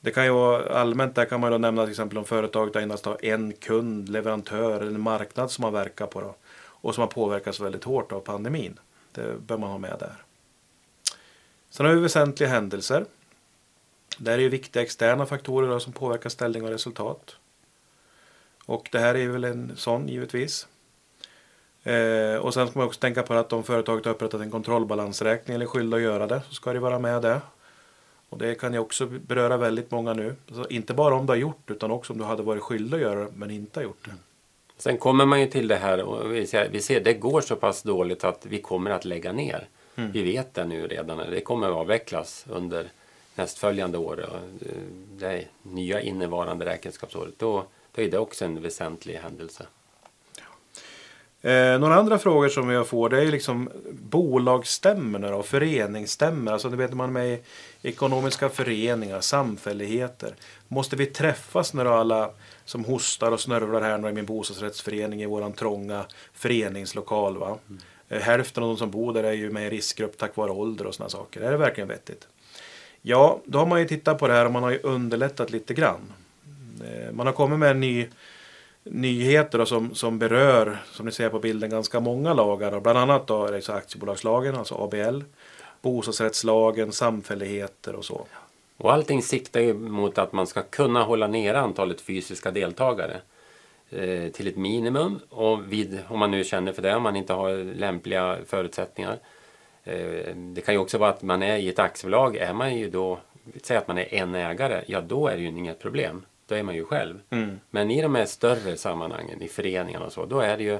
Det 0.00 0.10
kan 0.10 0.24
ju 0.24 0.30
vara 0.30 0.78
allmänt, 0.78 1.14
där 1.14 1.24
kan 1.24 1.40
man 1.40 1.52
då 1.52 1.58
nämna 1.58 1.82
till 1.82 1.90
exempel 1.90 2.18
om 2.18 2.24
företaget 2.24 2.76
endast 2.76 3.04
har 3.04 3.24
en 3.24 3.52
kund, 3.52 4.08
leverantör 4.08 4.80
eller 4.80 4.98
marknad 4.98 5.50
som 5.50 5.62
man 5.62 5.72
verkar 5.72 6.06
på 6.06 6.20
då, 6.20 6.34
och 6.58 6.94
som 6.94 7.02
har 7.02 7.08
påverkats 7.08 7.60
väldigt 7.60 7.84
hårt 7.84 8.12
av 8.12 8.20
pandemin. 8.20 8.78
Det 9.12 9.40
bör 9.46 9.58
man 9.58 9.70
ha 9.70 9.78
med 9.78 9.96
där. 9.98 10.24
Sen 11.70 11.86
har 11.86 11.94
vi 11.94 12.00
väsentliga 12.00 12.48
händelser. 12.48 13.04
Där 14.18 14.32
är 14.32 14.38
ju 14.38 14.48
viktiga 14.48 14.82
externa 14.82 15.26
faktorer 15.26 15.68
då, 15.68 15.80
som 15.80 15.92
påverkar 15.92 16.30
ställning 16.30 16.64
och 16.64 16.70
resultat. 16.70 17.36
Och 18.66 18.88
det 18.92 18.98
här 18.98 19.14
är 19.14 19.28
väl 19.28 19.44
en 19.44 19.72
sån 19.76 20.08
givetvis. 20.08 20.66
Eh, 21.82 22.36
och 22.36 22.54
sen 22.54 22.68
ska 22.68 22.78
man 22.78 22.88
också 22.88 23.00
tänka 23.00 23.22
på 23.22 23.34
att 23.34 23.52
om 23.52 23.64
företaget 23.64 24.04
har 24.04 24.12
upprättat 24.12 24.40
en 24.40 24.50
kontrollbalansräkning 24.50 25.54
eller 25.54 25.64
är 25.64 25.68
skyldig 25.68 25.96
att 25.96 26.02
göra 26.02 26.26
det 26.26 26.42
så 26.48 26.54
ska 26.54 26.72
det 26.72 26.80
vara 26.80 26.98
med 26.98 27.22
det. 27.22 27.40
Och 28.28 28.38
det 28.38 28.54
kan 28.54 28.72
ju 28.72 28.78
också 28.78 29.06
beröra 29.06 29.56
väldigt 29.56 29.90
många 29.90 30.12
nu. 30.12 30.36
Alltså 30.48 30.70
inte 30.70 30.94
bara 30.94 31.14
om 31.14 31.26
du 31.26 31.30
har 31.30 31.38
gjort 31.38 31.70
utan 31.70 31.90
också 31.90 32.12
om 32.12 32.18
du 32.18 32.24
hade 32.24 32.42
varit 32.42 32.62
skyldig 32.62 32.96
att 32.96 33.02
göra 33.02 33.20
det 33.20 33.30
men 33.34 33.50
inte 33.50 33.80
har 33.80 33.84
gjort 33.84 34.04
det. 34.04 34.14
Sen 34.76 34.98
kommer 34.98 35.26
man 35.26 35.40
ju 35.40 35.46
till 35.46 35.68
det 35.68 35.76
här 35.76 36.02
och 36.02 36.34
vi 36.34 36.46
ser, 36.46 36.68
vi 36.68 36.80
ser 36.80 37.00
det 37.00 37.14
går 37.14 37.40
så 37.40 37.56
pass 37.56 37.82
dåligt 37.82 38.24
att 38.24 38.46
vi 38.46 38.60
kommer 38.62 38.90
att 38.90 39.04
lägga 39.04 39.32
ner. 39.32 39.68
Mm. 40.00 40.12
Vi 40.12 40.22
vet 40.22 40.54
det 40.54 40.64
nu 40.64 40.86
redan. 40.86 41.18
Det 41.30 41.40
kommer 41.40 41.66
att 41.68 41.76
avvecklas 41.76 42.46
under 42.48 42.86
nästföljande 43.34 43.98
år. 43.98 44.26
Det 45.12 45.44
nya 45.62 46.00
innevarande 46.00 46.66
räkenskapsåret. 46.66 47.34
Då, 47.38 47.64
då 47.94 48.02
är 48.02 48.10
det 48.10 48.18
också 48.18 48.44
en 48.44 48.62
väsentlig 48.62 49.14
händelse. 49.14 49.66
Eh, 51.42 51.78
några 51.78 51.94
andra 51.94 52.18
frågor 52.18 52.48
som 52.48 52.70
jag 52.70 52.88
får 52.88 53.08
det 53.08 53.22
är 53.22 53.26
liksom 53.26 53.70
bolagsstämmorna 53.90 55.34
och 55.36 55.46
föreningsstämmor. 55.46 56.52
Alltså 56.52 56.68
det 56.68 56.76
vet 56.76 56.94
man 56.94 57.12
med 57.12 57.38
ekonomiska 57.82 58.48
föreningar, 58.48 59.20
samfälligheter. 59.20 60.34
Måste 60.68 60.96
vi 60.96 61.06
träffas 61.06 61.74
när 61.74 61.84
alla 61.84 62.30
som 62.64 62.84
hostar 62.84 63.32
och 63.32 63.40
snörvlar 63.40 63.80
här 63.80 64.08
i 64.08 64.12
min 64.12 64.26
bostadsrättsförening 64.26 65.22
i 65.22 65.26
våran 65.26 65.52
trånga 65.52 66.04
föreningslokal. 66.32 67.38
Va? 67.38 67.58
Mm. 67.68 67.80
Eh, 68.10 68.20
hälften 68.20 68.62
av 68.62 68.68
de 68.68 68.76
som 68.76 68.90
bor 68.90 69.12
där 69.12 69.24
är 69.24 69.32
ju 69.32 69.50
med 69.50 69.66
i 69.66 69.70
riskgrupp 69.70 70.18
tack 70.18 70.36
vare 70.36 70.50
ålder 70.50 70.86
och 70.86 70.94
sådana 70.94 71.10
saker. 71.10 71.40
Är 71.40 71.50
det 71.50 71.56
verkligen 71.56 71.88
vettigt? 71.88 72.28
Ja, 73.02 73.40
då 73.44 73.58
har 73.58 73.66
man 73.66 73.80
ju 73.80 73.88
tittat 73.88 74.18
på 74.18 74.28
det 74.28 74.32
här 74.34 74.46
och 74.46 74.52
man 74.52 74.62
har 74.62 74.70
ju 74.70 74.80
underlättat 74.82 75.50
lite 75.50 75.74
grann. 75.74 76.12
Eh, 76.84 77.12
man 77.12 77.26
har 77.26 77.34
kommit 77.34 77.58
med 77.58 77.70
en 77.70 77.80
ny 77.80 78.08
nyheter 78.82 79.58
då, 79.58 79.66
som, 79.66 79.94
som 79.94 80.18
berör, 80.18 80.78
som 80.92 81.06
ni 81.06 81.12
ser 81.12 81.28
på 81.28 81.38
bilden, 81.38 81.70
ganska 81.70 82.00
många 82.00 82.34
lagar. 82.34 82.80
Bland 82.80 82.98
annat 82.98 83.26
då 83.26 83.46
är 83.46 83.52
det 83.52 83.62
så 83.62 83.72
aktiebolagslagen, 83.72 84.56
alltså 84.56 84.74
ABL, 84.74 85.20
bostadsrättslagen, 85.82 86.92
samfälligheter 86.92 87.94
och 87.94 88.04
så. 88.04 88.26
Och 88.76 88.92
allting 88.92 89.22
siktar 89.22 89.60
ju 89.60 89.74
mot 89.74 90.18
att 90.18 90.32
man 90.32 90.46
ska 90.46 90.62
kunna 90.62 91.02
hålla 91.02 91.26
ner 91.26 91.54
antalet 91.54 92.00
fysiska 92.00 92.50
deltagare 92.50 93.20
till 94.32 94.48
ett 94.48 94.56
minimum. 94.56 95.20
Och 95.28 95.72
vid, 95.72 96.00
om 96.08 96.18
man 96.18 96.30
nu 96.30 96.44
känner 96.44 96.72
för 96.72 96.82
det, 96.82 96.94
om 96.94 97.02
man 97.02 97.16
inte 97.16 97.32
har 97.32 97.74
lämpliga 97.74 98.38
förutsättningar. 98.46 99.18
Eh, 99.84 100.34
det 100.36 100.60
kan 100.60 100.74
ju 100.74 100.80
också 100.80 100.98
vara 100.98 101.10
att 101.10 101.22
man 101.22 101.42
är 101.42 101.56
i 101.56 101.68
ett 101.68 101.78
aktiebolag, 101.78 102.36
är 102.36 102.52
man 102.52 102.76
ju 102.76 102.90
då, 102.90 103.18
säg 103.62 103.76
att 103.76 103.88
man 103.88 103.98
är 103.98 104.14
en 104.14 104.34
ägare, 104.34 104.84
ja 104.86 105.00
då 105.00 105.28
är 105.28 105.36
det 105.36 105.42
ju 105.42 105.48
inget 105.48 105.78
problem 105.78 106.22
då 106.46 106.54
är 106.56 106.62
man 106.62 106.74
ju 106.74 106.84
själv. 106.84 107.20
Mm. 107.30 107.60
Men 107.70 107.90
i 107.90 108.02
de 108.02 108.14
här 108.14 108.26
större 108.26 108.76
sammanhangen, 108.76 109.42
i 109.42 109.48
föreningarna 109.48 110.06
och 110.06 110.12
så, 110.12 110.26
då 110.26 110.40
är 110.40 110.56
det 110.56 110.64
ju 110.64 110.78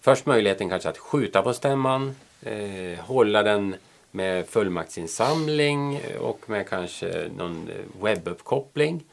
först 0.00 0.26
möjligheten 0.26 0.68
kanske 0.68 0.88
att 0.88 0.98
skjuta 0.98 1.42
på 1.42 1.52
stämman, 1.52 2.14
eh, 2.42 2.98
hålla 2.98 3.42
den 3.42 3.74
med 4.10 4.46
fullmaktsinsamling 4.46 6.00
och 6.20 6.50
med 6.50 6.68
kanske 6.68 7.28
någon 7.36 7.70
webbuppkoppling. 8.02 9.04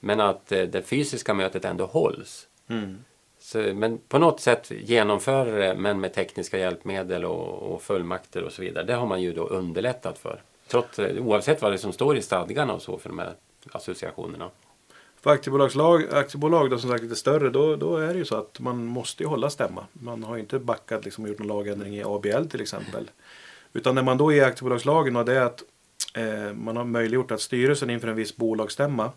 Men 0.00 0.20
att 0.20 0.52
eh, 0.52 0.62
det 0.62 0.82
fysiska 0.82 1.34
mötet 1.34 1.64
ändå 1.64 1.86
hålls. 1.86 2.46
Mm. 2.68 3.04
Så, 3.38 3.58
men 3.58 3.98
på 4.08 4.18
något 4.18 4.40
sätt 4.40 4.70
genomföra 4.70 5.50
det 5.50 5.74
men 5.74 6.00
med 6.00 6.14
tekniska 6.14 6.58
hjälpmedel 6.58 7.24
och, 7.24 7.72
och 7.72 7.82
fullmakter 7.82 8.42
och 8.42 8.52
så 8.52 8.62
vidare. 8.62 8.84
Det 8.84 8.94
har 8.94 9.06
man 9.06 9.22
ju 9.22 9.32
då 9.32 9.46
underlättat 9.46 10.18
för. 10.18 10.42
Trots, 10.68 10.98
oavsett 10.98 11.62
vad 11.62 11.72
det 11.72 11.78
som 11.78 11.92
står 11.92 12.16
i 12.16 12.22
stadgarna 12.22 12.72
och 12.72 12.82
så 12.82 12.98
för 12.98 13.08
de 13.08 13.18
här 13.18 13.34
associationerna. 13.72 14.50
För 15.20 15.30
aktiebolagslag, 15.30 16.04
aktiebolag 16.12 16.70
då, 16.70 16.78
som 16.78 16.90
sagt 16.90 17.02
lite 17.02 17.16
större, 17.16 17.50
då, 17.50 17.76
då 17.76 17.96
är 17.96 18.08
det 18.08 18.18
ju 18.18 18.24
så 18.24 18.36
att 18.36 18.60
man 18.60 18.84
måste 18.84 19.22
ju 19.22 19.28
hålla 19.28 19.50
stämma. 19.50 19.86
Man 19.92 20.24
har 20.24 20.34
ju 20.36 20.40
inte 20.40 20.58
backat 20.58 21.04
liksom, 21.04 21.24
och 21.24 21.30
gjort 21.30 21.38
någon 21.38 21.48
lagändring 21.48 21.96
i 21.96 22.04
ABL 22.04 22.44
till 22.50 22.60
exempel. 22.60 23.10
Utan 23.72 23.94
när 23.94 24.02
man 24.02 24.18
då 24.18 24.32
är 24.32 24.36
i 24.36 24.40
aktiebolagslagen 24.40 25.16
och 25.16 25.24
det 25.24 25.34
är 25.34 25.42
att 25.42 25.62
eh, 26.14 26.52
man 26.52 26.76
har 26.76 26.84
möjliggjort 26.84 27.30
att 27.30 27.40
styrelsen 27.40 27.90
inför 27.90 28.08
en 28.08 28.16
viss 28.16 28.36
bolagsstämma 28.36 29.10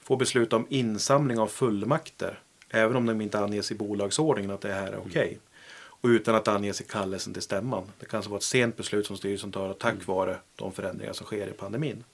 får 0.00 0.16
besluta 0.16 0.56
om 0.56 0.66
insamling 0.68 1.38
av 1.38 1.46
fullmakter. 1.46 2.38
Även 2.70 2.96
om 2.96 3.06
de 3.06 3.20
inte 3.20 3.38
anges 3.38 3.72
i 3.72 3.74
bolagsordningen 3.74 4.50
att 4.50 4.60
det 4.60 4.72
här 4.72 4.92
är 4.92 4.98
okej. 4.98 5.08
Okay. 5.08 5.36
Och 6.02 6.06
utan 6.06 6.34
att 6.34 6.48
anges 6.48 6.80
i 6.80 6.84
kallelsen 6.84 7.32
till 7.32 7.42
stämman. 7.42 7.84
Det 7.98 8.06
kan 8.06 8.18
alltså 8.18 8.30
vara 8.30 8.38
ett 8.38 8.44
sent 8.44 8.76
beslut 8.76 9.06
som 9.06 9.16
styrelsen 9.16 9.52
tar 9.52 9.72
tack 9.72 9.92
mm. 9.92 10.04
vare 10.06 10.36
de 10.56 10.72
förändringar 10.72 11.12
som 11.12 11.26
sker 11.26 11.48
i 11.48 11.52
pandemin. 11.52 12.04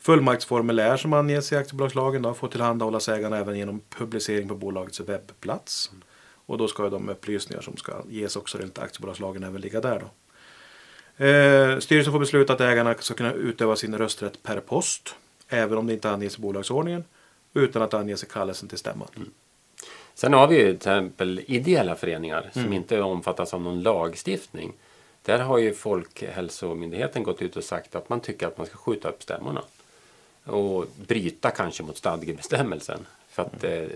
Fullmaktsformulär 0.00 0.96
som 0.96 1.12
anges 1.12 1.52
i 1.52 1.56
aktiebolagslagen 1.56 2.22
då, 2.22 2.34
får 2.34 2.48
tillhandahållas 2.48 3.08
ägarna 3.08 3.38
även 3.38 3.58
genom 3.58 3.80
publicering 3.88 4.48
på 4.48 4.54
bolagets 4.54 5.00
webbplats. 5.00 5.90
Mm. 5.92 6.02
Och 6.46 6.58
då 6.58 6.68
ska 6.68 6.90
de 6.90 7.08
upplysningar 7.08 7.62
som 7.62 7.76
ska 7.76 8.02
ges 8.08 8.36
också 8.36 8.58
enligt 8.58 8.78
aktiebolagslagen 8.78 9.44
även 9.44 9.60
ligga 9.60 9.80
där. 9.80 10.00
Då. 10.00 10.06
Eh, 11.24 11.78
styrelsen 11.78 12.12
får 12.12 12.20
besluta 12.20 12.52
att 12.52 12.60
ägarna 12.60 12.94
ska 12.94 13.14
kunna 13.14 13.32
utöva 13.32 13.76
sin 13.76 13.98
rösträtt 13.98 14.42
per 14.42 14.60
post. 14.60 15.14
Även 15.48 15.78
om 15.78 15.86
det 15.86 15.92
inte 15.92 16.10
anges 16.10 16.38
i 16.38 16.40
bolagsordningen. 16.40 17.04
Utan 17.54 17.82
att 17.82 17.94
anges 17.94 18.22
i 18.22 18.26
kallelsen 18.26 18.68
till 18.68 18.78
stämman. 18.78 19.08
Mm. 19.16 19.30
Sen 20.14 20.32
har 20.32 20.48
vi 20.48 20.56
ju 20.56 20.64
till 20.64 20.76
exempel 20.76 21.40
ideella 21.46 21.96
föreningar 21.96 22.50
som 22.52 22.62
mm. 22.62 22.72
inte 22.72 23.00
omfattas 23.00 23.54
av 23.54 23.60
någon 23.60 23.82
lagstiftning. 23.82 24.72
Där 25.22 25.38
har 25.38 25.58
ju 25.58 25.74
Folkhälsomyndigheten 25.74 27.22
gått 27.22 27.42
ut 27.42 27.56
och 27.56 27.64
sagt 27.64 27.94
att 27.94 28.08
man 28.08 28.20
tycker 28.20 28.46
att 28.46 28.58
man 28.58 28.66
ska 28.66 28.76
skjuta 28.76 29.08
upp 29.08 29.22
stämmorna 29.22 29.62
och 30.44 30.86
bryta 31.06 31.50
kanske 31.50 31.82
mot 31.82 31.96
stadgebestämmelsen. 31.96 33.06
För 33.28 33.42
att 33.42 33.64
mm. 33.64 33.82
eh, 33.82 33.88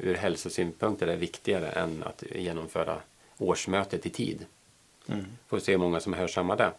ur 0.00 0.14
hälsosynpunkt 0.14 1.02
är 1.02 1.06
det 1.06 1.16
viktigare 1.16 1.68
än 1.68 2.02
att 2.02 2.22
genomföra 2.34 3.00
årsmötet 3.38 4.06
i 4.06 4.10
tid. 4.10 4.46
Mm. 5.06 5.24
Får 5.48 5.58
se 5.58 5.72
hur 5.72 5.78
många 5.78 6.00
som 6.00 6.12
hör 6.12 6.26
samma 6.26 6.56
där. 6.56 6.72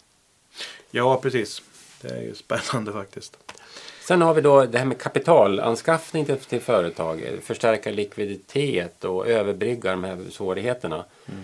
Ja, 0.91 1.19
precis. 1.21 1.61
Det 2.03 2.15
är 2.15 2.21
ju 2.21 2.35
spännande 2.35 2.91
faktiskt. 2.91 3.37
Sen 4.07 4.21
har 4.21 4.33
vi 4.33 4.41
då 4.41 4.65
det 4.65 4.77
här 4.77 4.85
med 4.85 4.97
kapitalanskaffning 4.97 6.25
till, 6.25 6.37
till 6.37 6.61
företag. 6.61 7.39
Förstärka 7.43 7.91
likviditet 7.91 9.03
och 9.03 9.27
överbrygga 9.27 9.91
de 9.91 10.03
här 10.03 10.17
svårigheterna. 10.29 11.05
Mm. 11.25 11.43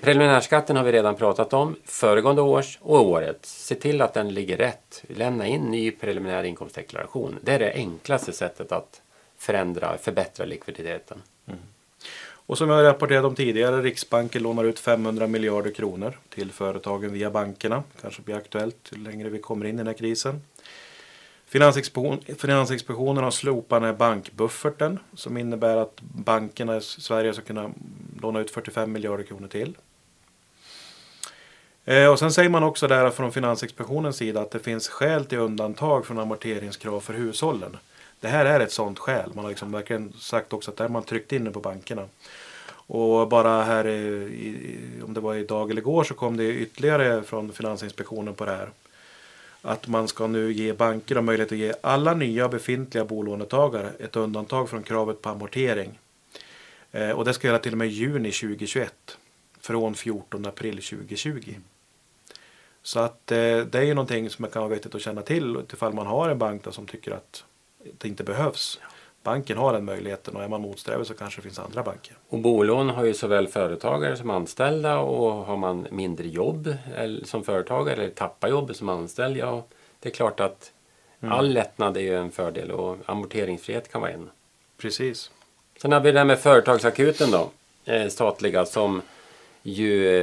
Preliminärskatten 0.00 0.76
har 0.76 0.84
vi 0.84 0.92
redan 0.92 1.14
pratat 1.14 1.52
om, 1.52 1.76
föregående 1.84 2.42
års 2.42 2.78
och 2.82 3.06
året. 3.06 3.46
Se 3.46 3.74
till 3.74 4.00
att 4.00 4.14
den 4.14 4.34
ligger 4.34 4.56
rätt. 4.56 5.04
Lämna 5.08 5.46
in 5.46 5.62
ny 5.62 5.90
preliminär 5.90 6.44
inkomstdeklaration. 6.44 7.38
Det 7.42 7.52
är 7.52 7.58
det 7.58 7.72
enklaste 7.72 8.32
sättet 8.32 8.72
att 8.72 9.02
förändra, 9.38 9.98
förbättra 9.98 10.46
likviditeten. 10.46 11.22
Och 12.46 12.58
som 12.58 12.68
jag 12.68 12.76
har 12.76 12.84
rapporterat 12.84 13.24
om 13.24 13.34
tidigare, 13.34 13.82
Riksbanken 13.82 14.42
lånar 14.42 14.64
ut 14.64 14.78
500 14.78 15.26
miljarder 15.26 15.70
kronor 15.70 16.18
till 16.28 16.52
företagen 16.52 17.12
via 17.12 17.30
bankerna. 17.30 17.82
Kanske 18.00 18.22
blir 18.22 18.36
aktuellt 18.36 18.90
ju 18.92 18.98
längre 19.04 19.28
vi 19.28 19.38
kommer 19.38 19.66
in 19.66 19.74
i 19.74 19.78
den 19.78 19.86
här 19.86 19.94
krisen. 19.94 20.40
Finansinspektionen 22.36 23.24
har 23.24 23.30
slopat 23.30 23.80
den 23.80 23.90
här 23.90 23.96
bankbufferten 23.96 24.98
som 25.14 25.36
innebär 25.36 25.76
att 25.76 26.00
bankerna 26.00 26.76
i 26.76 26.80
Sverige 26.80 27.34
ska 27.34 27.42
kunna 27.42 27.70
låna 28.22 28.40
ut 28.40 28.50
45 28.50 28.92
miljarder 28.92 29.24
kronor 29.24 29.48
till. 29.48 29.76
Eh, 31.84 32.06
och 32.06 32.18
sen 32.18 32.32
säger 32.32 32.48
man 32.48 32.62
också 32.62 32.88
där 32.88 33.10
från 33.10 33.32
Finansinspektionens 33.32 34.16
sida 34.16 34.40
att 34.40 34.50
det 34.50 34.58
finns 34.58 34.88
skäl 34.88 35.24
till 35.24 35.38
undantag 35.38 36.06
från 36.06 36.18
amorteringskrav 36.18 37.00
för 37.00 37.14
hushållen. 37.14 37.76
Det 38.22 38.28
här 38.28 38.44
är 38.44 38.60
ett 38.60 38.72
sådant 38.72 38.98
skäl. 38.98 39.30
Man 39.34 39.44
har 39.44 39.50
liksom 39.50 39.72
verkligen 39.72 40.12
sagt 40.12 40.52
också 40.52 40.70
att 40.70 40.76
det 40.76 40.84
har 40.84 40.88
man 40.88 41.02
tryckt 41.02 41.32
in 41.32 41.44
det 41.44 41.50
på 41.50 41.60
bankerna. 41.60 42.08
Och 42.70 43.28
bara 43.28 43.62
här, 43.62 43.86
i, 43.86 44.78
om 45.04 45.14
det 45.14 45.20
var 45.20 45.34
idag 45.34 45.70
eller 45.70 45.80
igår, 45.80 46.04
så 46.04 46.14
kom 46.14 46.36
det 46.36 46.54
ytterligare 46.54 47.22
från 47.22 47.52
Finansinspektionen 47.52 48.34
på 48.34 48.44
det 48.44 48.50
här. 48.50 48.70
Att 49.62 49.88
man 49.88 50.08
ska 50.08 50.26
nu 50.26 50.52
ge 50.52 50.72
banker 50.72 51.20
möjlighet 51.20 51.52
att 51.52 51.58
ge 51.58 51.72
alla 51.80 52.14
nya 52.14 52.48
befintliga 52.48 53.04
bolånetagare 53.04 53.92
ett 53.98 54.16
undantag 54.16 54.68
från 54.70 54.82
kravet 54.82 55.22
på 55.22 55.28
amortering. 55.28 55.98
Eh, 56.92 57.10
och 57.10 57.24
det 57.24 57.34
ska 57.34 57.46
gälla 57.48 57.58
till 57.58 57.72
och 57.72 57.78
med 57.78 57.88
juni 57.88 58.32
2021. 58.32 59.18
Från 59.60 59.94
14 59.94 60.46
april 60.46 60.74
2020. 60.74 61.54
Så 62.82 63.00
att 63.00 63.32
eh, 63.32 63.58
det 63.58 63.74
är 63.74 63.82
ju 63.82 63.94
någonting 63.94 64.30
som 64.30 64.46
kan 64.48 64.62
vara 64.62 64.74
vettigt 64.74 64.94
att 64.94 65.02
känna 65.02 65.22
till 65.22 65.62
ifall 65.72 65.92
man 65.94 66.06
har 66.06 66.28
en 66.28 66.38
bank 66.38 66.66
som 66.70 66.86
tycker 66.86 67.12
att 67.12 67.44
det 67.98 68.08
inte 68.08 68.24
behövs. 68.24 68.80
Banken 69.22 69.58
har 69.58 69.72
den 69.72 69.84
möjligheten 69.84 70.36
och 70.36 70.42
är 70.42 70.48
man 70.48 70.60
motsträvig 70.60 71.06
så 71.06 71.14
kanske 71.14 71.38
det 71.38 71.42
finns 71.42 71.58
andra 71.58 71.82
banker. 71.82 72.16
Och 72.28 72.38
bolån 72.38 72.88
har 72.88 73.04
ju 73.04 73.14
såväl 73.14 73.48
företagare 73.48 74.16
som 74.16 74.30
anställda 74.30 74.98
och 74.98 75.32
har 75.32 75.56
man 75.56 75.86
mindre 75.90 76.28
jobb 76.28 76.76
som 77.24 77.44
företagare 77.44 77.94
eller 77.94 78.10
tappar 78.10 78.48
jobbet 78.48 78.76
som 78.76 78.88
anställd, 78.88 79.36
ja 79.36 79.64
det 80.00 80.08
är 80.08 80.12
klart 80.12 80.40
att 80.40 80.72
mm. 81.20 81.32
all 81.32 81.52
lättnad 81.52 81.96
är 81.96 82.00
ju 82.00 82.16
en 82.16 82.30
fördel 82.30 82.70
och 82.70 82.96
amorteringsfrihet 83.06 83.92
kan 83.92 84.00
vara 84.00 84.10
en. 84.10 84.30
Precis. 84.78 85.30
Sen 85.82 85.92
har 85.92 86.00
vi 86.00 86.12
det 86.12 86.18
här 86.18 86.24
med 86.24 86.38
företagsakuten 86.38 87.30
då, 87.30 87.50
eh, 87.84 88.08
statliga 88.08 88.66
som 88.66 89.02
ju, 89.62 90.16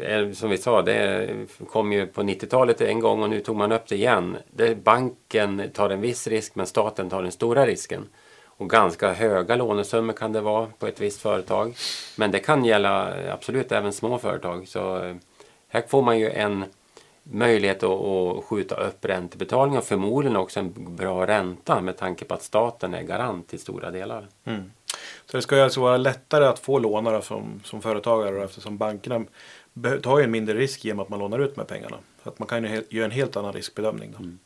eh, 0.00 0.16
eh, 0.16 0.32
som 0.32 0.50
vi 0.50 0.58
sa, 0.58 0.82
det 0.82 1.28
kom 1.68 1.92
ju 1.92 2.06
på 2.06 2.22
90-talet 2.22 2.80
en 2.80 3.00
gång 3.00 3.22
och 3.22 3.30
nu 3.30 3.40
tog 3.40 3.56
man 3.56 3.72
upp 3.72 3.88
det 3.88 3.94
igen. 3.94 4.36
Det, 4.50 4.74
banken 4.74 5.70
tar 5.74 5.90
en 5.90 6.00
viss 6.00 6.26
risk 6.26 6.54
men 6.54 6.66
staten 6.66 7.10
tar 7.10 7.22
den 7.22 7.32
stora 7.32 7.66
risken. 7.66 8.08
Och 8.44 8.70
ganska 8.70 9.12
höga 9.12 9.56
lånesummor 9.56 10.12
kan 10.12 10.32
det 10.32 10.40
vara 10.40 10.66
på 10.78 10.86
ett 10.86 11.00
visst 11.00 11.20
företag. 11.20 11.74
Men 12.16 12.30
det 12.30 12.38
kan 12.38 12.64
gälla 12.64 13.20
eh, 13.20 13.34
absolut 13.34 13.72
även 13.72 13.92
små 13.92 14.18
företag. 14.18 14.68
Så 14.68 15.14
här 15.68 15.82
får 15.88 16.02
man 16.02 16.18
ju 16.18 16.30
en 16.30 16.64
möjlighet 17.22 17.82
att, 17.82 17.90
att 17.90 18.44
skjuta 18.44 18.74
upp 18.74 19.04
räntebetalningar 19.04 19.80
och 19.80 19.86
förmodligen 19.86 20.36
också 20.36 20.60
en 20.60 20.96
bra 20.96 21.26
ränta 21.26 21.80
med 21.80 21.96
tanke 21.96 22.24
på 22.24 22.34
att 22.34 22.42
staten 22.42 22.94
är 22.94 23.02
garant 23.02 23.48
till 23.48 23.60
stora 23.60 23.90
delar. 23.90 24.28
Mm. 24.44 24.70
Så 25.26 25.36
det 25.36 25.42
ska 25.42 25.56
ju 25.56 25.62
alltså 25.62 25.80
vara 25.80 25.96
lättare 25.96 26.44
att 26.44 26.58
få 26.58 26.78
lånare 26.78 27.22
som, 27.22 27.60
som 27.64 27.82
företagare 27.82 28.44
eftersom 28.44 28.78
bankerna 28.78 29.24
tar 30.02 30.18
ju 30.18 30.24
en 30.24 30.30
mindre 30.30 30.54
risk 30.54 30.84
genom 30.84 31.00
att 31.00 31.08
man 31.08 31.18
lånar 31.18 31.38
ut 31.38 31.56
med 31.56 31.66
pengarna. 31.66 31.96
Så 32.22 32.28
att 32.28 32.38
man 32.38 32.48
kan 32.48 32.64
ju 32.64 32.84
göra 32.88 33.04
en 33.04 33.10
helt 33.10 33.36
annan 33.36 33.52
riskbedömning. 33.52 34.12
Då. 34.12 34.18
Mm. 34.18 34.38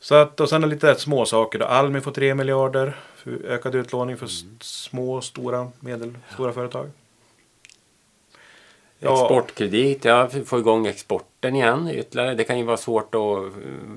Så 0.00 0.14
att, 0.14 0.40
och 0.40 0.48
sen 0.48 0.68
lite 0.68 0.94
små 0.94 1.26
saker 1.26 1.58
då. 1.58 1.64
Almi 1.64 2.00
får 2.00 2.10
3 2.10 2.34
miljarder 2.34 2.96
för 3.16 3.46
ökad 3.46 3.74
utlåning 3.74 4.16
för 4.16 4.26
mm. 4.26 4.56
små, 4.60 5.20
stora, 5.20 5.68
medelstora 5.80 6.48
ja. 6.48 6.52
företag. 6.52 6.90
Ja. 8.98 9.22
Exportkredit, 9.22 10.04
ja, 10.04 10.28
få 10.44 10.58
igång 10.58 10.86
exporten 10.86 11.56
igen 11.56 11.90
ytterligare. 11.94 12.34
Det 12.34 12.44
kan 12.44 12.58
ju 12.58 12.64
vara 12.64 12.76
svårt 12.76 13.12
då, 13.12 13.50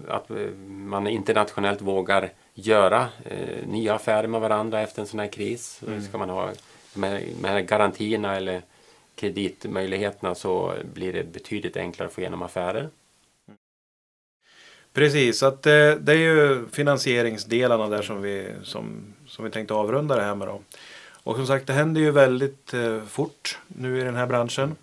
att 0.08 0.32
man 0.68 1.08
internationellt 1.08 1.82
vågar 1.82 2.32
göra 2.56 3.10
eh, 3.26 3.68
nya 3.68 3.94
affärer 3.94 4.28
med 4.28 4.42
varandra 4.42 4.82
efter 4.82 5.02
en 5.02 5.08
sån 5.08 5.20
här 5.20 5.28
kris. 5.28 5.82
Mm. 5.88 6.02
Ska 6.02 6.18
man 6.18 6.30
ha 6.30 6.52
med, 6.94 7.24
med 7.42 7.68
garantierna 7.68 8.36
eller 8.36 8.62
kreditmöjligheterna 9.16 10.36
så 10.36 10.74
blir 10.94 11.14
det 11.14 11.24
betydligt 11.24 11.78
enklare 11.78 12.08
att 12.08 12.14
få 12.14 12.22
igenom 12.22 12.42
affärer. 12.42 12.90
Precis, 14.94 15.44
att 15.44 15.64
det, 15.64 15.92
eh, 15.92 15.96
det 15.96 16.12
är 16.12 16.18
ju 16.18 16.66
finansieringsdelarna 16.72 17.90
där 17.90 18.02
som 18.02 18.22
vi, 18.22 18.48
som, 18.64 19.14
som 19.28 19.46
vi 19.46 19.52
tänkte 19.52 19.74
avrunda 19.74 20.16
det 20.16 20.24
här 20.24 20.36
med. 20.36 20.48
Då. 20.48 20.62
Och 21.24 21.36
som 21.36 21.48
sagt, 21.48 21.68
det 21.68 21.74
händer 21.74 22.02
ju 22.02 22.12
väldigt 22.12 22.74
eh, 22.74 23.02
fort 23.02 23.60
nu 23.68 24.00
i 24.00 24.04
den 24.04 24.16
här 24.16 24.26
branschen. 24.26 24.76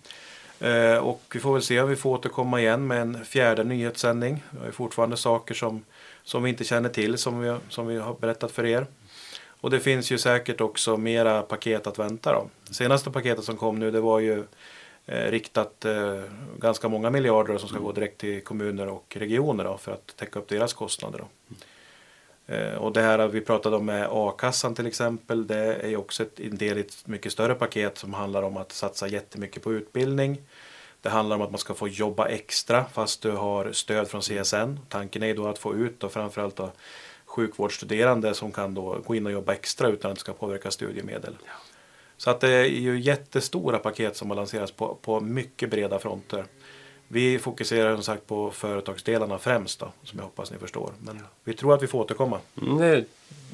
Eh, 0.59 0.97
och 0.97 1.21
vi 1.33 1.39
får 1.39 1.53
väl 1.53 1.61
se 1.61 1.81
om 1.81 1.89
vi 1.89 1.95
får 1.95 2.09
återkomma 2.09 2.61
igen 2.61 2.87
med 2.87 3.01
en 3.01 3.25
fjärde 3.25 3.63
nyhetssändning. 3.63 4.43
Det 4.51 4.67
är 4.67 4.71
fortfarande 4.71 5.17
saker 5.17 5.55
som, 5.55 5.83
som 6.23 6.43
vi 6.43 6.49
inte 6.49 6.63
känner 6.63 6.89
till 6.89 7.17
som 7.17 7.39
vi, 7.39 7.57
som 7.69 7.87
vi 7.87 7.97
har 7.97 8.13
berättat 8.13 8.51
för 8.51 8.65
er. 8.65 8.87
Och 9.45 9.69
det 9.69 9.79
finns 9.79 10.11
ju 10.11 10.17
säkert 10.17 10.61
också 10.61 10.97
mera 10.97 11.41
paket 11.41 11.87
att 11.87 11.99
vänta 11.99 12.33
då. 12.33 12.49
Senaste 12.71 13.11
paketet 13.11 13.43
som 13.43 13.57
kom 13.57 13.79
nu 13.79 13.91
det 13.91 14.01
var 14.01 14.19
ju 14.19 14.43
eh, 15.05 15.31
riktat 15.31 15.85
eh, 15.85 16.21
ganska 16.57 16.87
många 16.87 17.09
miljarder 17.09 17.57
som 17.57 17.69
ska 17.69 17.79
gå 17.79 17.91
direkt 17.91 18.17
till 18.17 18.43
kommuner 18.43 18.87
och 18.87 19.15
regioner 19.19 19.63
då, 19.63 19.77
för 19.77 19.91
att 19.91 20.15
täcka 20.15 20.39
upp 20.39 20.47
deras 20.47 20.73
kostnader. 20.73 21.19
Då. 21.19 21.55
Eh, 22.53 22.75
och 22.75 22.93
det 22.93 23.01
här 23.01 23.27
vi 23.27 23.41
pratade 23.41 23.75
om 23.75 23.85
med 23.85 24.07
a-kassan 24.11 24.75
till 24.75 24.87
exempel, 24.87 25.47
det 25.47 25.75
är 25.75 25.87
ju 25.87 25.97
också 25.97 26.23
ett, 26.23 26.39
en 26.39 26.57
del 26.57 26.77
i 26.77 26.81
ett 26.81 27.07
mycket 27.07 27.31
större 27.31 27.55
paket 27.55 27.97
som 27.97 28.13
handlar 28.13 28.43
om 28.43 28.57
att 28.57 28.71
satsa 28.71 29.07
jättemycket 29.07 29.63
på 29.63 29.73
utbildning. 29.73 30.41
Det 31.03 31.09
handlar 31.09 31.35
om 31.35 31.41
att 31.41 31.51
man 31.51 31.59
ska 31.59 31.73
få 31.73 31.87
jobba 31.87 32.27
extra 32.27 32.85
fast 32.85 33.21
du 33.21 33.31
har 33.31 33.71
stöd 33.71 34.07
från 34.07 34.21
CSN. 34.21 34.79
Tanken 34.89 35.23
är 35.23 35.35
då 35.35 35.47
att 35.47 35.57
få 35.57 35.75
ut 35.75 35.99
då 35.99 36.09
framförallt 36.09 36.55
då 36.55 36.71
sjukvårdsstuderande 37.25 38.33
som 38.33 38.51
kan 38.51 38.73
då 38.73 39.01
gå 39.05 39.15
in 39.15 39.25
och 39.25 39.31
jobba 39.31 39.53
extra 39.53 39.87
utan 39.87 40.11
att 40.11 40.17
det 40.17 40.21
ska 40.21 40.33
påverka 40.33 40.71
studiemedel. 40.71 41.37
Ja. 41.45 41.51
Så 42.17 42.29
att 42.29 42.39
det 42.39 42.49
är 42.49 42.65
ju 42.65 42.99
jättestora 42.99 43.79
paket 43.79 44.17
som 44.17 44.29
har 44.29 44.35
lanserats 44.35 44.71
på, 44.71 44.97
på 45.01 45.19
mycket 45.19 45.69
breda 45.69 45.99
fronter. 45.99 46.45
Vi 47.07 47.39
fokuserar 47.39 47.93
som 47.93 48.03
sagt 48.03 48.27
på 48.27 48.51
företagsdelarna 48.51 49.37
främst 49.37 49.79
då, 49.79 49.91
som 50.03 50.19
jag 50.19 50.23
hoppas 50.25 50.51
ni 50.51 50.57
förstår. 50.57 50.91
Men 50.99 51.15
ja. 51.15 51.25
vi 51.43 51.53
tror 51.53 51.73
att 51.73 51.83
vi 51.83 51.87
får 51.87 51.99
återkomma. 51.99 52.39
Mm, 52.61 52.77
det 52.77 52.85
är 52.85 53.05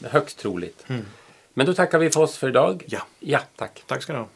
högst 0.04 0.40
troligt. 0.40 0.86
Mm. 0.88 1.06
Men 1.54 1.66
då 1.66 1.74
tackar 1.74 2.00
vi 2.00 2.10
för 2.10 2.22
oss 2.22 2.38
för 2.38 2.50
idag. 2.50 2.84
Ja. 2.88 3.02
Ja, 3.20 3.40
tack. 3.56 3.84
Tack 3.88 4.04
ska 4.04 4.14
ni 4.14 4.20
ha. 4.20 4.28